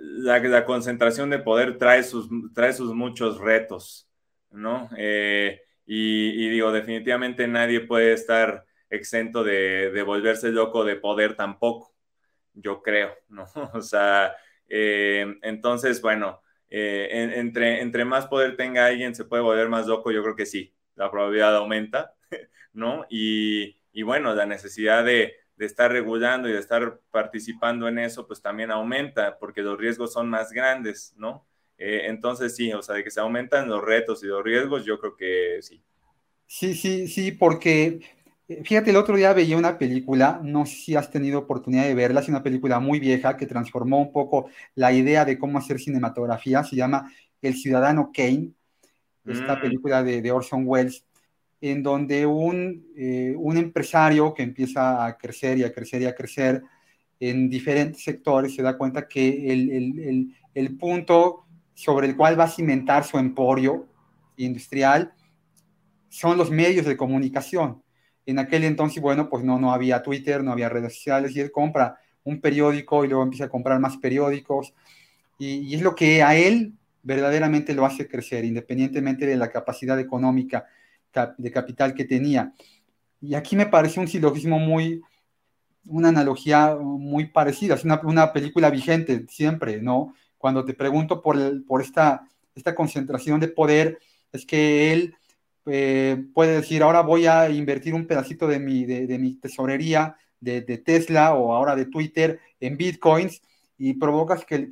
la, 0.00 0.64
concentración 0.64 1.30
de 1.30 1.38
poder 1.38 1.78
trae 1.78 2.02
sus, 2.02 2.28
trae 2.54 2.72
sus 2.72 2.94
muchos 2.94 3.38
retos, 3.38 4.08
¿no? 4.50 4.88
Y, 5.86 6.48
digo, 6.48 6.72
definitivamente 6.72 7.46
nadie 7.46 7.80
puede 7.80 8.12
estar 8.12 8.66
exento 8.90 9.44
de, 9.44 10.02
volverse 10.04 10.50
loco 10.50 10.84
de 10.84 10.96
poder 10.96 11.36
tampoco, 11.36 11.94
yo 12.54 12.82
creo, 12.82 13.14
¿no? 13.28 13.46
O 13.72 13.80
sea, 13.80 14.34
eh, 14.68 15.36
entonces, 15.42 16.02
bueno, 16.02 16.42
eh, 16.68 17.30
entre, 17.36 17.80
entre 17.80 18.04
más 18.04 18.26
poder 18.26 18.56
tenga 18.56 18.86
alguien, 18.86 19.14
se 19.14 19.24
puede 19.24 19.42
volver 19.42 19.68
más 19.68 19.86
loco, 19.86 20.10
yo 20.10 20.22
creo 20.22 20.34
que 20.34 20.46
sí, 20.46 20.74
la 20.96 21.10
probabilidad 21.10 21.54
aumenta, 21.56 22.14
¿no? 22.72 23.06
Y, 23.08 23.76
bueno, 24.02 24.34
la 24.34 24.44
necesidad 24.44 25.04
de, 25.04 25.36
estar 25.58 25.90
regulando 25.90 26.48
y 26.48 26.52
de 26.52 26.58
estar 26.58 27.00
participando 27.10 27.88
en 27.88 27.98
eso, 27.98 28.26
pues 28.26 28.42
también 28.42 28.70
aumenta, 28.70 29.38
porque 29.38 29.62
los 29.62 29.78
riesgos 29.78 30.12
son 30.12 30.28
más 30.28 30.52
grandes, 30.52 31.14
¿no? 31.16 31.46
Eh, 31.78 32.02
entonces 32.06 32.54
sí, 32.54 32.72
o 32.72 32.82
sea, 32.82 32.96
de 32.96 33.04
que 33.04 33.10
se 33.10 33.20
aumentan 33.20 33.68
los 33.68 33.82
retos 33.82 34.22
y 34.22 34.26
los 34.26 34.42
riesgos, 34.42 34.84
yo 34.84 34.98
creo 34.98 35.16
que 35.16 35.58
sí. 35.62 35.82
Sí, 36.46 36.74
sí, 36.74 37.08
sí, 37.08 37.32
porque 37.32 38.00
eh, 38.48 38.62
fíjate, 38.64 38.90
el 38.90 38.96
otro 38.96 39.16
día 39.16 39.32
veía 39.32 39.56
una 39.56 39.78
película, 39.78 40.40
no 40.42 40.66
sé 40.66 40.76
si 40.76 40.96
has 40.96 41.10
tenido 41.10 41.40
oportunidad 41.40 41.84
de 41.84 41.94
verla, 41.94 42.20
es 42.20 42.28
una 42.28 42.42
película 42.42 42.78
muy 42.78 43.00
vieja 43.00 43.36
que 43.36 43.46
transformó 43.46 43.98
un 44.00 44.12
poco 44.12 44.48
la 44.74 44.92
idea 44.92 45.24
de 45.24 45.38
cómo 45.38 45.58
hacer 45.58 45.80
cinematografía, 45.80 46.62
se 46.62 46.76
llama 46.76 47.10
El 47.42 47.54
Ciudadano 47.54 48.12
Kane, 48.14 48.52
esta 49.24 49.56
mm. 49.56 49.60
película 49.60 50.02
de, 50.04 50.30
Orson 50.30 50.62
Welles, 50.66 51.04
en 51.60 51.82
donde 51.82 52.26
un, 52.26 52.86
eh, 52.96 53.34
un 53.36 53.56
empresario 53.56 54.34
que 54.34 54.42
empieza 54.42 55.04
a 55.04 55.16
crecer 55.16 55.58
y 55.58 55.64
a 55.64 55.72
crecer 55.72 56.02
y 56.02 56.06
a 56.06 56.14
crecer 56.14 56.62
en 57.18 57.48
diferentes 57.48 58.02
sectores 58.02 58.54
se 58.54 58.62
da 58.62 58.76
cuenta 58.76 59.08
que 59.08 59.52
el, 59.52 59.70
el, 59.70 60.36
el 60.54 60.76
punto 60.76 61.46
sobre 61.74 62.08
el 62.08 62.16
cual 62.16 62.38
va 62.38 62.44
a 62.44 62.48
cimentar 62.48 63.04
su 63.04 63.18
emporio 63.18 63.86
industrial 64.36 65.12
son 66.08 66.38
los 66.38 66.50
medios 66.50 66.86
de 66.86 66.96
comunicación. 66.96 67.82
En 68.24 68.38
aquel 68.38 68.64
entonces, 68.64 69.02
bueno, 69.02 69.28
pues 69.28 69.44
no, 69.44 69.58
no 69.58 69.72
había 69.72 70.02
Twitter, 70.02 70.42
no 70.42 70.52
había 70.52 70.68
redes 70.68 70.94
sociales 70.94 71.34
y 71.36 71.40
él 71.40 71.52
compra 71.52 71.98
un 72.24 72.40
periódico 72.40 73.04
y 73.04 73.08
luego 73.08 73.22
empieza 73.22 73.44
a 73.44 73.48
comprar 73.48 73.78
más 73.78 73.96
periódicos. 73.98 74.74
Y, 75.38 75.74
es 75.74 75.82
lo 75.82 75.94
que 75.94 76.22
a 76.22 76.34
él 76.36 76.72
verdaderamente 77.02 77.74
lo 77.74 77.86
hace 77.86 78.08
crecer, 78.08 78.44
independientemente 78.44 79.26
de 79.26 79.36
la 79.36 79.50
capacidad 79.50 79.98
económica 80.00 80.66
de 81.36 81.50
capital 81.50 81.94
que 81.94 82.04
tenía. 82.04 82.52
Y 83.20 83.34
aquí 83.34 83.56
me 83.56 83.66
parece 83.66 84.00
un 84.00 84.08
silogismo 84.08 84.58
muy, 84.58 85.02
una 85.86 86.08
analogía 86.08 86.76
muy 86.76 87.26
parecida, 87.26 87.74
es 87.74 87.84
una, 87.84 88.00
una 88.04 88.32
película 88.32 88.70
vigente 88.70 89.24
siempre, 89.28 89.80
¿no? 89.80 90.14
Cuando 90.38 90.64
te 90.64 90.74
pregunto 90.74 91.22
por, 91.22 91.64
por 91.64 91.80
esta, 91.80 92.28
esta 92.54 92.74
concentración 92.74 93.40
de 93.40 93.48
poder, 93.48 93.98
es 94.32 94.44
que 94.44 94.92
él 94.92 95.14
eh, 95.66 96.24
puede 96.32 96.56
decir, 96.56 96.82
ahora 96.82 97.00
voy 97.02 97.26
a 97.26 97.50
invertir 97.50 97.94
un 97.94 98.06
pedacito 98.06 98.46
de 98.46 98.58
mi, 98.58 98.84
de, 98.84 99.18
mi 99.18 99.34
tesorería 99.34 100.16
de, 100.40 100.62
Tesla 100.78 101.34
o 101.34 101.52
ahora 101.52 101.74
de 101.74 101.86
Twitter 101.86 102.40
en 102.60 102.76
bitcoins 102.76 103.42
y 103.78 103.94
provocas 103.94 104.44
que, 104.44 104.70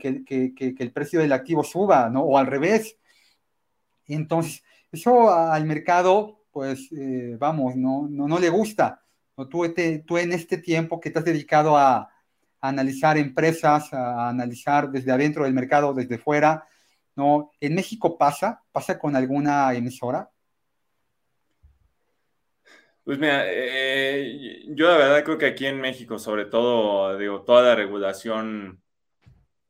el 0.78 0.92
precio 0.92 1.20
del 1.20 1.32
activo 1.32 1.64
suba, 1.64 2.08
¿no? 2.10 2.22
O 2.22 2.38
al 2.38 2.46
revés. 2.46 2.96
Entonces, 4.06 4.62
eso 4.94 5.30
al 5.30 5.64
mercado, 5.64 6.44
pues, 6.50 6.90
eh, 6.92 7.36
vamos, 7.38 7.76
no, 7.76 8.06
no, 8.08 8.26
no, 8.28 8.38
le 8.38 8.48
gusta. 8.48 9.02
Tú, 9.50 9.74
tú 10.06 10.18
en 10.18 10.32
este 10.32 10.58
tiempo 10.58 11.00
que 11.00 11.10
te 11.10 11.18
has 11.18 11.24
dedicado 11.24 11.76
a, 11.76 11.96
a, 11.96 12.08
analizar 12.60 13.18
empresas, 13.18 13.92
a 13.92 14.28
analizar 14.28 14.90
desde 14.90 15.12
adentro 15.12 15.44
del 15.44 15.52
mercado, 15.52 15.92
desde 15.92 16.18
fuera, 16.18 16.66
¿no? 17.16 17.50
¿En 17.60 17.74
México 17.74 18.16
pasa? 18.16 18.62
¿Pasa 18.72 18.98
con 18.98 19.16
alguna 19.16 19.72
emisora? 19.74 20.30
Pues 23.04 23.18
mira, 23.18 23.44
eh, 23.46 24.64
yo 24.68 24.88
la 24.88 24.96
verdad 24.96 25.24
creo 25.24 25.36
que 25.36 25.46
aquí 25.46 25.66
en 25.66 25.78
México, 25.78 26.18
sobre 26.18 26.46
todo, 26.46 27.18
digo, 27.18 27.42
toda 27.42 27.62
la 27.62 27.74
regulación, 27.74 28.82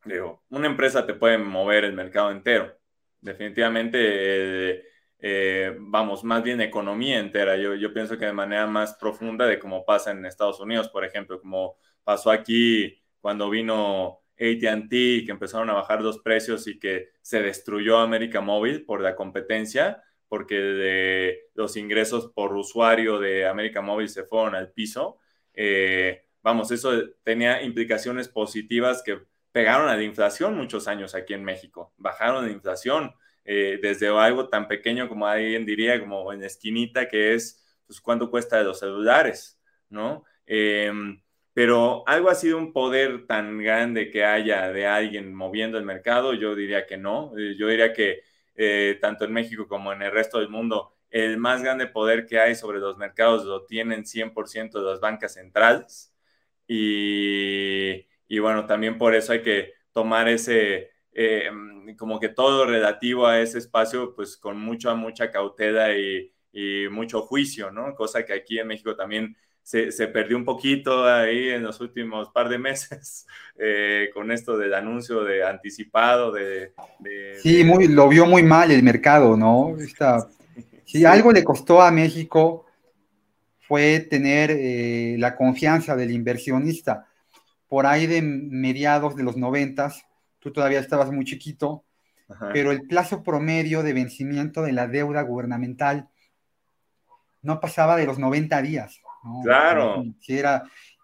digo, 0.05 0.45
una 0.51 0.69
empresa 0.69 1.05
te 1.05 1.15
puede 1.15 1.39
mover 1.39 1.85
el 1.85 1.95
mercado 1.95 2.31
entero. 2.31 2.79
Definitivamente, 3.21 3.99
eh, 4.01 4.85
eh, 5.19 5.77
vamos, 5.79 6.25
más 6.25 6.43
bien 6.43 6.61
economía 6.61 7.19
entera. 7.19 7.57
Yo, 7.57 7.75
yo 7.75 7.93
pienso 7.93 8.19
que 8.19 8.27
de 8.27 8.33
manera 8.33 8.67
más 8.67 8.95
profunda 8.95 9.47
de 9.47 9.59
cómo 9.59 9.85
pasa 9.85 10.11
en 10.11 10.25
Estados 10.27 10.61
Unidos, 10.61 10.89
por 10.89 11.05
ejemplo, 11.05 11.41
como 11.41 11.77
pasó 12.05 12.31
aquí 12.31 13.03
cuando 13.21 13.49
vino 13.51 14.21
ATT, 14.39 14.91
que 14.91 15.29
empezaron 15.29 15.71
a 15.71 15.75
bajar 15.75 16.03
los 16.03 16.19
precios 16.19 16.67
y 16.67 16.79
que 16.79 17.11
se 17.23 17.43
destruyó 17.43 17.99
América 17.99 18.41
Móvil 18.41 18.85
por 18.85 19.01
la 19.01 19.17
competencia 19.17 20.03
porque 20.29 21.45
los 21.55 21.77
ingresos 21.77 22.33
por 22.35 22.57
usuario 22.57 23.21
de 23.21 23.47
América 23.47 23.81
Móvil 23.83 24.09
se 24.09 24.25
fueron 24.25 24.57
al 24.57 24.73
piso. 24.73 25.19
Eh, 25.53 26.27
vamos, 26.43 26.73
eso 26.73 26.91
tenía 27.23 27.63
implicaciones 27.63 28.29
positivas 28.29 29.03
que 29.05 29.21
pegaron 29.53 29.89
a 29.89 29.97
la 29.97 30.03
inflación 30.03 30.57
muchos 30.57 30.89
años 30.89 31.15
aquí 31.15 31.35
en 31.35 31.45
México, 31.45 31.93
bajaron 31.97 32.47
la 32.47 32.51
inflación 32.51 33.15
eh, 33.45 33.79
desde 33.83 34.09
algo 34.09 34.49
tan 34.49 34.69
pequeño 34.69 35.09
como 35.09 35.27
alguien 35.27 35.67
diría, 35.67 36.01
como 36.01 36.33
en 36.33 36.43
esquinita, 36.43 37.09
que 37.09 37.35
es, 37.35 37.63
pues, 37.87 38.01
cuánto 38.01 38.31
cuesta 38.31 38.59
de 38.59 38.65
los 38.65 38.79
celulares, 38.79 39.61
¿no? 39.91 40.25
Em, 40.47 41.21
pero 41.53 42.03
algo 42.07 42.31
ha 42.31 42.35
sido 42.35 42.59
un 42.59 42.73
poder 42.73 43.27
tan 43.27 43.59
grande 43.59 44.11
que 44.11 44.25
haya 44.25 44.73
de 44.73 44.87
alguien 44.87 45.35
moviendo 45.35 45.79
el 45.79 45.85
mercado, 45.85 46.35
yo 46.35 46.55
diría 46.55 46.87
que 46.87 46.97
no, 46.97 47.33
eh, 47.39 47.55
yo 47.57 47.69
diría 47.69 47.93
que 47.93 48.23
eh, 48.57 48.99
tanto 49.01 49.25
en 49.25 49.33
México 49.33 49.67
como 49.69 49.93
en 49.93 50.03
el 50.03 50.13
resto 50.13 50.39
del 50.39 50.49
mundo, 50.49 50.95
el 51.11 51.39
más 51.39 51.63
grande 51.63 51.87
poder 51.87 52.27
que 52.27 52.41
hay 52.41 52.55
sobre 52.57 52.79
los 52.81 52.97
mercados 52.99 53.45
lo 53.45 53.65
tienen 53.67 54.05
100% 54.05 54.81
de 54.81 54.91
las 54.91 55.01
bancas 55.01 55.35
centrales. 55.35 56.13
Y, 56.67 58.39
bueno, 58.41 58.67
también 58.67 58.99
por 58.99 59.15
eso 59.15 59.33
hay 59.33 59.43
que 59.43 59.75
tomar 59.93 60.29
ese, 60.29 60.91
eh, 61.15 61.49
como 61.97 62.19
que 62.21 62.29
todo 62.29 62.67
relativo 62.67 63.27
a 63.27 63.41
ese 63.41 63.59
espacio, 63.59 64.15
pues 64.15 64.37
con 64.37 64.59
mucha, 64.59 64.95
mucha 64.95 65.31
cautela 65.31 65.97
y, 65.97 66.33
y 66.53 66.89
mucho 66.91 67.23
juicio, 67.23 67.71
¿no? 67.71 67.95
Cosa 67.95 68.25
que 68.25 68.33
aquí 68.33 68.59
en 68.59 68.67
México 68.67 68.95
también 68.95 69.37
se, 69.65 70.09
perdió 70.09 70.37
un 70.37 70.45
poquito 70.45 71.07
ahí 71.07 71.49
en 71.49 71.63
los 71.63 71.81
últimos 71.81 72.29
par 72.31 72.49
de 72.49 72.59
meses 72.59 73.27
eh, 73.59 74.11
con 74.13 74.31
esto 74.31 74.57
del 74.57 74.75
anuncio 74.75 75.25
de 75.25 75.45
anticipado 75.45 76.31
de... 76.31 76.73
sí, 77.43 77.65
Muy, 77.65 77.89
lo 77.89 78.09
vio 78.09 78.27
muy 78.27 78.43
mal 78.43 78.71
el 78.71 78.83
mercado, 78.83 79.37
¿no? 79.37 79.75
si 80.85 81.05
algo 81.05 81.33
le 81.33 81.43
costó 81.43 81.81
a 81.81 81.91
México 81.91 82.67
fue 83.61 84.01
tener 84.01 84.51
eh, 84.51 85.17
la 85.19 85.35
confianza 85.35 85.97
del 85.97 86.11
inversionista. 86.11 87.09
Por 87.67 87.87
ahí 87.87 88.07
de 88.07 88.21
mediados 88.21 89.17
de 89.17 89.23
los 89.23 89.39
noventas, 89.39 90.05
tú 90.45 90.53
todavía 90.53 90.79
estabas 90.79 91.11
muy 91.11 91.25
chiquito, 91.25 91.87
pero 92.53 92.71
el 92.71 92.83
plazo 92.87 93.23
promedio 93.23 93.83
de 93.83 93.95
vencimiento 93.95 94.61
de 94.61 94.73
la 94.73 94.87
deuda 94.87 95.23
gubernamental 95.23 96.11
no 97.41 97.61
pasaba 97.61 97.97
de 97.97 98.05
los 98.05 98.19
90 98.19 98.61
días. 98.61 99.01
Claro. 99.43 100.05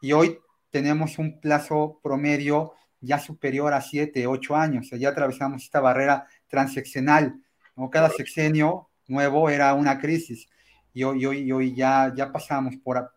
y 0.02 0.12
hoy 0.12 0.38
tenemos 0.68 1.18
un 1.18 1.40
plazo 1.40 2.00
promedio 2.02 2.74
ya 3.00 3.18
superior 3.18 3.72
a 3.72 3.80
7, 3.80 4.26
8 4.26 4.56
años. 4.56 4.86
O 4.86 4.88
sea, 4.90 4.98
ya 4.98 5.08
atravesamos 5.08 5.62
esta 5.62 5.80
barrera 5.80 6.26
transeccional. 6.46 7.34
¿no? 7.76 7.88
Cada 7.88 8.10
sexenio 8.10 8.90
nuevo 9.08 9.48
era 9.48 9.72
una 9.72 9.98
crisis. 9.98 10.50
Y 10.92 11.02
hoy, 11.04 11.24
hoy, 11.24 11.50
hoy 11.50 11.74
ya, 11.74 12.12
ya 12.14 12.30
pasamos 12.30 12.74
por, 12.76 13.10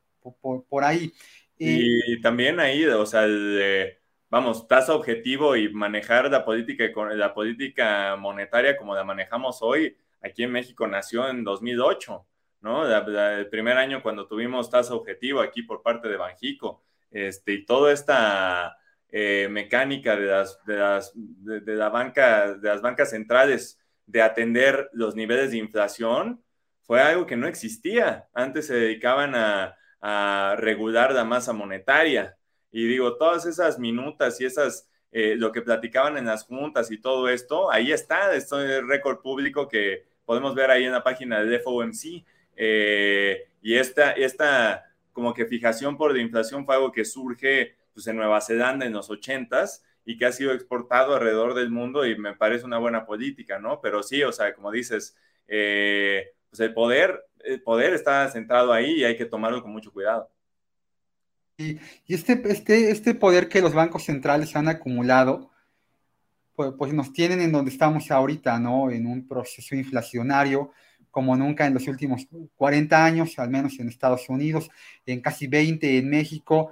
por, 0.70 0.84
ahí. 0.86 1.12
Y, 1.58 2.22
también 2.22 2.62
ahí, 2.62 2.86
o 2.86 3.06
sea, 3.06 3.26
vamos, 4.34 4.68
tasa 4.68 4.96
objetivo 4.96 5.56
y 5.56 5.72
manejar 5.72 6.28
la 6.32 6.44
política, 6.44 6.86
la 7.14 7.36
política 7.36 8.16
monetaria 8.16 8.76
como 8.76 8.96
la 8.96 9.04
manejamos 9.04 9.62
hoy, 9.62 9.96
aquí 10.24 10.42
en 10.42 10.52
México 10.52 10.88
nació 10.88 11.30
en 11.30 11.44
2008. 11.44 12.26
¿no? 12.62 12.88
el 12.88 13.48
primer 13.50 13.78
año 13.78 14.02
cuando 14.02 14.26
tuvimos 14.26 14.72
tasa 14.72 14.96
objetivo 14.96 15.40
aquí 15.40 15.62
por 15.62 15.84
parte 15.84 16.08
de 16.08 16.18
Banjico, 16.18 16.82
este, 17.12 17.54
y 17.54 17.66
toda 17.66 17.92
esta 17.92 18.76
eh, 19.12 19.48
mecánica 19.52 20.16
de 20.16 20.26
las, 20.26 20.66
de, 20.66 20.78
las, 20.78 21.12
de, 21.14 21.76
la 21.76 21.90
banca, 21.90 22.56
de 22.56 22.70
las 22.70 22.82
bancas 22.82 23.12
centrales 23.12 23.80
de 24.08 24.24
atender 24.24 24.90
los 24.94 25.16
niveles 25.16 25.52
de 25.52 25.58
inflación, 25.58 26.44
fue 26.82 27.02
algo 27.02 27.28
que 27.28 27.38
no 27.38 27.46
existía. 27.46 28.30
Antes 28.34 28.66
se 28.66 28.74
dedicaban 28.74 29.36
a, 29.36 29.78
regular 30.58 31.14
la 31.14 31.24
masa 31.24 31.54
monetaria. 31.54 32.36
Y 32.74 32.86
digo, 32.88 33.16
todas 33.16 33.46
esas 33.46 33.80
minutas 33.80 34.42
y 34.42 34.46
esas, 34.46 34.90
eh, 35.14 35.36
lo 35.38 35.54
que 35.54 35.62
platicaban 35.62 36.18
en 36.18 36.26
las 36.26 36.44
juntas 36.44 36.92
y 36.92 36.98
todo 36.98 37.30
esto, 37.30 37.72
ahí 37.72 37.94
está, 37.94 38.36
esto 38.36 38.62
es 38.62 38.86
récord 38.86 39.22
público 39.22 39.70
que 39.70 40.04
podemos 40.26 40.56
ver 40.56 40.72
ahí 40.72 40.84
en 40.84 40.92
la 40.92 41.04
página 41.04 41.42
del 41.42 41.62
FOMC. 41.62 42.26
Eh, 42.56 43.48
y 43.62 43.76
esta, 43.76 44.12
esta 44.12 44.92
como 45.14 45.34
que 45.34 45.46
fijación 45.46 45.96
por 45.96 46.14
la 46.14 46.22
inflación 46.22 46.66
fue 46.66 46.76
algo 46.76 46.92
que 46.92 47.06
surge 47.06 47.76
pues, 47.94 48.08
en 48.08 48.18
Nueva 48.18 48.42
Zelanda 48.42 48.86
en 48.86 48.94
los 48.94 49.10
80s 49.10 49.82
y 50.06 50.18
que 50.18 50.26
ha 50.26 50.32
sido 50.32 50.52
exportado 50.52 51.16
alrededor 51.16 51.54
del 51.54 51.70
mundo 51.70 52.06
y 52.06 52.18
me 52.18 52.36
parece 52.36 52.66
una 52.66 52.78
buena 52.78 53.06
política, 53.06 53.60
¿no? 53.60 53.80
Pero 53.80 54.04
sí, 54.04 54.22
o 54.24 54.34
sea, 54.34 54.54
como 54.54 54.72
dices, 54.72 55.16
eh, 55.48 56.34
pues 56.50 56.60
el 56.60 56.74
poder 56.74 57.24
el 57.44 57.62
poder 57.62 57.94
está 57.94 58.28
centrado 58.30 58.74
ahí 58.74 59.02
y 59.02 59.04
hay 59.04 59.16
que 59.16 59.26
tomarlo 59.26 59.62
con 59.62 59.72
mucho 59.72 59.92
cuidado. 59.92 60.30
Y, 61.58 61.80
este, 62.08 62.42
este, 62.46 62.92
este 62.92 63.14
poder 63.16 63.48
que 63.48 63.62
los 63.62 63.74
bancos 63.74 64.04
centrales 64.04 64.56
han 64.56 64.68
acumulado, 64.68 65.52
pues, 66.56 66.74
pues, 66.78 66.94
nos 66.94 67.14
tienen 67.14 67.42
en 67.42 67.52
donde 67.52 67.72
estamos 67.72 68.12
ahorita, 68.12 68.60
¿no? 68.60 68.92
En 68.92 69.08
un 69.08 69.28
proceso 69.28 69.76
inflacionario 69.76 70.72
como 71.14 71.36
nunca 71.36 71.68
en 71.68 71.76
los 71.76 71.88
últimos 71.88 72.28
40 72.56 73.06
años, 73.06 73.38
al 73.38 73.52
menos 73.52 73.80
en 73.80 73.88
Estados 73.88 74.30
Unidos, 74.30 74.70
en 75.06 75.22
casi 75.22 75.46
20 75.46 76.00
en 76.00 76.10
México. 76.10 76.72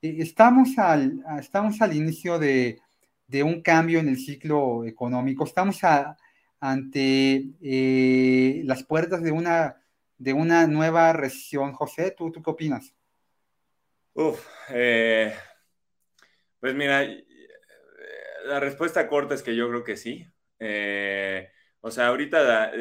Eh, 0.00 0.16
estamos 0.20 0.78
al, 0.78 1.22
estamos 1.38 1.82
al 1.82 1.94
inicio 1.94 2.38
de, 2.38 2.80
de 3.26 3.42
un 3.42 3.60
cambio 3.60 3.98
en 4.00 4.08
el 4.08 4.16
ciclo 4.16 4.86
económico, 4.86 5.44
estamos 5.44 5.80
ante 6.60 7.44
eh, 7.60 8.62
las 8.64 8.84
puertas 8.84 9.22
de 9.22 9.32
una, 9.32 9.76
de 10.16 10.32
una 10.32 10.66
nueva 10.66 11.12
recesión. 11.12 11.74
José, 11.74 12.10
¿tú, 12.16 12.32
tú 12.32 12.42
qué 12.42 12.50
opinas? 12.50 12.94
Uf, 14.14 14.46
eh, 14.70 15.34
pues 16.60 16.74
mira, 16.74 17.04
la 18.44 18.60
respuesta 18.60 19.08
corta 19.08 19.34
es 19.34 19.42
que 19.42 19.56
yo 19.56 19.68
creo 19.68 19.84
que 19.84 19.96
sí. 19.96 20.26
Eh, 20.58 21.48
o 21.80 21.90
sea, 21.90 22.08
ahorita 22.08 22.72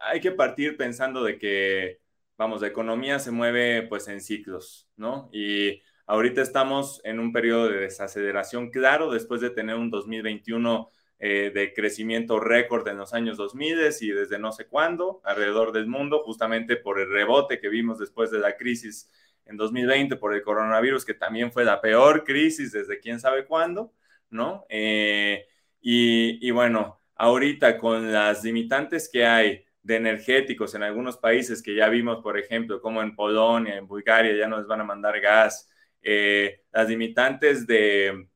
hay 0.00 0.20
que 0.20 0.32
partir 0.32 0.76
pensando 0.76 1.24
de 1.24 1.38
que, 1.38 2.00
vamos, 2.36 2.60
la 2.60 2.68
economía 2.68 3.18
se 3.18 3.30
mueve 3.30 3.82
pues 3.82 4.08
en 4.08 4.20
ciclos, 4.20 4.88
¿no? 4.96 5.28
Y 5.32 5.82
Ahorita 6.10 6.40
estamos 6.40 7.02
en 7.04 7.20
un 7.20 7.34
periodo 7.34 7.68
de 7.68 7.80
desaceleración 7.80 8.70
claro 8.70 9.10
después 9.10 9.42
de 9.42 9.50
tener 9.50 9.76
un 9.76 9.90
2021 9.90 10.90
eh, 11.18 11.52
de 11.54 11.74
crecimiento 11.74 12.40
récord 12.40 12.88
en 12.88 12.96
los 12.96 13.12
años 13.12 13.36
2000 13.36 13.78
y 14.00 14.08
desde 14.12 14.38
no 14.38 14.50
sé 14.50 14.66
cuándo 14.68 15.20
alrededor 15.22 15.70
del 15.70 15.86
mundo, 15.86 16.22
justamente 16.24 16.76
por 16.76 16.98
el 16.98 17.10
rebote 17.10 17.60
que 17.60 17.68
vimos 17.68 17.98
después 17.98 18.30
de 18.30 18.38
la 18.38 18.56
crisis 18.56 19.10
en 19.48 19.56
2020 19.56 20.16
por 20.16 20.34
el 20.34 20.42
coronavirus, 20.42 21.04
que 21.04 21.14
también 21.14 21.50
fue 21.50 21.64
la 21.64 21.80
peor 21.80 22.24
crisis 22.24 22.72
desde 22.72 23.00
quién 23.00 23.18
sabe 23.18 23.44
cuándo, 23.46 23.92
¿no? 24.30 24.64
Eh, 24.68 25.46
y, 25.80 26.46
y 26.46 26.50
bueno, 26.50 27.00
ahorita 27.16 27.78
con 27.78 28.12
las 28.12 28.44
limitantes 28.44 29.08
que 29.10 29.26
hay 29.26 29.64
de 29.82 29.96
energéticos 29.96 30.74
en 30.74 30.82
algunos 30.82 31.16
países 31.16 31.62
que 31.62 31.74
ya 31.74 31.88
vimos, 31.88 32.22
por 32.22 32.38
ejemplo, 32.38 32.80
como 32.80 33.02
en 33.02 33.14
Polonia, 33.16 33.76
en 33.76 33.86
Bulgaria, 33.86 34.36
ya 34.36 34.46
nos 34.46 34.66
van 34.66 34.82
a 34.82 34.84
mandar 34.84 35.18
gas, 35.20 35.68
eh, 36.02 36.62
las 36.72 36.88
limitantes 36.88 37.66
de, 37.66 38.28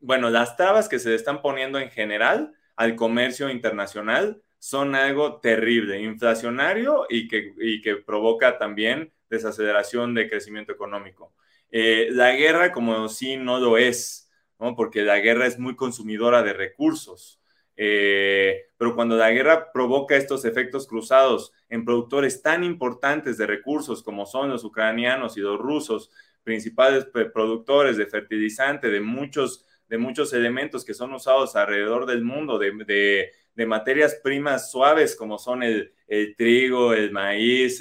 bueno, 0.00 0.30
las 0.30 0.56
trabas 0.56 0.88
que 0.88 0.98
se 0.98 1.14
están 1.14 1.40
poniendo 1.42 1.78
en 1.78 1.90
general 1.90 2.54
al 2.76 2.96
comercio 2.96 3.48
internacional 3.50 4.42
son 4.58 4.94
algo 4.94 5.40
terrible, 5.40 6.00
inflacionario 6.00 7.06
y 7.08 7.28
que, 7.28 7.54
que 7.82 7.96
provoca 7.96 8.58
también 8.58 9.12
desaceleración 9.28 10.14
de 10.14 10.28
crecimiento 10.28 10.72
económico. 10.72 11.32
Eh, 11.70 12.08
la 12.12 12.32
guerra 12.32 12.72
como 12.72 13.08
sí 13.08 13.36
no 13.36 13.58
lo 13.60 13.78
es, 13.78 14.30
porque 14.76 15.02
la 15.02 15.18
guerra 15.18 15.46
es 15.46 15.58
muy 15.58 15.76
consumidora 15.76 16.42
de 16.42 16.52
recursos. 16.52 17.40
Eh, 17.78 18.68
pero 18.78 18.94
cuando 18.94 19.16
la 19.16 19.30
guerra 19.30 19.70
provoca 19.70 20.16
estos 20.16 20.46
efectos 20.46 20.86
cruzados 20.86 21.52
en 21.68 21.84
productores 21.84 22.40
tan 22.40 22.64
importantes 22.64 23.36
de 23.36 23.46
recursos 23.46 24.02
como 24.02 24.24
son 24.24 24.48
los 24.48 24.64
ucranianos 24.64 25.36
y 25.36 25.40
los 25.40 25.58
rusos, 25.58 26.10
principales 26.42 27.06
productores 27.34 27.96
de 27.96 28.06
fertilizante, 28.06 28.88
de 28.88 29.00
muchos, 29.00 29.66
de 29.88 29.98
muchos 29.98 30.32
elementos 30.32 30.84
que 30.84 30.94
son 30.94 31.12
usados 31.12 31.56
alrededor 31.56 32.06
del 32.06 32.22
mundo, 32.22 32.58
de, 32.58 33.30
materias 33.64 34.16
primas 34.22 34.70
suaves 34.70 35.16
como 35.16 35.38
son 35.38 35.62
el, 35.62 35.92
trigo, 36.36 36.92
el 36.92 37.12
maíz, 37.12 37.80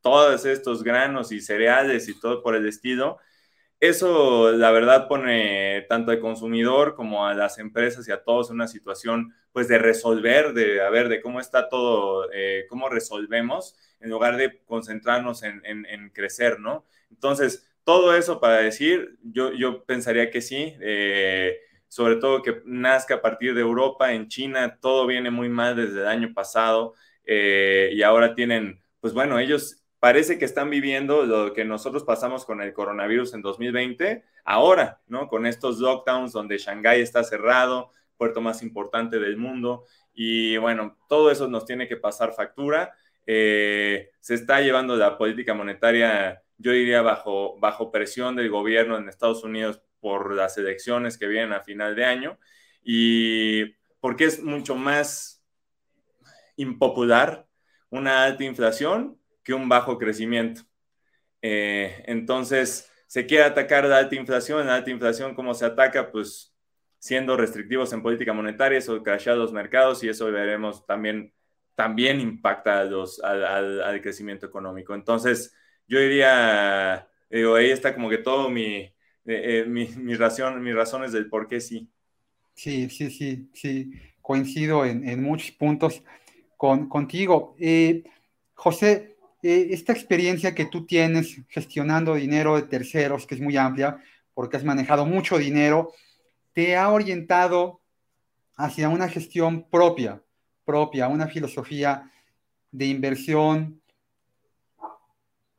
todos 0.00 0.44
estos 0.44 0.84
granos 0.84 1.32
y 1.32 1.40
cereales 1.40 2.08
y 2.08 2.20
todo 2.20 2.42
por 2.42 2.54
el 2.54 2.68
estilo. 2.68 3.18
Eso, 3.80 4.52
la 4.52 4.70
verdad, 4.70 5.08
pone 5.08 5.84
tanto 5.88 6.12
al 6.12 6.20
consumidor 6.20 6.94
como 6.94 7.26
a 7.26 7.34
las 7.34 7.58
empresas 7.58 8.06
y 8.06 8.12
a 8.12 8.22
todos 8.22 8.50
en 8.50 8.56
una 8.56 8.68
situación, 8.68 9.34
pues, 9.52 9.66
de 9.66 9.78
resolver, 9.78 10.52
de 10.52 10.80
a 10.82 10.90
ver, 10.90 11.08
de 11.08 11.20
cómo 11.20 11.40
está 11.40 11.68
todo, 11.68 12.30
eh, 12.32 12.66
cómo 12.68 12.88
resolvemos, 12.88 13.76
en 13.98 14.10
lugar 14.10 14.36
de 14.36 14.60
concentrarnos 14.66 15.42
en, 15.42 15.62
en 15.64 16.10
crecer, 16.10 16.60
¿no? 16.60 16.84
Entonces, 17.10 17.66
todo 17.84 18.14
eso 18.14 18.40
para 18.40 18.58
decir, 18.58 19.18
yo, 19.22 19.52
yo 19.52 19.84
pensaría 19.84 20.30
que 20.30 20.40
sí, 20.40 20.76
eh, 20.80 21.58
sobre 21.92 22.16
todo 22.16 22.40
que 22.40 22.62
nazca 22.64 23.16
a 23.16 23.20
partir 23.20 23.54
de 23.54 23.60
Europa, 23.60 24.14
en 24.14 24.26
China, 24.26 24.78
todo 24.80 25.06
viene 25.06 25.30
muy 25.30 25.50
mal 25.50 25.76
desde 25.76 26.00
el 26.00 26.06
año 26.06 26.32
pasado 26.32 26.94
eh, 27.26 27.90
y 27.92 28.00
ahora 28.00 28.34
tienen, 28.34 28.82
pues 28.98 29.12
bueno, 29.12 29.38
ellos 29.38 29.84
parece 29.98 30.38
que 30.38 30.46
están 30.46 30.70
viviendo 30.70 31.26
lo 31.26 31.52
que 31.52 31.66
nosotros 31.66 32.04
pasamos 32.04 32.46
con 32.46 32.62
el 32.62 32.72
coronavirus 32.72 33.34
en 33.34 33.42
2020, 33.42 34.24
ahora, 34.42 35.02
¿no? 35.06 35.28
Con 35.28 35.44
estos 35.44 35.80
lockdowns 35.80 36.32
donde 36.32 36.56
Shanghái 36.56 37.02
está 37.02 37.22
cerrado, 37.24 37.90
puerto 38.16 38.40
más 38.40 38.62
importante 38.62 39.18
del 39.18 39.36
mundo, 39.36 39.84
y 40.14 40.56
bueno, 40.56 40.96
todo 41.10 41.30
eso 41.30 41.46
nos 41.46 41.66
tiene 41.66 41.88
que 41.88 41.98
pasar 41.98 42.32
factura. 42.32 42.94
Eh, 43.26 44.12
se 44.18 44.32
está 44.32 44.62
llevando 44.62 44.96
la 44.96 45.18
política 45.18 45.52
monetaria 45.52 46.42
yo 46.56 46.72
diría 46.72 47.02
bajo, 47.02 47.58
bajo 47.58 47.90
presión 47.90 48.36
del 48.36 48.48
gobierno 48.48 48.96
en 48.96 49.08
Estados 49.08 49.42
Unidos 49.42 49.82
por 50.02 50.34
las 50.34 50.58
elecciones 50.58 51.16
que 51.16 51.28
vienen 51.28 51.52
a 51.52 51.62
final 51.62 51.94
de 51.94 52.04
año 52.04 52.38
y 52.82 53.66
porque 54.00 54.24
es 54.24 54.42
mucho 54.42 54.74
más 54.74 55.44
impopular 56.56 57.46
una 57.88 58.24
alta 58.24 58.42
inflación 58.42 59.16
que 59.44 59.54
un 59.54 59.68
bajo 59.68 59.98
crecimiento. 59.98 60.62
Eh, 61.40 62.02
entonces, 62.06 62.90
se 63.06 63.26
quiere 63.26 63.44
atacar 63.44 63.84
la 63.84 63.98
alta 63.98 64.16
inflación, 64.16 64.66
la 64.66 64.74
alta 64.74 64.90
inflación, 64.90 65.34
¿cómo 65.36 65.54
se 65.54 65.66
ataca? 65.66 66.10
Pues 66.10 66.52
siendo 66.98 67.36
restrictivos 67.36 67.92
en 67.92 68.02
política 68.02 68.32
monetaria, 68.32 68.78
eso 68.78 69.02
crashea 69.02 69.36
los 69.36 69.52
mercados 69.52 70.02
y 70.02 70.08
eso 70.08 70.30
veremos 70.32 70.84
también, 70.84 71.32
también 71.76 72.20
impacta 72.20 72.84
los, 72.84 73.22
al, 73.22 73.82
al 73.82 74.02
crecimiento 74.02 74.46
económico. 74.46 74.94
Entonces, 74.94 75.54
yo 75.86 76.00
diría, 76.00 77.08
digo, 77.30 77.54
ahí 77.54 77.70
está 77.70 77.94
como 77.94 78.10
que 78.10 78.18
todo 78.18 78.50
mi, 78.50 78.91
eh, 79.24 79.60
eh, 79.60 79.64
mi, 79.66 79.86
mis 79.86 80.18
razones 80.18 81.12
del 81.12 81.28
por 81.28 81.48
qué 81.48 81.60
sí. 81.60 81.88
Sí, 82.54 82.90
sí, 82.90 83.10
sí, 83.10 83.48
sí, 83.54 83.92
coincido 84.20 84.84
en, 84.84 85.22
muchos 85.22 85.52
puntos 85.52 86.02
con, 86.56 86.88
contigo. 86.88 87.56
Eh, 87.58 88.04
José, 88.54 89.16
esta 89.42 89.92
experiencia 89.92 90.54
que 90.54 90.66
tú 90.66 90.86
tienes 90.86 91.40
gestionando 91.48 92.14
dinero 92.14 92.56
de 92.56 92.62
terceros, 92.62 93.26
que 93.26 93.34
es 93.34 93.40
muy 93.40 93.56
amplia, 93.56 93.98
porque 94.34 94.56
has 94.56 94.64
manejado 94.64 95.06
mucho 95.06 95.38
dinero, 95.38 95.92
te 96.52 96.76
ha 96.76 96.90
orientado 96.90 97.80
hacia 98.56 98.88
una 98.88 99.08
gestión 99.08 99.68
propia, 99.68 100.22
propia, 100.64 101.08
una 101.08 101.26
filosofía 101.26 102.10
de 102.70 102.86
inversión, 102.86 103.81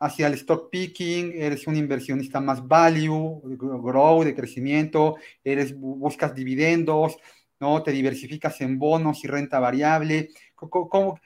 hacia 0.03 0.27
el 0.27 0.33
stock 0.33 0.69
picking, 0.69 1.31
eres 1.35 1.65
un 1.65 1.77
inversionista 1.77 2.41
más 2.41 2.67
value, 2.67 3.41
grow, 3.57 4.21
de 4.23 4.35
crecimiento, 4.35 5.15
eres, 5.41 5.73
buscas 5.73 6.35
dividendos, 6.35 7.17
¿no? 7.57 7.81
Te 7.81 7.91
diversificas 7.91 8.59
en 8.59 8.77
bonos 8.77 9.23
y 9.23 9.27
renta 9.27 9.61
variable. 9.61 10.29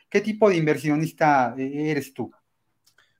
qué 0.10 0.22
tipo 0.22 0.50
de 0.50 0.58
inversionista 0.58 1.56
eh, 1.58 1.90
eres 1.90 2.14
tú? 2.14 2.32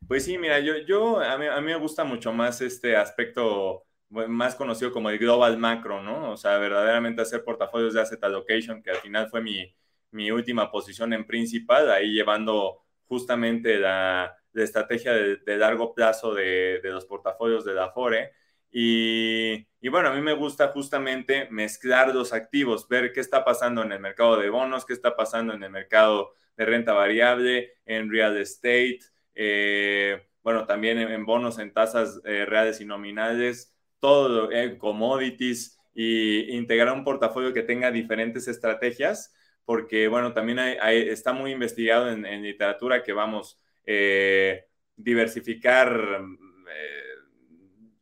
Pues 0.08 0.26
sí, 0.26 0.38
mira, 0.38 0.60
yo, 0.60 0.78
yo 0.88 1.20
a, 1.22 1.38
mí, 1.40 1.66
me 1.66 1.76
gusta 1.76 2.04
mucho 2.04 2.32
más 2.32 2.62
este 2.62 2.96
aspecto 2.96 3.84
más 4.10 4.56
conocido 4.56 4.92
como 4.92 5.10
el 5.10 5.18
global 5.18 5.58
macro, 5.58 6.04
¿no? 6.04 6.32
O 6.32 6.38
sea, 6.38 6.60
verdaderamente 6.60 7.24
hacer 7.24 7.44
portafolios 7.44 7.96
de 7.96 8.02
asset 8.02 8.24
allocation, 8.24 8.84
que 8.84 8.92
al 8.92 8.98
final 8.98 9.28
fue 9.30 9.42
mi, 9.42 9.76
mi 10.12 10.30
última 10.30 10.72
posición 10.72 11.14
en 11.14 11.26
principal, 11.26 11.90
ahí 11.90 12.14
llevando 12.14 12.84
justamente 13.08 13.80
la, 13.80 14.38
de 14.58 14.66
estrategia 14.66 15.14
de, 15.14 15.58
largo 15.58 15.94
plazo 15.94 16.34
de, 16.34 16.82
los 16.84 17.06
portafolios 17.06 17.64
de 17.64 17.74
la 17.74 17.86
Afore. 17.86 18.34
Y, 18.72 19.68
y, 19.80 19.90
bueno, 19.90 20.10
a 20.10 20.14
mí 20.14 20.22
me 20.22 20.34
gusta 20.34 20.70
justamente 20.70 21.48
mezclar 21.52 22.14
los 22.14 22.34
activos, 22.34 22.88
ver 22.90 23.14
qué 23.14 23.22
está 23.22 23.46
pasando 23.46 23.84
en 23.84 23.92
el 23.92 24.00
mercado 24.00 24.38
de 24.38 24.50
bonos, 24.50 24.86
qué 24.86 24.94
está 24.94 25.16
pasando 25.16 25.54
en 25.54 25.64
el 25.64 25.70
mercado 25.70 26.34
de 26.58 26.66
renta 26.66 26.94
variable, 26.94 27.74
en 27.86 28.12
real 28.12 28.36
estate, 28.38 29.00
eh, 29.36 30.28
bueno, 30.42 30.66
también 30.66 30.98
en, 30.98 31.26
bonos 31.26 31.60
en 31.60 31.72
tasas 31.72 32.20
eh, 32.26 32.46
reales 32.46 32.82
y 32.82 32.86
nominales, 32.86 33.76
todo 34.00 34.52
en 34.52 34.72
eh, 34.72 34.78
commodities 34.78 35.78
y 35.94 36.56
integrar 36.58 36.94
un 36.94 37.04
portafolio 37.04 37.54
que 37.54 37.62
tenga 37.62 37.92
diferentes 37.92 38.48
estrategias, 38.48 39.34
porque 39.66 40.08
bueno, 40.08 40.34
también 40.34 40.60
está 40.60 41.34
muy 41.34 41.52
investigado 41.52 42.10
en, 42.10 42.26
en 42.26 42.42
literatura 42.42 43.04
que 43.04 43.14
vamos, 43.14 43.60
eh, 43.88 44.68
diversificar, 44.96 46.22
eh, 46.70 47.02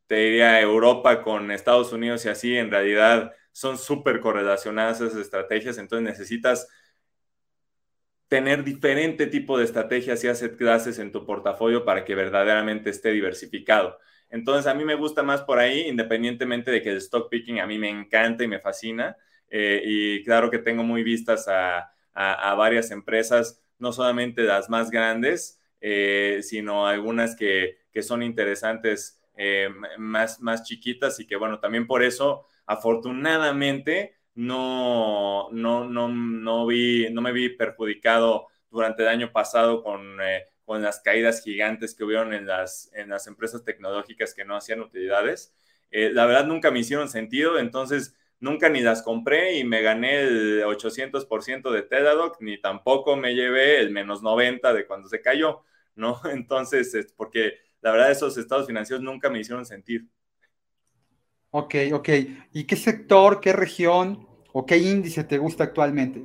te 0.06 0.16
diría, 0.16 0.60
Europa 0.60 1.22
con 1.22 1.50
Estados 1.50 1.92
Unidos 1.92 2.26
y 2.26 2.28
así, 2.28 2.56
en 2.56 2.70
realidad 2.70 3.32
son 3.52 3.78
súper 3.78 4.20
correlacionadas 4.20 5.00
esas 5.00 5.16
estrategias, 5.16 5.78
entonces 5.78 6.04
necesitas 6.04 6.68
tener 8.28 8.64
diferente 8.64 9.26
tipo 9.26 9.56
de 9.56 9.64
estrategias 9.64 10.22
y 10.24 10.28
asset 10.28 10.56
classes 10.56 10.98
en 10.98 11.12
tu 11.12 11.24
portafolio 11.24 11.84
para 11.84 12.04
que 12.04 12.14
verdaderamente 12.14 12.90
esté 12.90 13.12
diversificado. 13.12 13.98
Entonces, 14.30 14.66
a 14.66 14.74
mí 14.74 14.84
me 14.84 14.96
gusta 14.96 15.22
más 15.22 15.42
por 15.42 15.58
ahí, 15.58 15.82
independientemente 15.82 16.70
de 16.70 16.82
que 16.82 16.90
el 16.90 16.96
stock 16.98 17.30
picking 17.30 17.60
a 17.60 17.66
mí 17.66 17.78
me 17.78 17.88
encanta 17.88 18.44
y 18.44 18.48
me 18.48 18.58
fascina. 18.58 19.16
Eh, 19.48 19.82
y 19.84 20.24
claro 20.24 20.50
que 20.50 20.58
tengo 20.58 20.82
muy 20.82 21.02
vistas 21.02 21.46
a, 21.48 21.92
varias 22.56 22.90
empresas, 22.90 23.62
no 23.78 23.92
solamente 23.92 24.42
las 24.42 24.70
más 24.70 24.90
grandes, 24.90 25.60
eh, 25.88 26.42
sino 26.42 26.88
algunas 26.88 27.36
que, 27.36 27.78
son 28.02 28.24
interesantes, 28.24 29.22
eh, 29.36 29.68
más, 29.98 30.40
más 30.40 30.64
chiquitas 30.64 31.20
y 31.20 31.28
que, 31.28 31.36
bueno, 31.36 31.60
también 31.60 31.86
por 31.86 32.02
eso, 32.02 32.44
afortunadamente, 32.66 34.16
no, 34.34 35.48
no, 35.52 35.88
no, 35.88 36.08
no, 36.08 36.66
vi, 36.66 37.08
no 37.12 37.22
me 37.22 37.30
vi 37.30 37.50
perjudicado 37.50 38.48
durante 38.68 39.04
el 39.04 39.08
año 39.08 39.30
pasado 39.30 39.84
con, 39.84 40.20
eh, 40.20 40.46
con 40.64 40.82
las 40.82 40.98
caídas 40.98 41.40
gigantes 41.44 41.94
que 41.94 42.02
hubieron 42.02 42.34
en 42.34 42.46
las, 42.48 42.90
en 42.92 43.08
las 43.08 43.28
empresas 43.28 43.62
tecnológicas 43.62 44.34
que 44.34 44.44
no 44.44 44.56
hacían 44.56 44.80
utilidades. 44.80 45.54
Eh, 45.92 46.10
la 46.12 46.26
verdad 46.26 46.46
nunca 46.46 46.72
me 46.72 46.80
hicieron 46.80 47.08
sentido, 47.08 47.60
entonces 47.60 48.16
nunca 48.40 48.68
ni 48.70 48.80
las 48.80 49.02
compré 49.02 49.56
y 49.56 49.62
me 49.62 49.82
gané 49.82 50.22
el 50.22 50.64
800% 50.64 51.70
de 51.70 51.82
Teladoc, 51.82 52.40
ni 52.40 52.60
tampoco 52.60 53.14
me 53.16 53.36
llevé 53.36 53.78
el 53.78 53.92
menos 53.92 54.24
90 54.24 54.74
de 54.74 54.84
cuando 54.84 55.08
se 55.08 55.22
cayó, 55.22 55.62
¿no? 55.96 56.20
Entonces, 56.30 57.12
porque 57.16 57.54
la 57.80 57.90
verdad 57.90 58.10
esos 58.10 58.36
estados 58.38 58.66
financieros 58.66 59.02
nunca 59.02 59.28
me 59.28 59.40
hicieron 59.40 59.66
sentido. 59.66 60.06
Ok, 61.50 61.74
ok. 61.92 62.08
¿Y 62.52 62.64
qué 62.64 62.76
sector, 62.76 63.40
qué 63.40 63.52
región 63.52 64.28
o 64.52 64.66
qué 64.66 64.76
índice 64.76 65.24
te 65.24 65.38
gusta 65.38 65.64
actualmente? 65.64 66.22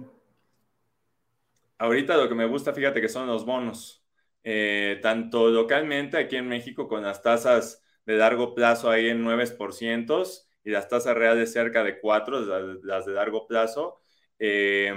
Ahorita 1.77 2.17
lo 2.17 2.27
que 2.29 2.35
me 2.35 2.45
gusta, 2.45 2.73
fíjate 2.73 3.01
que 3.01 3.09
son 3.09 3.27
los 3.27 3.45
bonos. 3.45 4.03
Eh, 4.43 4.99
tanto 5.01 5.49
localmente 5.49 6.17
aquí 6.17 6.35
en 6.35 6.47
México 6.47 6.87
con 6.87 7.03
las 7.03 7.21
tasas 7.21 7.83
de 8.05 8.15
largo 8.15 8.55
plazo 8.55 8.89
ahí 8.89 9.07
en 9.09 9.23
9% 9.23 10.23
y 10.63 10.71
las 10.71 10.89
tasas 10.89 11.15
reales 11.15 11.53
cerca 11.53 11.83
de 11.83 11.99
4, 11.99 12.79
las, 12.83 13.05
de 13.05 13.13
largo 13.13 13.47
plazo. 13.47 14.01
Eh, 14.37 14.93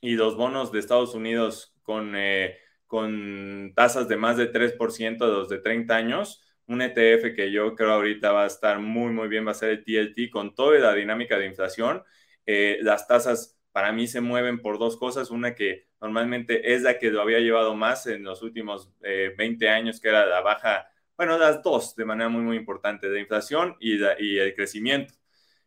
y 0.00 0.14
los 0.14 0.36
bonos 0.36 0.70
de 0.72 0.78
Estados 0.78 1.14
Unidos 1.14 1.74
con, 1.82 2.14
eh, 2.14 2.56
con 2.88 3.72
tasas 3.76 4.08
de 4.08 4.16
más 4.16 4.36
de 4.36 4.48
3% 4.48 5.26
de 5.26 5.32
los 5.32 5.48
de 5.48 5.58
30 5.58 5.94
años 5.94 6.42
un 6.68 6.82
ETF 6.82 7.34
que 7.34 7.50
yo 7.50 7.74
creo 7.74 7.92
ahorita 7.92 8.30
va 8.30 8.44
a 8.44 8.46
estar 8.46 8.78
muy, 8.78 9.10
muy 9.12 9.28
bien, 9.28 9.46
va 9.46 9.52
a 9.52 9.54
ser 9.54 9.70
el 9.70 9.84
TLT 9.84 10.30
con 10.30 10.54
toda 10.54 10.78
la 10.78 10.94
dinámica 10.94 11.38
de 11.38 11.46
inflación. 11.46 12.02
Eh, 12.46 12.78
las 12.82 13.08
tasas 13.08 13.58
para 13.72 13.90
mí 13.92 14.06
se 14.06 14.20
mueven 14.20 14.60
por 14.60 14.78
dos 14.78 14.98
cosas. 14.98 15.30
Una 15.30 15.54
que 15.54 15.88
normalmente 16.00 16.74
es 16.74 16.82
la 16.82 16.98
que 16.98 17.10
lo 17.10 17.22
había 17.22 17.40
llevado 17.40 17.74
más 17.74 18.06
en 18.06 18.22
los 18.22 18.42
últimos 18.42 18.92
20 19.00 19.64
eh, 19.64 19.70
años, 19.70 19.98
que 20.00 20.08
era 20.08 20.26
la 20.26 20.42
baja, 20.42 20.90
bueno, 21.16 21.38
las 21.38 21.62
dos 21.62 21.96
de 21.96 22.04
manera 22.04 22.28
muy, 22.28 22.42
muy 22.42 22.56
importante, 22.56 23.08
de 23.08 23.20
inflación 23.20 23.76
y, 23.80 23.98
y 24.18 24.38
el 24.38 24.54
crecimiento. 24.54 25.14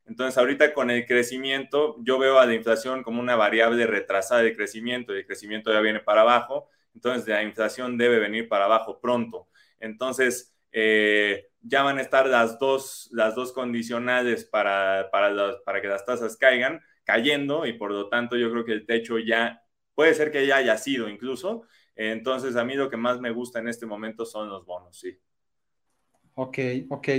Entonces, 0.05 0.37
ahorita 0.37 0.73
con 0.73 0.91
el 0.91 1.05
crecimiento, 1.07 1.95
yo 2.03 2.19
veo 2.19 2.39
a 2.39 2.45
la 2.45 2.53
inflación 2.53 3.01
como 3.03 3.21
una 3.21 3.35
variable 3.35 3.87
retrasada 3.87 4.41
de 4.43 4.55
crecimiento 4.55 5.13
y 5.15 5.19
el 5.19 5.25
crecimiento 5.25 5.71
ya 5.73 5.81
viene 5.81 5.99
para 5.99 6.21
abajo. 6.21 6.69
Entonces, 6.93 7.27
la 7.27 7.43
inflación 7.43 7.97
debe 7.97 8.19
venir 8.19 8.47
para 8.47 8.65
abajo 8.65 8.99
pronto. 8.99 9.47
Entonces, 9.79 10.55
eh, 10.71 11.47
ya 11.61 11.83
van 11.83 11.97
a 11.97 12.01
estar 12.01 12.27
las 12.27 12.59
dos, 12.59 13.09
las 13.11 13.35
dos 13.35 13.51
condicionales 13.51 14.45
para, 14.45 15.09
para, 15.11 15.57
para 15.65 15.81
que 15.81 15.87
las 15.87 16.05
tasas 16.05 16.37
caigan, 16.37 16.81
cayendo, 17.03 17.65
y 17.65 17.73
por 17.73 17.91
lo 17.91 18.09
tanto 18.09 18.37
yo 18.37 18.51
creo 18.51 18.65
que 18.65 18.73
el 18.73 18.85
techo 18.85 19.19
ya 19.19 19.61
puede 19.95 20.13
ser 20.13 20.31
que 20.31 20.45
ya 20.47 20.57
haya 20.57 20.77
sido 20.77 21.09
incluso. 21.09 21.63
Entonces, 21.95 22.55
a 22.55 22.63
mí 22.63 22.75
lo 22.75 22.89
que 22.89 22.97
más 22.97 23.19
me 23.19 23.31
gusta 23.31 23.59
en 23.59 23.67
este 23.67 23.85
momento 23.85 24.25
son 24.25 24.49
los 24.49 24.65
bonos, 24.65 24.97
sí. 24.97 25.17
Ok, 26.35 26.57
ok. 26.89 27.09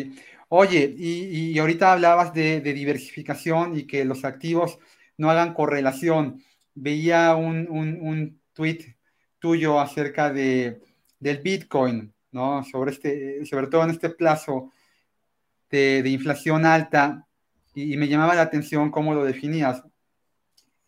Oye, 0.48 0.94
y, 0.96 1.58
ahorita 1.58 1.92
hablabas 1.92 2.32
de, 2.32 2.60
diversificación 2.60 3.76
y 3.78 3.86
que 3.86 4.04
los 4.04 4.24
activos 4.24 4.78
no 5.16 5.30
hagan 5.30 5.54
correlación. 5.54 6.42
Veía 6.74 7.34
un, 7.34 7.68
un, 7.70 7.98
un 8.00 8.40
tweet 8.54 8.96
tuyo 9.43 9.80
acerca 9.80 10.32
de, 10.32 10.80
del 11.18 11.38
Bitcoin. 11.38 12.12
¿no? 12.32 12.64
Sobre, 12.64 12.93
este, 12.93 13.45
sobre 13.45 13.66
todo 13.66 13.84
en 13.84 13.90
este 13.90 14.11
plazo 14.11 14.72
de, 15.70 16.03
inflación 16.07 16.66
alta, 16.66 17.26
y, 17.74 17.97
me 17.97 18.09
llamaba 18.09 18.34
la 18.34 18.43
atención 18.43 18.90
cómo 18.90 19.14
lo 19.14 19.24
definías, 19.24 19.82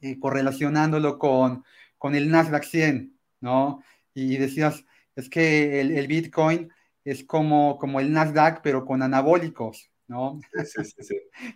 eh, 0.01 0.19
correlacionándolo 0.19 1.19
con, 1.19 1.65
con 1.97 2.15
el 2.15 2.31
Nasdaq 2.31 2.65
100, 2.65 3.17
¿no? 3.41 3.83
Y 4.13 4.37
decías, 4.37 4.85
es 5.17 5.31
que 5.31 5.81
el, 5.81 6.07
Bitcoin 6.07 6.71
es 7.05 7.25
como, 7.25 7.79
como 7.79 8.01
el 8.01 8.13
Nasdaq, 8.13 8.61
pero 8.63 8.85
con 8.85 9.03
anabólicos, 9.03 9.91
¿no? 10.07 10.41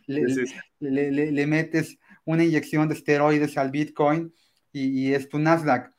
le, 0.06 1.46
metes 1.46 1.98
una 2.24 2.44
inyección 2.44 2.88
de 2.88 2.94
esteroides 2.94 3.58
al 3.58 3.70
Bitcoin 3.70 4.32
y, 4.72 5.08
y 5.08 5.14
es 5.14 5.28
tu 5.28 5.38
Nasdaq. 5.38 5.92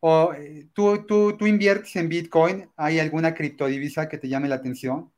O, 0.00 0.32
eh, 0.34 0.66
¿tú, 0.72 1.04
tú, 1.06 1.36
tú 1.36 1.46
inviertes 1.46 1.94
en 1.96 2.08
Bitcoin? 2.08 2.70
¿Hay 2.76 2.98
alguna 2.98 3.34
criptodivisa 3.34 4.08
que 4.08 4.18
te 4.18 4.28
llame 4.28 4.48
la 4.48 4.56
atención? 4.56 5.12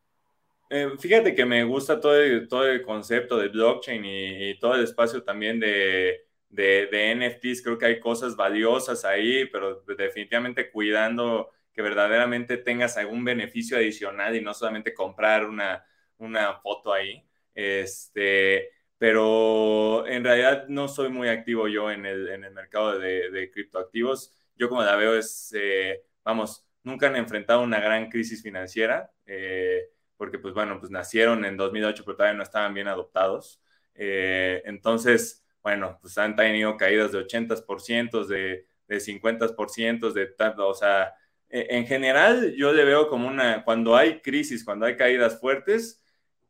Eh, 0.71 0.91
fíjate 0.99 1.35
que 1.35 1.45
me 1.45 1.65
gusta 1.65 2.01
todo 2.01 2.17
el, 2.17 2.49
todo 2.49 2.67
el 2.67 2.83
concepto 2.83 3.37
de 3.37 3.49
blockchain 3.49 4.03
y, 4.05 4.59
todo 4.59 4.75
el 4.75 4.85
espacio 4.85 5.23
también 5.23 5.61
de, 5.61 6.23
de, 6.49 6.89
de, 6.91 7.15
NFTs. 7.15 7.63
Creo 7.63 7.79
que 7.79 7.87
hay 7.87 8.01
cosas 8.01 8.35
valiosas 8.37 9.05
ahí, 9.05 9.45
pero 9.47 9.83
definitivamente 9.83 10.71
cuidando 10.71 11.51
que 11.73 11.83
verdaderamente 11.83 12.57
tengas 12.57 12.97
algún 12.97 13.25
beneficio 13.25 13.77
adicional 13.77 14.35
y 14.35 14.41
no 14.41 14.55
solamente 14.55 14.95
comprar 14.95 15.45
una, 15.47 15.85
una 16.19 16.55
foto 16.55 16.93
ahí. 16.93 17.23
Este, 17.55 18.71
pero 18.99 20.07
en 20.07 20.25
realidad 20.25 20.67
no 20.69 20.89
soy 20.89 21.11
muy 21.11 21.29
activo 21.29 21.69
yo 21.69 21.91
en 21.91 22.07
el, 22.07 22.29
en 22.29 22.45
el 22.45 22.53
mercado 22.53 22.99
de, 22.99 23.31
de 23.31 23.51
criptoactivos 23.51 24.35
yo 24.57 24.69
como 24.69 24.83
la 24.83 24.97
veo 24.97 25.17
es, 25.17 25.53
eh, 25.57 26.03
vamos, 26.25 26.67
nunca 26.83 27.07
han 27.07 27.17
enfrentado 27.17 27.63
una 27.63 27.81
gran 27.81 28.09
crisis 28.11 28.43
financiera, 28.43 29.11
eh, 29.27 29.89
porque 30.17 30.39
pues 30.39 30.55
bueno, 30.55 30.79
pues 30.79 30.91
nacieron 30.91 31.45
en 31.45 31.57
2008, 31.57 32.05
pero 32.05 32.17
todavía 32.17 32.37
no 32.37 32.43
estaban 32.43 32.75
bien 32.75 32.89
adoptados. 32.89 33.61
Eh, 33.95 34.63
entonces, 34.65 35.45
bueno, 35.63 35.99
pues 36.01 36.17
han 36.19 36.37
tenido 36.37 36.77
caídas 36.77 37.13
de 37.13 37.19
80%, 37.19 38.27
de, 38.27 38.67
de 38.89 39.01
50%, 39.01 40.13
de 40.13 40.27
tanto, 40.27 40.69
o 40.69 40.75
sea, 40.75 41.15
e, 41.49 41.67
en 41.77 41.87
general 41.87 42.55
yo 42.57 42.73
le 42.73 42.85
veo 42.85 43.09
como 43.09 43.29
una, 43.29 43.65
cuando 43.65 43.97
hay 43.97 44.21
crisis, 44.21 44.65
cuando 44.65 44.87
hay 44.87 44.97
caídas 44.97 45.41
fuertes, 45.41 46.03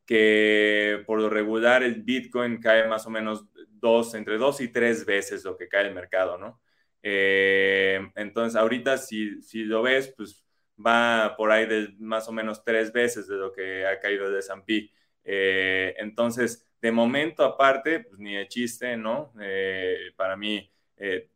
que 0.05 1.03
por 1.05 1.19
lo 1.19 1.29
regular 1.29 1.83
el 1.83 2.03
Bitcoin 2.03 2.59
cae 2.59 2.87
más 2.87 3.05
o 3.05 3.09
menos 3.09 3.45
dos, 3.69 4.15
entre 4.15 4.37
dos 4.37 4.61
y 4.61 4.69
tres 4.69 5.05
veces 5.05 5.43
lo 5.43 5.57
que 5.57 5.67
cae 5.69 5.87
el 5.87 5.93
mercado, 5.93 6.37
¿no? 6.37 6.61
Eh, 7.03 7.99
entonces, 8.15 8.55
ahorita 8.59 8.97
si, 8.97 9.41
si 9.43 9.65
lo 9.65 9.83
ves, 9.83 10.13
pues 10.17 10.45
va 10.83 11.35
por 11.37 11.51
ahí 11.51 11.65
de 11.67 11.89
más 11.99 12.27
o 12.29 12.31
menos 12.31 12.63
tres 12.63 12.91
veces 12.93 13.27
de 13.27 13.35
lo 13.37 13.51
que 13.53 13.85
ha 13.85 13.99
caído 13.99 14.27
el 14.27 14.37
S&P. 14.37 14.91
Eh, 15.25 15.95
entonces, 15.99 16.67
de 16.81 16.91
momento 16.91 17.43
aparte, 17.45 18.01
pues 18.01 18.19
ni 18.19 18.35
de 18.35 18.47
chiste, 18.47 18.97
¿no? 18.97 19.33
Eh, 19.41 20.11
para 20.17 20.37
mí 20.37 20.69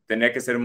tendría 0.05 0.31
que 0.31 0.39
ser 0.39 0.57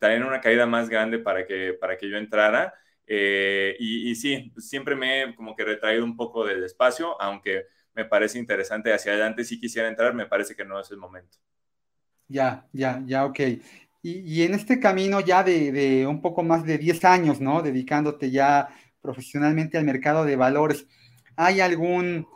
tener 0.00 0.24
una 0.24 0.40
caída 0.40 0.66
más 0.66 0.88
grande 0.88 1.20
para 1.20 1.46
que, 1.46 1.74
para 1.74 1.96
que 1.96 2.10
yo 2.10 2.16
entrara. 2.18 2.74
y, 3.06 4.10
y, 4.10 4.14
sí, 4.16 4.52
siempre 4.58 4.96
me 4.96 5.22
he 5.22 5.34
como 5.36 5.54
que 5.56 5.64
retraído 5.64 6.04
un 6.04 6.16
poco 6.16 6.44
del 6.44 6.64
espacio, 6.64 7.20
aunque 7.22 7.66
me 7.94 8.04
parece 8.04 8.38
interesante 8.38 8.92
hacia 8.92 9.12
adelante. 9.12 9.44
Si 9.44 9.60
quisiera 9.60 9.88
entrar, 9.88 10.14
me 10.14 10.26
parece 10.26 10.56
que 10.56 10.64
no 10.64 10.80
es 10.80 10.90
el 10.90 10.96
momento. 10.98 11.38
Ya, 12.28 12.68
ya, 12.72 13.02
ya, 13.06 13.24
ok. 13.26 13.40
Y, 14.02 14.42
en 14.44 14.54
este 14.54 14.80
camino 14.80 15.20
ya 15.20 15.42
de, 15.42 16.06
un 16.06 16.22
poco 16.22 16.42
más 16.42 16.64
de 16.64 16.78
10 16.78 17.04
años, 17.04 17.40
¿no? 17.40 17.60
Dedicándote 17.60 18.30
ya 18.30 18.68
profesionalmente 19.02 19.76
al 19.76 19.84
mercado 19.84 20.24
de 20.24 20.36
valores, 20.36 20.86
¿hay 21.36 21.60
algún, 21.60 22.26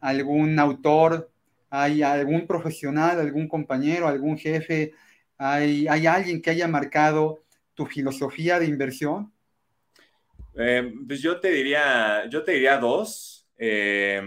algún 0.00 0.58
autor, 0.58 1.30
hay 1.70 2.02
algún 2.02 2.46
profesional, 2.46 3.18
algún 3.18 3.48
compañero, 3.48 4.06
algún 4.06 4.38
jefe, 4.38 4.92
hay, 5.36 5.88
hay 5.88 6.06
alguien 6.06 6.40
que 6.40 6.50
haya 6.50 6.68
marcado 6.68 7.42
tu 7.74 7.84
filosofía 7.84 8.60
de 8.60 8.66
inversión? 8.66 9.32
Eh, 10.56 10.92
pues 11.06 11.20
yo 11.20 11.40
te 11.40 11.50
diría, 11.50 12.28
yo 12.28 12.44
te 12.44 12.52
diría 12.52 12.78
dos. 12.78 13.48
Eh, 13.56 14.22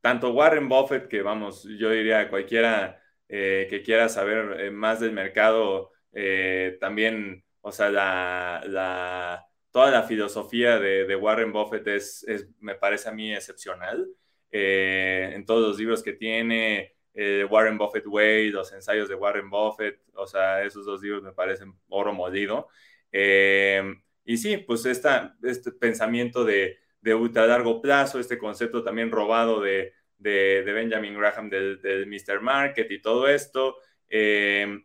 tanto 0.00 0.32
Warren 0.32 0.68
Buffett, 0.68 1.08
que 1.08 1.22
vamos, 1.22 1.64
yo 1.78 1.90
diría 1.90 2.28
cualquiera 2.28 2.99
eh, 3.30 3.66
que 3.70 3.82
quiera 3.82 4.08
saber 4.08 4.60
eh, 4.60 4.70
más 4.70 5.00
del 5.00 5.12
mercado, 5.12 5.92
eh, 6.12 6.76
también, 6.80 7.44
o 7.60 7.70
sea, 7.70 7.88
la, 7.90 9.46
toda 9.70 9.90
la 9.90 10.02
filosofía 10.02 10.78
de, 10.80 11.16
Warren 11.16 11.52
Buffett 11.52 11.86
es, 11.86 12.26
me 12.58 12.74
parece 12.74 13.08
a 13.08 13.12
mí 13.12 13.32
excepcional. 13.32 14.06
en 14.50 15.44
todos 15.46 15.68
los 15.68 15.78
libros 15.78 16.02
que 16.02 16.12
tiene, 16.14 16.96
eh, 17.14 17.46
Warren 17.48 17.78
Buffett 17.78 18.06
Way, 18.06 18.50
los 18.50 18.72
ensayos 18.72 19.08
de 19.08 19.14
Warren 19.14 19.50
Buffett, 19.50 20.00
o 20.14 20.26
sea, 20.26 20.62
esos 20.62 20.86
dos 20.86 21.02
libros 21.02 21.22
me 21.22 21.32
parecen 21.32 21.74
oro 21.88 22.12
molido. 22.12 22.68
Eh, 23.12 23.82
y 24.24 24.36
sí, 24.36 24.56
pues 24.58 24.86
esta, 24.86 25.36
este 25.42 25.72
pensamiento 25.72 26.44
de, 26.44 26.78
de 27.00 27.14
ultra 27.14 27.46
largo 27.46 27.80
plazo, 27.80 28.20
este 28.20 28.38
concepto 28.38 28.82
también 28.84 29.10
robado 29.10 29.60
de, 29.60 29.92
de, 30.20 30.62
Benjamin 30.64 31.18
Graham 31.18 31.50
del, 31.50 32.06
Mr. 32.06 32.40
Market 32.40 32.90
y 32.90 33.02
todo 33.02 33.26
esto. 33.28 33.76
Eh, 34.08 34.82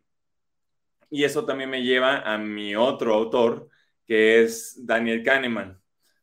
y 1.09 1.23
eso 1.23 1.45
también 1.45 1.69
me 1.69 1.83
lleva 1.83 2.21
a 2.21 2.37
mi 2.37 2.75
otro 2.75 3.13
autor, 3.13 3.69
que 4.05 4.41
es 4.41 4.85
Daniel 4.85 5.23
Kahneman, 5.23 5.79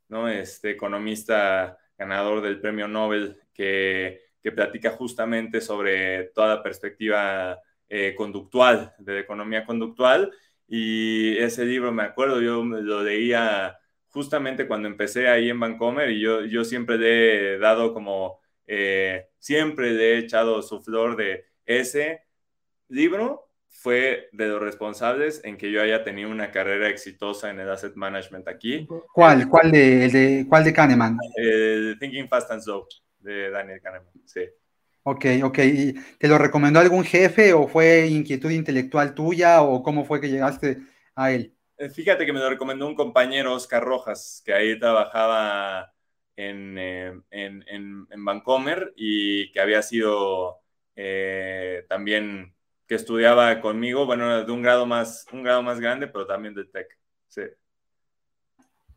¿no? 0.09 0.29
Este 0.29 0.71
economista 0.71 1.79
ganador 1.97 2.43
del 2.43 2.61
premio 2.61 2.89
Nobel 2.89 3.41
que 3.55 4.33
que 4.43 4.53
platica 4.53 4.91
justamente 4.91 5.61
sobre 5.61 6.25
toda 6.35 6.57
la 6.57 6.63
perspectiva 6.63 7.61
eh, 7.89 8.15
conductual, 8.17 8.95
de 8.99 9.21
economía 9.21 9.65
conductual. 9.65 10.33
Y 10.67 11.37
ese 11.39 11.65
libro, 11.65 11.93
me 11.93 12.03
acuerdo, 12.03 12.41
yo 12.41 12.65
lo 12.65 13.03
leía 13.05 13.79
justamente 14.09 14.67
cuando 14.67 14.89
empecé 14.89 15.29
ahí 15.29 15.49
en 15.49 15.61
Vancomer 15.61 16.11
y 16.11 16.21
yo, 16.21 16.45
yo 16.45 16.65
siempre 16.65 16.99
le 16.99 17.55
he 17.55 17.59
dado 17.59 17.95
como, 17.95 18.41
eh, 18.75 19.29
siempre 19.39 19.91
le 19.91 20.15
he 20.15 20.19
echado 20.19 20.63
su 20.63 20.81
flor 20.81 21.15
de 21.15 21.45
ese 21.67 22.23
libro 22.89 23.51
fue 23.69 24.31
de 24.33 24.49
los 24.49 24.63
responsables 24.63 25.43
en 25.45 25.59
que 25.59 25.71
yo 25.71 25.83
haya 25.83 26.05
tenido 26.05 26.31
una 26.31 26.51
carrera 26.51 26.89
exitosa 26.89 27.51
en 27.51 27.61
el 27.61 27.69
asset 27.69 27.95
management 27.97 28.49
aquí. 28.49 28.89
¿Cuál? 29.13 29.47
¿Cuál 29.51 29.73
de, 29.73 30.09
de, 30.09 30.47
¿cuál 30.49 30.65
de 30.65 30.73
Kahneman? 30.73 31.19
El 31.37 31.99
Thinking 32.01 32.29
Fast 32.29 32.51
and 32.51 32.63
Slow 32.63 32.87
de 33.19 33.51
Daniel 33.51 33.81
Kahneman, 33.83 34.09
sí. 34.25 34.41
Ok, 35.03 35.27
ok. 35.43 35.59
¿Y 35.59 35.93
¿Te 36.17 36.29
lo 36.29 36.39
recomendó 36.39 36.81
algún 36.81 37.05
jefe 37.05 37.53
o 37.53 37.69
fue 37.69 38.07
inquietud 38.07 38.51
intelectual 38.51 39.15
tuya 39.15 39.61
o 39.61 39.83
cómo 39.83 40.07
fue 40.07 40.19
que 40.19 40.31
llegaste 40.31 40.79
a 41.15 41.31
él? 41.31 41.55
Eh, 41.77 41.91
fíjate 41.91 42.25
que 42.25 42.33
me 42.33 42.41
lo 42.41 42.49
recomendó 42.49 42.87
un 42.87 42.95
compañero, 42.95 43.53
Oscar 43.53 43.85
Rojas, 43.85 44.43
que 44.47 44.55
ahí 44.55 44.79
trabajaba 44.79 45.92
en, 46.37 46.77
eh, 46.79 47.21
en, 47.31 47.65
en, 47.69 48.07
en 48.11 48.25
Vancomer 48.25 48.93
y 48.97 49.51
que 49.53 49.61
había 49.61 49.83
sido 49.83 50.61
eh, 50.97 51.85
también, 51.89 52.55
que 52.87 52.95
estudiaba 52.97 53.61
conmigo, 53.61 54.07
bueno, 54.07 54.45
de 54.45 54.53
un 54.53 54.63
grado 54.63 54.87
más, 54.87 55.27
un 55.33 55.43
grado 55.43 55.63
más 55.63 55.81
grande, 55.81 56.09
pero 56.09 56.27
también 56.27 56.55
de 56.55 56.65
tech. 56.65 56.89
Sí. 57.29 57.43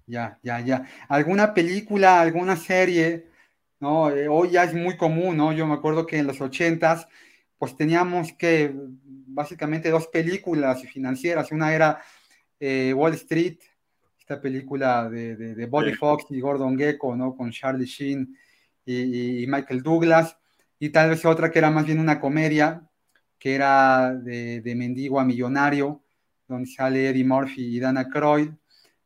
Ya, 0.08 0.40
ya, 0.44 0.60
ya. 0.60 0.86
¿Alguna 1.08 1.54
película, 1.54 2.22
alguna 2.22 2.56
serie? 2.56 3.28
¿no? 3.80 4.10
Eh, 4.10 4.28
hoy 4.28 4.52
ya 4.52 4.64
es 4.64 4.74
muy 4.74 4.98
común, 4.98 5.38
¿no? 5.38 5.54
Yo 5.54 5.68
me 5.68 5.74
acuerdo 5.74 6.06
que 6.06 6.18
en 6.18 6.28
los 6.28 6.42
ochentas, 6.42 7.08
pues 7.58 7.76
teníamos 7.76 8.34
que 8.34 8.74
básicamente 8.74 9.90
dos 9.90 10.08
películas 10.08 10.82
financieras. 10.84 11.52
Una 11.52 11.74
era 11.74 12.02
eh, 12.60 12.94
Wall 12.96 13.14
Street, 13.14 13.60
esta 14.26 14.42
película 14.42 15.08
de, 15.08 15.36
de, 15.36 15.66
Bobby 15.68 15.94
Fox 15.94 16.26
y 16.32 16.40
Gordon 16.40 16.76
Gecko, 16.76 17.16
¿no? 17.16 17.36
Con 17.36 17.52
Charlie 17.52 17.86
Sheen 17.86 18.36
y, 18.84 19.46
Michael 19.48 19.84
Douglas. 19.84 20.36
Y 20.80 20.90
tal 20.90 21.12
vez 21.12 21.24
otra 21.26 21.52
que 21.52 21.60
era 21.60 21.70
más 21.70 21.86
bien 21.86 22.00
una 22.00 22.20
comedia, 22.20 22.82
que 23.38 23.54
era 23.54 24.16
de, 24.16 24.62
de 24.62 24.76
Mendigo 24.76 25.20
a 25.20 25.26
Millonario, 25.26 26.02
donde 26.48 26.68
sale 26.68 27.08
Eddie 27.08 27.24
Murphy 27.24 27.76
y 27.76 27.80
Dana 27.80 28.10
Croyd. 28.10 28.50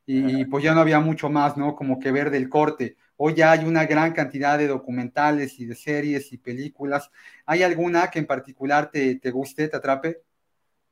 Y, 0.06 0.40
y 0.40 0.46
pues 0.46 0.64
ya 0.64 0.74
no 0.74 0.80
había 0.80 1.02
mucho 1.02 1.30
más, 1.30 1.58
¿no? 1.58 1.76
Como 1.76 2.00
que 2.00 2.14
ver 2.14 2.32
del 2.32 2.48
corte. 2.48 2.96
Hoy 3.18 3.34
ya 3.34 3.52
hay 3.52 3.66
una 3.66 3.86
gran 3.86 4.14
cantidad 4.14 4.58
de 4.58 4.68
documentales 4.68 5.60
y 5.60 5.66
de 5.66 5.76
series 5.76 6.32
y 6.32 6.38
películas. 6.38 7.12
¿Hay 7.46 7.64
alguna 7.64 8.10
que 8.10 8.20
en 8.20 8.26
particular 8.26 8.90
te, 8.90 9.16
te 9.16 9.32
guste, 9.32 9.68
te 9.68 9.76
atrape? 9.76 10.22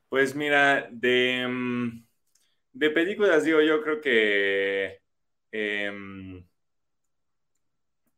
Pues 0.10 0.36
mira, 0.36 0.90
de, 0.92 1.48
mm, 1.48 2.07
de 2.78 2.90
películas 2.92 3.44
digo, 3.44 3.62
yo 3.62 3.82
creo 3.82 4.00
que 4.00 5.00
em, 5.52 6.44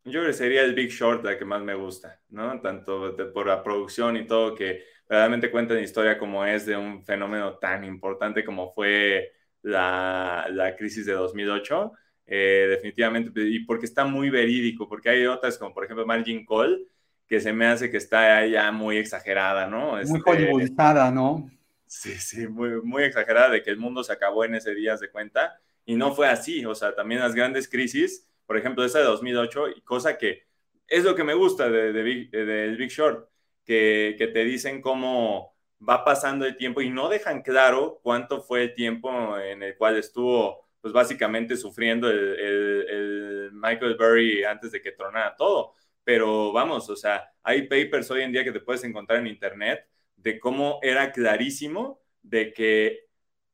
yo 0.03 0.11
creo 0.11 0.25
que 0.27 0.33
sería 0.33 0.63
el 0.63 0.73
Big 0.73 0.89
Short 0.89 1.23
la 1.23 1.37
que 1.37 1.45
más 1.45 1.61
me 1.61 1.75
gusta, 1.75 2.19
¿no? 2.29 2.59
Tanto 2.61 3.15
por 3.33 3.47
la 3.47 3.63
producción 3.63 4.17
y 4.17 4.25
todo, 4.27 4.55
que 4.55 4.83
realmente 5.07 5.51
cuenta 5.51 5.73
la 5.73 5.81
historia 5.81 6.17
como 6.17 6.45
es 6.45 6.65
de 6.65 6.75
un 6.75 7.03
fenómeno 7.03 7.57
tan 7.57 7.83
importante 7.83 8.43
como 8.43 8.71
fue 8.71 9.31
la, 9.61 10.47
la 10.51 10.75
crisis 10.75 11.05
de 11.05 11.13
2008 11.13 11.91
eh, 12.25 12.67
definitivamente, 12.69 13.31
y 13.41 13.65
porque 13.65 13.85
está 13.85 14.05
muy 14.05 14.29
verídico, 14.29 14.87
porque 14.87 15.09
hay 15.09 15.25
otras 15.25 15.57
como 15.57 15.73
por 15.73 15.85
ejemplo 15.85 16.05
Margin 16.05 16.45
Call, 16.45 16.85
que 17.27 17.39
se 17.39 17.53
me 17.53 17.65
hace 17.65 17.89
que 17.89 17.97
está 17.97 18.45
ya 18.45 18.71
muy 18.71 18.97
exagerada, 18.97 19.67
¿no? 19.67 19.91
Muy 19.91 20.01
este, 20.01 20.19
hollywoodizada, 20.23 21.11
¿no? 21.11 21.49
Sí, 21.89 22.13
sí, 22.19 22.47
muy, 22.47 22.81
muy 22.83 23.03
exagerada 23.03 23.49
de 23.49 23.63
que 23.63 23.71
el 23.71 23.77
mundo 23.77 24.03
se 24.03 24.13
acabó 24.13 24.45
en 24.45 24.53
ese 24.55 24.75
día 24.75 24.95
de 24.95 25.09
cuenta, 25.09 25.59
y 25.85 25.95
no 25.95 26.13
fue 26.13 26.27
así, 26.27 26.63
o 26.65 26.75
sea, 26.75 26.93
también 26.95 27.19
las 27.19 27.33
grandes 27.33 27.67
crisis, 27.67 28.29
por 28.45 28.57
ejemplo, 28.57 28.85
esa 28.85 28.99
de 28.99 29.05
2008, 29.05 29.69
y 29.75 29.81
cosa 29.81 30.17
que 30.17 30.43
es 30.87 31.03
lo 31.03 31.15
que 31.15 31.23
me 31.23 31.33
gusta 31.33 31.69
de, 31.69 31.91
de 31.91 32.03
Big, 32.03 32.29
del 32.31 32.77
Big 32.77 32.91
Short, 32.91 33.27
que, 33.65 34.15
que 34.19 34.27
te 34.27 34.43
dicen 34.43 34.81
cómo 34.81 35.55
va 35.87 36.03
pasando 36.05 36.45
el 36.45 36.57
tiempo 36.57 36.81
y 36.81 36.89
no 36.91 37.09
dejan 37.09 37.41
claro 37.41 37.99
cuánto 38.03 38.41
fue 38.41 38.63
el 38.63 38.73
tiempo 38.75 39.37
en 39.39 39.63
el 39.63 39.75
cual 39.77 39.97
estuvo 39.97 40.67
pues 40.81 40.93
básicamente 40.93 41.57
sufriendo 41.57 42.09
el, 42.09 43.49
Michael 43.53 43.95
Burry 43.97 44.43
antes 44.43 44.71
de 44.71 44.81
que 44.81 44.91
tronara 44.91 45.35
todo. 45.35 45.73
Pero 46.03 46.51
vamos, 46.53 46.89
o 46.89 46.95
sea, 46.95 47.31
hay 47.43 47.63
papers 47.63 48.09
hoy 48.11 48.21
en 48.23 48.31
día 48.31 48.43
que 48.43 48.51
te 48.51 48.59
puedes 48.61 48.83
encontrar 48.83 49.19
en 49.19 49.27
internet 49.27 49.87
de 50.21 50.39
cómo 50.39 50.79
era 50.81 51.11
clarísimo 51.11 52.01
de 52.21 52.53
que 52.53 53.05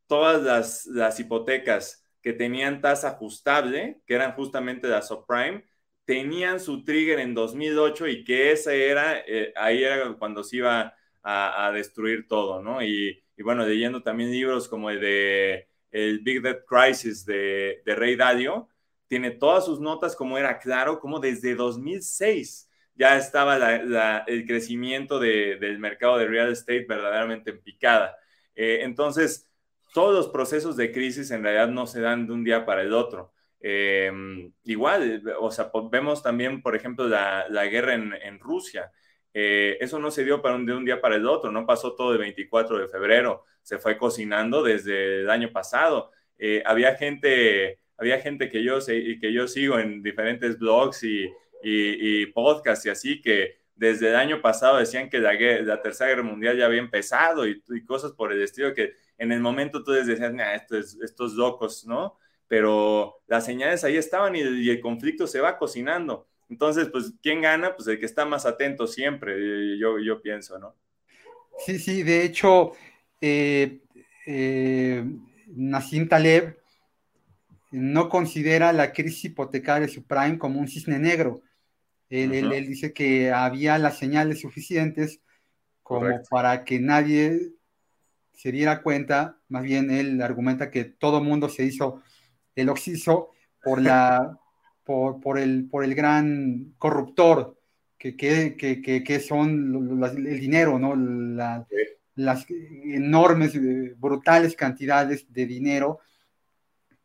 todas 0.07 0.41
las, 0.41 0.86
las 0.88 1.20
hipotecas 1.20 2.05
que 2.22 2.34
tenían 2.34 2.82
tasa 2.82 3.09
ajustable, 3.09 4.01
que 4.05 4.16
eran 4.16 4.34
justamente 4.34 4.88
las 4.88 5.07
subprime, 5.07 5.63
tenían 6.05 6.59
su 6.59 6.84
trigger 6.84 7.20
en 7.20 7.34
2008 7.34 8.07
y 8.07 8.24
que 8.24 8.51
ese 8.51 8.89
era, 8.89 9.20
eh, 9.20 9.53
ahí 9.55 9.84
era 9.84 10.13
cuando 10.13 10.43
se 10.43 10.57
iba 10.57 10.95
a, 11.24 11.72
destruir 11.74 12.28
todo, 12.28 12.61
¿no? 12.61 12.84
Y, 12.84 13.24
y, 13.36 13.43
bueno, 13.43 13.66
leyendo 13.66 14.03
también 14.03 14.32
libros 14.32 14.68
como 14.68 14.91
el 14.91 14.99
de 14.99 15.68
el 15.89 16.20
Big 16.20 16.41
Debt 16.41 16.66
Crisis 16.68 17.26
de, 17.26 17.82
de 17.86 17.95
Ray 17.95 18.16
Dalio, 18.16 18.68
tiene 19.07 19.32
todas 19.32 19.66
sus 19.66 19.80
notas 19.80 20.16
como 20.16 20.38
era 20.38 20.59
claro, 20.59 20.99
como 20.99 21.20
desde 21.20 21.55
2006 21.55 22.70
ya 22.95 23.17
estaba 23.17 23.57
el 24.25 24.45
crecimiento 24.45 25.19
del 25.19 25.79
mercado 25.79 26.17
de 26.17 26.27
real 26.27 26.51
estate 26.51 26.85
verdaderamente 26.87 27.51
en 27.51 27.61
picada. 27.61 28.17
Eh, 28.55 28.79
entonces, 28.83 29.49
todos 29.93 30.13
los 30.13 30.29
procesos 30.29 30.75
de 30.77 30.91
crisis 30.91 31.31
en 31.31 31.43
realidad 31.43 31.67
no 31.67 31.87
se 31.87 32.01
dan 32.01 32.25
de 32.25 32.33
un 32.33 32.43
día 32.43 32.65
para 32.65 32.81
el 32.81 32.93
otro. 32.93 33.33
Em, 33.59 34.51
igual, 34.63 35.23
o 35.39 35.51
sea, 35.51 35.71
vemos 35.91 36.23
también, 36.23 36.61
por 36.61 36.75
ejemplo, 36.75 37.07
la, 37.07 37.65
guerra 37.65 37.93
en, 37.95 38.39
Rusia. 38.39 38.91
Eh, 39.33 39.77
eso 39.81 39.99
no 39.99 40.11
se 40.11 40.23
dio 40.23 40.41
para 40.41 40.57
de 40.57 40.73
un 40.73 40.85
día 40.85 41.01
para 41.01 41.15
el 41.15 41.27
otro, 41.27 41.51
no 41.51 41.65
pasó 41.65 41.95
todo 41.95 42.13
el 42.13 42.19
24 42.19 42.79
de 42.79 42.87
febrero, 42.87 43.43
se 43.61 43.77
fue 43.79 43.97
cocinando 43.97 44.63
desde 44.63 45.21
el 45.21 45.29
año 45.29 45.51
pasado. 45.51 46.11
Eh, 46.37 46.63
había 46.65 46.95
gente, 46.95 47.79
había 47.97 48.19
gente 48.19 48.49
que 48.49 48.63
yo, 48.63 48.79
que 48.85 49.33
yo 49.33 49.47
sigo 49.47 49.79
en 49.79 50.01
diferentes 50.03 50.57
blogs 50.59 51.03
y, 51.03 51.29
y, 51.68 52.26
podcasts 52.28 52.86
y 52.86 52.89
así 52.89 53.22
que 53.22 53.57
desde 53.76 54.09
el 54.09 54.16
año 54.16 54.41
pasado 54.41 54.78
decían 54.78 55.09
que 55.09 55.20
la, 55.20 55.82
Tercera 55.82 56.09
Guerra 56.09 56.24
Mundial 56.24 56.57
ya 56.57 56.66
había 56.66 56.80
empezado 56.80 57.47
y, 57.47 57.61
cosas 57.86 58.11
por 58.13 58.32
el 58.32 58.41
estilo 58.41 58.74
que 58.74 58.93
en 59.18 59.32
el 59.32 59.41
momento 59.41 59.84
tú 59.84 59.91
decías, 59.91 60.20
estos, 60.53 61.01
estos 61.01 61.34
locos, 61.34 61.86
¿no? 61.86 62.18
Pero 62.47 63.22
las 63.28 63.45
señales 63.45 63.84
ahí 63.84 63.97
estaban 63.97 64.36
y 64.36 64.70
el 64.70 64.82
conflicto 64.82 65.26
se 65.26 65.41
va 65.41 65.57
cocinando. 65.57 66.28
Entonces, 66.49 66.89
pues, 66.91 67.13
¿quién 67.22 67.41
gana? 67.41 67.76
Pues 67.76 67.88
el 67.88 67.99
que 67.99 68.05
está 68.05 68.26
más 68.26 68.45
atento 68.45 68.88
siempre, 68.88 69.78
yo, 69.80 69.99
yo 69.99 70.22
pienso, 70.22 70.59
¿no? 70.59 70.76
Sí, 71.57 71.80
sí, 71.80 72.03
de 72.03 72.24
hecho, 72.24 72.74
eh, 73.22 73.82
eh, 74.28 75.03
Taleb 76.09 76.57
no 77.72 78.09
considera 78.09 78.74
la 78.74 78.93
crisis 78.93 79.26
hipotecaria 79.26 79.88
subprime 79.88 80.38
como 80.38 80.59
un 80.59 80.68
cisne 80.68 80.99
negro. 80.99 81.41
Él, 82.10 82.68
dice 82.68 82.93
que 82.93 83.32
había 83.32 83.78
las 83.78 83.97
señales 83.97 84.41
suficientes 84.41 85.22
como 85.84 86.08
para 86.30 86.64
que 86.64 86.80
nadie 86.80 87.53
se 88.34 88.51
diera 88.51 88.82
cuenta, 88.82 89.39
más 89.49 89.64
bien 89.64 89.91
él 89.91 90.22
argumenta 90.22 90.72
que 90.72 90.84
todo 90.86 91.24
mundo 91.24 91.49
se 91.49 91.64
hizo 91.64 92.01
el 92.56 92.70
oxiso 92.70 93.30
por 93.64 93.82
la 93.82 94.39
por, 94.86 95.39
el, 95.39 95.68
por 95.68 95.84
el 95.84 95.95
gran 95.95 96.76
corruptor 96.78 97.60
que, 97.97 98.16
que, 98.16 99.20
son 99.20 100.03
el 100.03 100.39
dinero, 100.39 100.78
¿no? 100.78 100.95
Las 102.16 102.45
enormes, 102.49 103.56
eh, 103.56 103.95
brutales 103.97 104.56
cantidades 104.56 105.26
de 105.34 105.45
dinero 105.47 105.99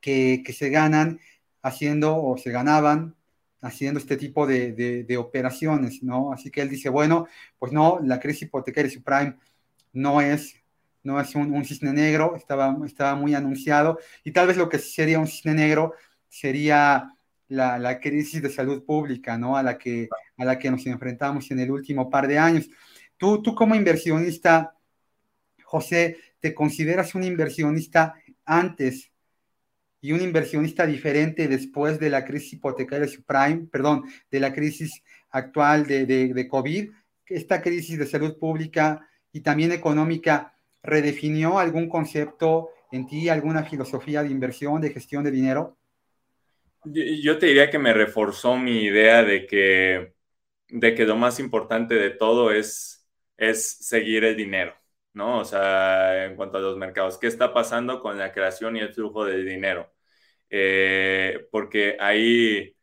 que, 0.01 0.45
se 0.53 0.69
ganan 0.69 1.21
haciendo 1.63 2.23
o 2.23 2.37
se 2.37 2.51
ganaban 2.51 3.17
haciendo 3.63 4.01
este 4.01 4.17
tipo 4.17 4.47
de, 4.47 5.17
operaciones, 5.19 6.03
¿no? 6.03 6.33
Así 6.33 6.51
que 6.51 6.63
él 6.63 6.69
dice, 6.69 6.89
bueno, 6.89 7.27
pues 7.59 7.73
no, 7.73 8.01
la 8.03 8.19
crisis 8.21 8.43
hipotecaria 8.43 8.91
subprime 8.91 9.37
no 9.93 10.21
es, 10.21 10.55
no 11.03 11.21
es 11.21 11.35
un, 11.35 11.65
cisne 11.65 11.93
negro, 11.93 12.35
estaba, 12.37 12.77
estaba 12.87 13.15
muy 13.15 13.35
anunciado, 13.35 13.99
y 14.25 14.33
tal 14.33 14.47
vez 14.47 14.57
lo 14.57 14.69
que 14.69 14.79
sería 14.79 15.19
un 15.19 15.27
cisne 15.27 15.55
negro 15.55 15.95
sería 16.29 17.15
la, 17.49 18.01
crisis 18.01 18.41
de 18.41 18.51
salud 18.51 18.85
pública, 18.85 19.37
¿no? 19.37 19.57
A 19.57 19.63
la, 19.63 19.77
que, 19.77 20.09
a 20.39 20.45
la 20.45 20.59
que 20.59 20.71
nos 20.71 20.87
enfrentamos 20.87 21.51
en 21.51 21.61
el 21.61 21.71
último 21.71 22.09
par 22.09 22.29
de 22.29 22.39
años. 22.39 22.71
Tú, 23.17 23.43
tú 23.43 23.55
como 23.55 23.75
inversionista, 23.75 24.75
José, 25.65 26.17
¿te 26.41 26.55
consideras 26.55 27.15
un 27.15 27.25
inversionista 27.25 28.15
antes 28.45 29.10
y 30.01 30.13
un 30.13 30.21
inversionista 30.21 30.87
diferente 30.87 31.49
después 31.49 31.99
de 31.99 32.11
la 32.11 32.25
crisis 32.25 32.55
hipotecaria 32.55 33.07
subprime, 33.07 33.67
perdón, 33.71 34.05
de 34.31 34.41
la 34.41 34.53
crisis 34.53 35.03
actual 35.31 35.87
de, 35.87 36.49
COVID? 36.49 36.91
Esta 37.27 37.63
crisis 37.63 37.99
de 37.99 38.07
salud 38.07 38.39
pública 38.39 39.07
y 39.33 39.41
también 39.41 39.73
económica 39.73 40.55
redefinió 40.83 41.59
algún 41.59 41.89
concepto 41.89 42.71
en 42.91 43.07
ti, 43.07 43.29
alguna 43.29 43.65
filosofía 43.65 44.23
de 44.23 44.31
inversión, 44.31 44.81
de 44.81 44.91
gestión 44.91 45.23
de 45.23 45.31
dinero? 45.31 45.77
Yo 46.85 47.39
te 47.39 47.47
diría 47.47 47.71
que 47.71 47.79
me 47.79 47.93
reforzó 47.93 48.57
mi 48.57 48.85
idea 48.85 49.23
de 49.23 49.47
que, 49.47 50.15
de 50.69 50.95
que 50.95 51.05
lo 51.05 51.17
más 51.17 51.39
importante 51.39 51.95
de 51.95 52.11
todo 52.11 52.51
es, 52.51 53.07
es 53.37 53.71
seguir 53.71 54.25
el 54.25 54.37
dinero, 54.37 54.75
¿no? 55.13 55.41
O 55.41 55.45
sea, 55.45 56.27
en 56.27 56.37
cuanto 56.37 56.59
a 56.59 56.61
los 56.61 56.77
mercados, 56.77 57.19
¿qué 57.19 57.27
está 57.27 57.53
pasando 57.55 58.01
con 58.01 58.19
la 58.19 58.33
creación 58.33 58.77
y 58.77 58.81
el 58.81 58.93
flujo 58.95 59.25
de 59.25 59.43
dinero? 59.45 59.93
Eh, 60.51 61.47
porque 61.53 61.97
ahí 62.01 62.77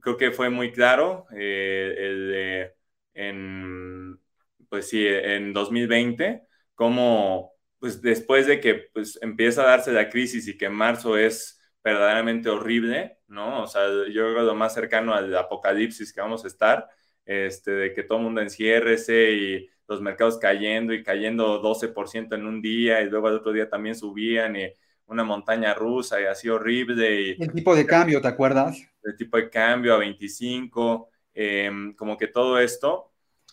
creo 0.00 0.16
que 0.16 0.30
fue 0.32 0.50
muy 0.50 0.72
claro 0.72 1.26
eh, 1.34 1.94
el, 1.98 2.72
en, 3.14 4.20
pues 4.68 4.88
sí, 4.88 5.06
en 5.06 5.52
2020, 5.52 6.42
como 6.74 7.52
pues 7.78 8.00
después 8.02 8.46
de 8.46 8.60
que 8.60 8.74
pues, 8.92 9.18
empieza 9.22 9.62
a 9.62 9.66
darse 9.66 9.92
la 9.92 10.08
crisis 10.08 10.48
y 10.48 10.56
que 10.58 10.68
marzo 10.68 11.16
es 11.16 11.60
verdaderamente 11.84 12.48
horrible, 12.48 13.18
¿no? 13.28 13.62
O 13.62 13.66
sea, 13.66 13.86
yo 14.08 14.32
creo 14.32 14.42
lo 14.42 14.54
más 14.54 14.74
cercano 14.74 15.14
al 15.14 15.34
apocalipsis 15.36 16.12
que 16.12 16.20
vamos 16.20 16.44
a 16.44 16.48
estar, 16.48 16.88
este, 17.24 17.70
de 17.72 17.94
que 17.94 18.02
todo 18.02 18.18
el 18.18 18.24
mundo 18.24 18.40
enciérrese 18.40 19.32
y 19.32 19.68
los 19.88 20.00
mercados 20.00 20.38
cayendo 20.38 20.92
y 20.92 21.02
cayendo 21.02 21.62
12% 21.62 22.34
en 22.34 22.46
un 22.46 22.60
día 22.60 23.00
y 23.02 23.08
luego 23.08 23.28
al 23.28 23.36
otro 23.36 23.52
día 23.52 23.68
también 23.68 23.94
subían 23.94 24.56
y 24.56 24.72
una 25.06 25.24
montaña 25.24 25.74
rusa 25.74 26.20
y 26.20 26.24
así 26.24 26.48
horrible. 26.48 27.20
Y, 27.20 27.42
el 27.42 27.52
tipo 27.52 27.74
de 27.74 27.86
cambio, 27.86 28.20
¿te 28.20 28.28
acuerdas? 28.28 28.82
El 29.02 29.16
tipo 29.16 29.36
de 29.36 29.48
cambio 29.48 29.94
a 29.94 29.98
25, 29.98 31.08
em, 31.34 31.94
como 31.94 32.16
que 32.16 32.26
todo 32.26 32.58
esto. 32.58 33.12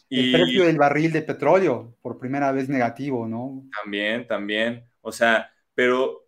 El 0.09 0.31
precio 0.31 0.65
del 0.65 0.77
barril 0.77 1.11
de 1.11 1.21
petróleo, 1.21 1.95
por 2.01 2.19
primera 2.19 2.51
vez 2.51 2.69
negativo, 2.69 3.27
¿no? 3.27 3.63
También, 3.81 4.27
también. 4.27 4.83
O 5.01 5.11
sea, 5.11 5.51
pero 5.73 6.27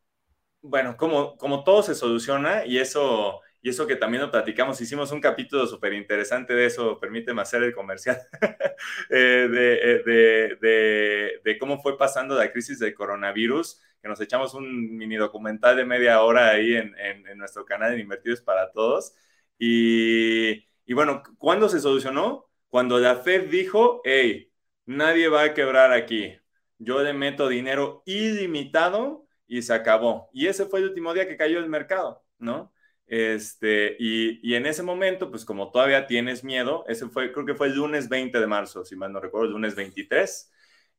bueno, 0.62 0.98
como, 0.98 1.38
como 1.38 1.64
todo 1.64 1.84
se 1.84 1.94
soluciona 1.94 2.66
y 2.66 2.80
eso, 2.80 3.42
y 3.66 3.70
eso 3.70 3.88
que 3.88 3.96
también 3.96 4.22
lo 4.22 4.30
platicamos, 4.30 4.80
hicimos 4.80 5.12
un 5.12 5.20
capítulo 5.20 5.66
súper 5.66 5.94
interesante 5.94 6.54
de 6.54 6.68
eso, 6.68 7.00
permíteme 7.00 7.42
hacer 7.42 7.64
el 7.64 7.74
comercial, 7.74 8.22
eh, 9.10 9.50
eh, 9.50 10.04
de, 10.06 10.58
de, 10.62 11.42
de, 11.44 11.58
cómo 11.58 11.82
fue 11.82 11.98
pasando 11.98 12.36
la 12.36 12.52
crisis 12.52 12.78
del 12.78 12.94
coronavirus, 12.94 13.82
que 14.00 14.08
nos 14.08 14.22
echamos 14.22 14.54
un 14.54 14.96
mini 14.96 15.16
documental 15.16 15.76
de 15.78 15.84
media 15.84 16.22
hora 16.22 16.50
ahí 16.52 16.76
en, 16.76 16.96
en, 17.00 17.38
nuestro 17.40 17.66
canal 17.66 17.96
de 17.96 18.02
Invertidos 18.02 18.42
para 18.42 18.72
Todos. 18.72 19.16
Y, 19.58 20.68
y 20.86 20.94
bueno, 20.94 21.24
¿cuándo 21.40 21.68
se 21.68 21.80
solucionó? 21.80 22.48
Cuando 22.70 23.00
la 23.00 23.16
Fed 23.16 23.50
dijo, 23.50 24.00
hey, 24.04 24.54
nadie 24.86 25.28
va 25.28 25.42
a 25.42 25.54
quebrar 25.56 25.92
aquí, 25.92 26.38
yo 26.78 27.02
le 27.02 27.14
meto 27.14 27.48
dinero 27.48 28.04
ilimitado 28.06 29.26
y 29.48 29.64
se 29.64 29.74
acabó. 29.74 30.30
Y 30.34 30.46
ese 30.46 30.68
fue 30.68 30.82
el 30.82 30.90
último 30.90 31.16
día 31.16 31.28
que 31.28 31.36
cayó 31.36 31.58
el 31.58 31.68
mercado, 31.68 32.24
¿no? 32.38 32.75
Este, 33.08 33.96
y, 34.00 34.40
y, 34.48 34.56
en 34.56 34.66
ese 34.66 34.82
momento, 34.84 35.30
pues 35.30 35.46
como 35.46 35.72
todavía 35.72 36.08
tienes 36.08 36.44
miedo, 36.44 36.84
ese 36.88 37.08
fue, 37.08 37.32
creo 37.32 37.46
que 37.46 37.56
fue 37.56 37.68
el 37.68 37.76
lunes 37.76 38.10
20 38.10 38.40
de 38.40 38.48
marzo, 38.48 38.84
si 38.84 38.96
mal 38.96 39.14
no 39.14 39.20
recuerdo, 39.20 39.48
el 39.48 39.54
lunes 39.54 39.76
23. 39.76 40.52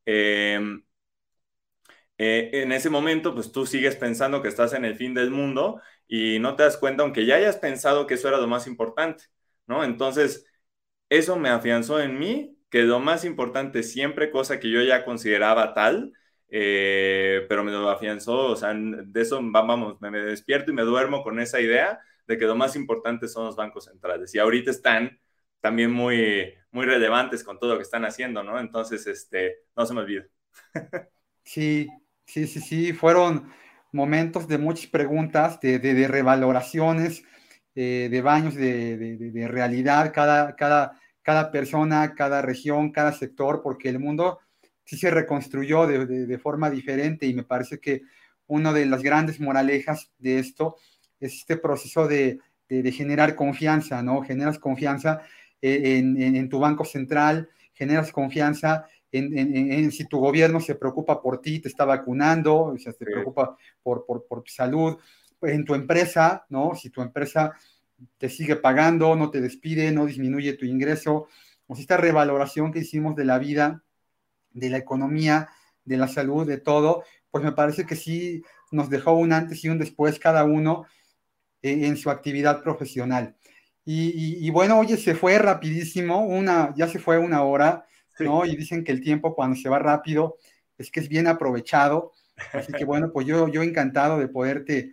Em, 0.05 0.83
eh, 2.17 2.49
en 2.63 2.71
ese 2.71 2.89
momento, 2.89 3.33
pues 3.33 3.51
tú 3.51 3.65
sigues 3.65 3.95
pensando 3.95 4.41
que 4.41 4.47
estás 4.47 4.73
en 4.73 4.85
el 4.85 4.95
fin 4.95 5.13
del 5.13 5.29
mundo 5.31 5.81
y 6.07 6.39
no 6.39 6.55
te 6.55 6.63
das 6.63 6.77
cuenta, 6.77 7.03
aunque 7.03 7.25
ya 7.25 7.35
hayas 7.35 7.57
pensado 7.57 8.07
que 8.07 8.15
eso 8.15 8.27
era 8.27 8.37
lo 8.37 8.47
más 8.47 8.67
importante, 8.67 9.25
¿no? 9.67 9.83
Entonces, 9.83 10.45
eso 11.09 11.37
me 11.37 11.49
afianzó 11.49 12.01
en 12.01 12.19
mí 12.19 12.57
que 12.69 12.83
lo 12.83 12.99
más 12.99 13.25
importante 13.25 13.83
siempre, 13.83 14.31
cosa 14.31 14.59
que 14.59 14.69
yo 14.71 14.81
ya 14.83 15.05
consideraba 15.05 15.73
tal, 15.73 16.13
eh, 16.49 17.45
pero 17.49 17.63
me 17.63 17.71
lo 17.71 17.89
afianzó, 17.89 18.51
o 18.51 18.55
sea, 18.55 18.73
de 18.73 19.21
eso 19.21 19.39
vamos, 19.41 19.99
me, 19.99 20.11
despierto 20.11 20.71
y 20.71 20.73
me 20.73 20.83
duermo 20.83 21.23
con 21.23 21.39
esa 21.39 21.59
idea 21.59 21.99
de 22.25 22.37
que 22.37 22.45
lo 22.45 22.55
más 22.55 22.75
importante 22.75 23.27
son 23.27 23.45
los 23.45 23.55
bancos 23.55 23.85
centrales 23.85 24.33
y 24.33 24.39
ahorita 24.39 24.71
están 24.71 25.19
también 25.59 25.91
muy, 25.91 26.53
muy 26.71 26.85
relevantes 26.85 27.43
con 27.43 27.59
todo 27.59 27.71
lo 27.71 27.77
que 27.77 27.83
están 27.83 28.05
haciendo, 28.05 28.43
¿no? 28.43 28.59
Entonces, 28.59 29.07
este, 29.07 29.57
no 29.75 29.85
se 29.85 29.93
me 29.93 30.01
olvide. 30.01 30.29
Sí, 31.43 31.87
sí, 32.25 32.45
sí, 32.45 32.59
sí, 32.59 32.91
fueron 32.91 33.49
momentos 33.93 34.49
de 34.49 34.57
muchas 34.57 34.87
preguntas, 34.87 35.61
de, 35.61 35.79
de, 35.79 36.07
revaloraciones, 36.07 37.23
eh, 37.73 38.09
de 38.11 38.21
baños 38.21 38.53
de, 38.55 38.97
de, 38.97 39.47
realidad, 39.47 40.11
cada, 40.13 40.57
cada, 40.57 40.99
cada 41.21 41.51
persona, 41.51 42.15
cada 42.15 42.41
región, 42.41 42.91
cada 42.91 43.13
sector, 43.13 43.61
porque 43.63 43.87
el 43.87 43.99
mundo 43.99 44.39
sí 44.87 44.95
se 44.97 45.11
reconstruyó 45.11 45.85
de, 45.85 46.37
forma 46.39 46.69
diferente 46.69 47.25
y 47.25 47.33
me 47.33 47.43
parece 47.43 47.77
que 47.79 48.03
una 48.47 48.71
de 48.71 48.85
las 48.85 49.03
grandes 49.03 49.37
moralejas 49.41 50.13
de 50.17 50.39
esto 50.39 50.77
es 51.19 51.33
este 51.33 51.57
proceso 51.57 52.07
de, 52.07 52.39
generar 52.69 53.35
confianza, 53.35 54.01
¿no? 54.01 54.21
Generas 54.21 54.59
confianza 54.59 55.21
en, 55.61 56.47
tu 56.47 56.59
banco 56.59 56.85
central, 56.85 57.49
generas 57.73 58.13
confianza 58.13 58.85
en, 59.11 59.91
si 59.91 60.05
tu 60.05 60.19
gobierno 60.19 60.61
se 60.61 60.75
preocupa 60.75 61.21
por 61.21 61.41
ti, 61.41 61.59
te 61.59 61.67
está 61.67 61.83
vacunando, 61.83 62.55
o 62.55 62.77
sea, 62.77 62.93
se 62.93 63.03
preocupa 63.03 63.57
por, 63.83 64.05
por, 64.05 64.41
tu 64.41 64.51
salud, 64.51 64.97
en 65.41 65.65
tu 65.65 65.75
empresa, 65.75 66.45
¿no? 66.47 66.75
Si 66.75 66.89
tu 66.89 67.01
empresa 67.01 67.51
te 68.17 68.29
sigue 68.29 68.55
pagando, 68.55 69.17
no 69.17 69.29
te 69.31 69.41
despide, 69.41 69.91
no 69.91 70.05
disminuye 70.05 70.53
tu 70.53 70.65
ingreso, 70.65 71.27
o 71.67 71.75
sea, 71.75 71.81
esta 71.81 71.97
revaloración 71.97 72.71
que 72.71 72.79
hicimos 72.79 73.17
de 73.17 73.25
la 73.25 73.37
vida 73.37 73.83
de 74.57 74.69
la 74.69 74.77
economía, 74.77 75.49
de 75.85 75.97
la 75.97 76.07
salud, 76.07 76.45
de 76.45 76.57
todo, 76.57 77.03
pues 77.31 77.43
me 77.43 77.51
parece 77.51 77.85
que 77.85 77.95
sí 77.95 78.43
nos 78.71 78.89
dejó 78.89 79.13
un 79.13 79.31
antes 79.31 79.63
y 79.63 79.69
un 79.69 79.77
después 79.77 80.19
cada 80.19 80.43
uno 80.43 80.85
en, 81.61 81.97
su 81.97 82.09
actividad 82.09 82.61
profesional. 82.61 83.35
Y, 83.85 84.49
bueno, 84.49 84.79
oye, 84.79 84.97
se 84.97 85.15
fue 85.15 85.37
rapidísimo, 85.37 86.25
una, 86.25 86.73
ya 86.75 86.87
se 86.89 86.99
fue 86.99 87.17
una 87.17 87.43
hora, 87.43 87.85
¿no? 88.19 88.45
Y 88.45 88.55
dicen 88.57 88.83
que 88.83 88.91
el 88.91 89.01
tiempo 89.01 89.33
cuando 89.33 89.55
se 89.55 89.69
va 89.69 89.79
rápido 89.79 90.37
es 90.77 90.91
que 90.91 90.99
es 90.99 91.07
bien 91.07 91.27
aprovechado. 91.27 92.11
Así 92.51 92.73
que 92.73 92.83
bueno, 92.85 93.11
pues 93.13 93.25
yo, 93.25 93.47
yo 93.47 93.63
encantado 93.63 94.19
de 94.19 94.27
poderte 94.27 94.91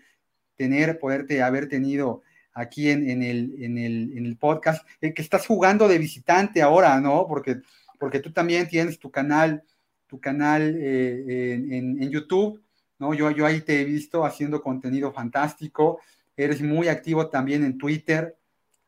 tener, 0.56 0.98
poderte 1.00 1.42
haber 1.42 1.68
tenido 1.68 2.22
aquí 2.52 2.90
en, 2.90 3.10
en, 3.10 3.22
el, 3.24 3.54
en, 3.58 3.78
el, 3.78 4.16
en 4.16 4.26
el 4.26 4.36
podcast, 4.36 4.86
el 5.00 5.12
que 5.12 5.22
estás 5.22 5.44
jugando 5.44 5.88
de 5.88 5.98
visitante 5.98 6.62
ahora, 6.62 7.00
¿no? 7.00 7.26
Porque 7.26 7.62
porque 7.98 8.20
tú 8.20 8.32
también 8.32 8.68
tienes 8.68 8.98
tu 8.98 9.10
canal, 9.10 9.62
tu 10.06 10.20
canal 10.20 10.76
eh, 10.78 11.54
en, 11.70 12.10
YouTube, 12.10 12.62
¿no? 12.98 13.14
Yo, 13.14 13.30
yo 13.30 13.46
ahí 13.46 13.60
te 13.60 13.80
he 13.80 13.84
visto 13.84 14.24
haciendo 14.24 14.62
contenido 14.62 15.12
fantástico, 15.12 16.00
eres 16.36 16.62
muy 16.62 16.88
activo 16.88 17.28
también 17.28 17.64
en 17.64 17.78
Twitter, 17.78 18.36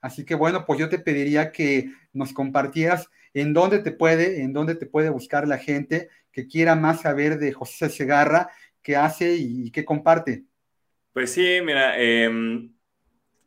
así 0.01 0.25
que 0.25 0.35
bueno, 0.35 0.65
pues 0.67 0.79
yo 0.79 0.89
te 0.89 0.99
pediría 0.99 1.53
que 1.53 1.91
nos 2.13 2.33
compartieras 2.33 3.11
en 3.35 3.53
dónde 3.53 3.81
te 3.81 3.93
puede, 3.93 4.43
en 4.43 4.53
dónde 4.53 4.75
te 4.75 4.87
puede 4.87 5.11
buscar 5.11 5.47
la 5.47 5.59
gente 5.59 6.09
que 6.33 6.47
quiera 6.47 6.75
más 6.75 7.03
saber 7.03 7.39
de 7.39 7.53
José 7.53 7.89
Segarra, 7.89 8.51
qué 8.83 8.97
hace 8.97 9.37
y, 9.37 9.71
qué 9.71 9.85
comparte. 9.85 10.45
Pues 11.13 11.33
sí, 11.33 11.59
mira, 11.65 11.95
eh, 11.97 12.31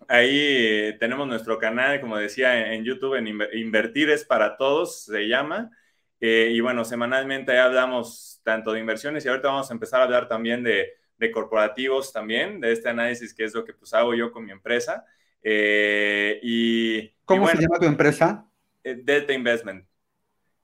ahí 0.07 0.39
eh, 0.39 0.97
tenemos 0.99 1.27
nuestro 1.27 1.57
canal, 1.57 1.99
como 2.01 2.17
decía, 2.17 2.73
en 2.73 2.83
YouTube, 2.83 3.15
en 3.15 3.27
Invertir 3.27 4.09
es 4.09 4.25
para 4.25 4.57
todos, 4.57 5.03
se 5.05 5.27
llama. 5.27 5.71
Eh, 6.19 6.49
y 6.51 6.59
bueno, 6.59 6.83
semanalmente 6.85 7.51
ahí 7.51 7.59
hablamos 7.59 8.41
tanto 8.43 8.73
de 8.73 8.79
inversiones 8.79 9.25
y 9.25 9.29
ahorita 9.29 9.49
vamos 9.49 9.69
a 9.69 9.73
empezar 9.73 10.01
a 10.01 10.03
hablar 10.05 10.27
también 10.27 10.63
de, 10.63 10.95
corporativos 11.33 12.13
también, 12.13 12.61
de 12.61 12.71
este 12.71 12.89
análisis 12.89 13.33
que 13.33 13.43
es 13.43 13.53
lo 13.53 13.65
que 13.65 13.73
pues 13.73 13.93
hago 13.93 14.13
yo 14.13 14.31
con 14.31 14.45
mi 14.45 14.51
empresa. 14.51 15.05
Eh, 15.43 16.39
y, 16.41 17.09
¿Cómo 17.25 17.47
se 17.47 17.57
llama 17.57 17.79
tu 17.79 17.85
empresa? 17.85 18.45
Delta 18.83 19.33
Investment. 19.33 19.85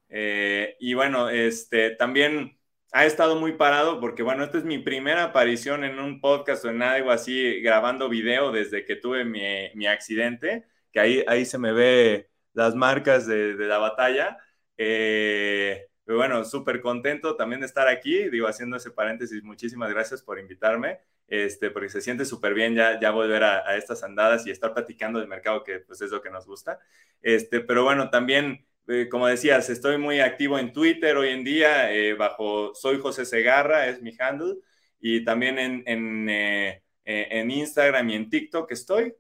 y 0.10 0.94
bueno, 0.94 1.30
este, 1.30 1.92
también 1.92 2.58
ha 2.96 3.06
estado 3.06 3.36
muy 3.36 3.52
parado 3.54 4.00
porque, 4.00 4.24
bueno, 4.24 4.46
esta 4.46 4.58
es 4.58 4.64
mi 4.64 4.80
primera 4.80 5.26
aparición 5.26 5.84
en 5.84 6.00
un 6.00 6.22
podcast 6.22 6.64
o 6.64 6.70
en 6.70 6.82
algo 6.82 7.12
así, 7.12 7.60
grabando 7.60 8.08
video 8.08 8.54
desde 8.54 8.86
que 8.86 8.96
tuve 8.96 9.26
mi, 9.26 9.42
mi 9.76 9.86
accidente, 9.86 10.66
que 10.94 11.02
ahí, 11.02 11.24
ahí 11.28 11.46
se 11.46 11.58
me 11.58 11.74
ve 11.74 12.30
las 12.54 12.74
marcas 12.74 13.28
de, 13.28 13.56
de 13.56 13.68
la 13.68 13.80
batalla. 13.80 14.38
Eh, 14.78 15.90
pero 16.06 16.20
bueno, 16.20 16.46
súper 16.46 16.80
contento 16.80 17.36
también 17.36 17.60
de 17.60 17.68
estar 17.68 17.90
aquí, 17.90 18.30
digo, 18.30 18.48
haciendo 18.48 18.78
ese 18.78 18.92
paréntesis, 18.92 19.44
muchísimas 19.44 19.90
gracias 19.90 20.22
por 20.22 20.40
invitarme, 20.40 21.00
este, 21.28 21.72
porque 21.72 21.90
se 21.90 22.00
siente 22.00 22.24
súper 22.24 22.54
bien 22.54 22.76
ya, 22.76 22.98
ya 22.98 23.12
volver 23.12 23.44
a, 23.44 23.68
a, 23.68 23.76
estas 23.76 24.04
andadas 24.04 24.48
y 24.48 24.52
estar 24.52 24.74
platicando 24.74 25.20
del 25.20 25.28
mercado, 25.28 25.66
que 25.66 25.80
pues 25.80 26.00
es 26.00 26.12
lo 26.12 26.22
que 26.22 26.30
nos 26.30 26.46
gusta. 26.46 26.80
Este, 27.22 27.60
pero 27.60 27.84
bueno, 27.84 28.10
también, 28.10 28.66
eh, 28.88 29.08
como 29.10 29.28
decías, 29.28 29.70
estoy 29.70 29.98
muy 29.98 30.20
activo 30.20 30.60
en 30.60 30.72
Twitter 30.74 31.18
hoy 31.18 31.30
en 31.30 31.44
día, 31.44 31.92
eh, 31.92 32.14
bajo 32.14 32.74
Soy 32.76 33.00
José 33.00 33.26
Segarra, 33.26 33.88
es 33.88 34.02
mi 34.02 34.14
handle, 34.20 34.56
y 35.00 35.24
también 35.24 35.60
en, 35.60 35.84
en, 35.88 36.30
eh, 36.30 36.82
en 37.04 37.52
Instagram 37.52 38.10
y 38.10 38.16
en 38.16 38.30
TikTok 38.30 38.72
estoy 38.72 39.14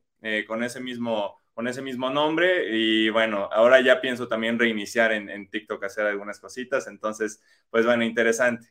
con 0.47 0.63
ese 0.63 0.79
mismo 0.79 1.39
con 1.53 1.67
ese 1.67 1.81
mismo 1.81 2.09
nombre 2.09 2.65
y 2.75 3.09
bueno, 3.09 3.47
ahora 3.51 3.79
ya 3.79 4.01
pienso 4.01 4.27
también 4.27 4.59
reiniciar 4.59 5.13
en, 5.13 5.29
en 5.29 5.49
TikTok, 5.49 5.83
hacer 5.85 6.05
algunas 6.05 6.39
cositas, 6.39 6.87
entonces, 6.87 7.41
pues 7.69 7.85
bueno, 7.85 8.03
interesante. 8.03 8.67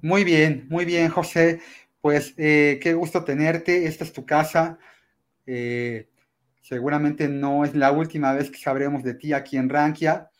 Muy 0.00 0.24
bien, 0.24 0.66
muy 0.68 0.84
bien, 0.84 1.08
José. 1.10 1.60
Pues 2.00 2.32
qué 2.34 2.94
gusto 2.96 3.22
tenerte, 3.24 3.86
esta 3.86 4.04
es 4.04 4.12
tu 4.12 4.26
casa. 4.26 4.78
Seguramente 6.62 7.28
no 7.28 7.64
es 7.64 7.74
la 7.74 7.92
última 7.92 8.32
vez 8.32 8.50
que 8.50 8.58
sabremos 8.58 9.02
de 9.02 9.14
ti 9.14 9.32
aquí 9.32 9.56
en 9.56 9.68
Rankia. 9.68 10.30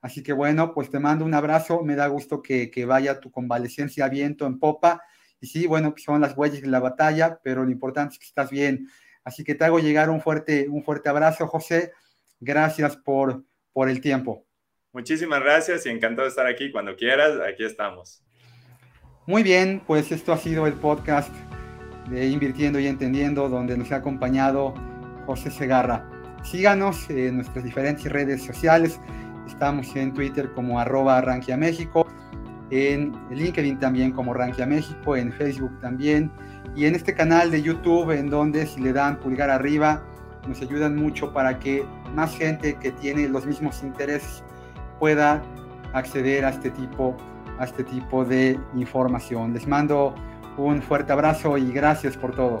Así 0.00 0.22
que 0.22 0.32
bueno, 0.32 0.72
pues 0.72 0.90
te 0.90 0.98
mando 0.98 1.24
un 1.24 1.34
abrazo, 1.34 1.82
me 1.82 1.94
da 1.94 2.06
gusto 2.06 2.42
que, 2.42 2.70
que 2.70 2.84
vaya 2.84 3.20
tu 3.20 3.30
convalecencia 3.30 4.08
viento 4.08 4.46
en 4.46 4.58
popa. 4.58 5.02
Y 5.40 5.48
sí, 5.48 5.66
bueno, 5.66 5.94
son 5.96 6.20
las 6.20 6.36
huellas 6.36 6.62
de 6.62 6.68
la 6.68 6.80
batalla, 6.80 7.40
pero 7.42 7.64
lo 7.64 7.70
importante 7.70 8.14
es 8.14 8.18
que 8.18 8.26
estás 8.26 8.50
bien. 8.50 8.88
Así 9.24 9.44
que 9.44 9.54
te 9.54 9.64
hago 9.64 9.78
llegar 9.78 10.08
un 10.08 10.20
fuerte, 10.20 10.68
un 10.68 10.82
fuerte 10.82 11.08
abrazo, 11.08 11.46
José. 11.46 11.92
Gracias 12.40 12.96
por, 12.96 13.44
por 13.72 13.88
el 13.88 14.00
tiempo. 14.00 14.46
Muchísimas 14.92 15.40
gracias 15.40 15.86
y 15.86 15.90
encantado 15.90 16.24
de 16.24 16.30
estar 16.30 16.46
aquí. 16.46 16.70
Cuando 16.70 16.96
quieras, 16.96 17.38
aquí 17.40 17.64
estamos. 17.64 18.24
Muy 19.26 19.42
bien, 19.42 19.82
pues 19.86 20.10
esto 20.10 20.32
ha 20.32 20.38
sido 20.38 20.66
el 20.66 20.74
podcast 20.74 21.32
de 22.10 22.26
Invirtiendo 22.26 22.80
y 22.80 22.88
Entendiendo, 22.88 23.48
donde 23.48 23.76
nos 23.76 23.92
ha 23.92 23.96
acompañado 23.96 24.74
José 25.26 25.50
Segarra. 25.50 26.04
Síganos 26.42 27.08
en 27.10 27.36
nuestras 27.36 27.64
diferentes 27.64 28.10
redes 28.10 28.44
sociales. 28.44 29.00
Estamos 29.46 29.94
en 29.96 30.12
Twitter 30.12 30.52
como 30.54 30.78
arroba 30.78 31.20
Rankia 31.20 31.56
México, 31.56 32.06
en 32.70 33.12
LinkedIn 33.30 33.78
también 33.78 34.12
como 34.12 34.34
Rankia 34.34 34.66
México, 34.66 35.16
en 35.16 35.32
Facebook 35.32 35.78
también 35.80 36.30
y 36.74 36.86
en 36.86 36.94
este 36.94 37.14
canal 37.14 37.50
de 37.50 37.62
YouTube 37.62 38.10
en 38.12 38.30
donde 38.30 38.66
si 38.66 38.80
le 38.80 38.92
dan 38.92 39.18
pulgar 39.18 39.50
arriba 39.50 40.02
nos 40.48 40.60
ayudan 40.60 40.96
mucho 40.96 41.32
para 41.32 41.58
que 41.58 41.84
más 42.14 42.36
gente 42.36 42.74
que 42.74 42.90
tiene 42.92 43.28
los 43.28 43.46
mismos 43.46 43.82
intereses 43.82 44.42
pueda 44.98 45.42
acceder 45.92 46.44
a 46.44 46.50
este 46.50 46.70
tipo 46.70 47.16
a 47.58 47.64
este 47.64 47.84
tipo 47.84 48.24
de 48.24 48.58
información. 48.74 49.52
Les 49.52 49.68
mando 49.68 50.14
un 50.56 50.82
fuerte 50.82 51.12
abrazo 51.12 51.58
y 51.58 51.70
gracias 51.70 52.16
por 52.16 52.34
todo. 52.34 52.60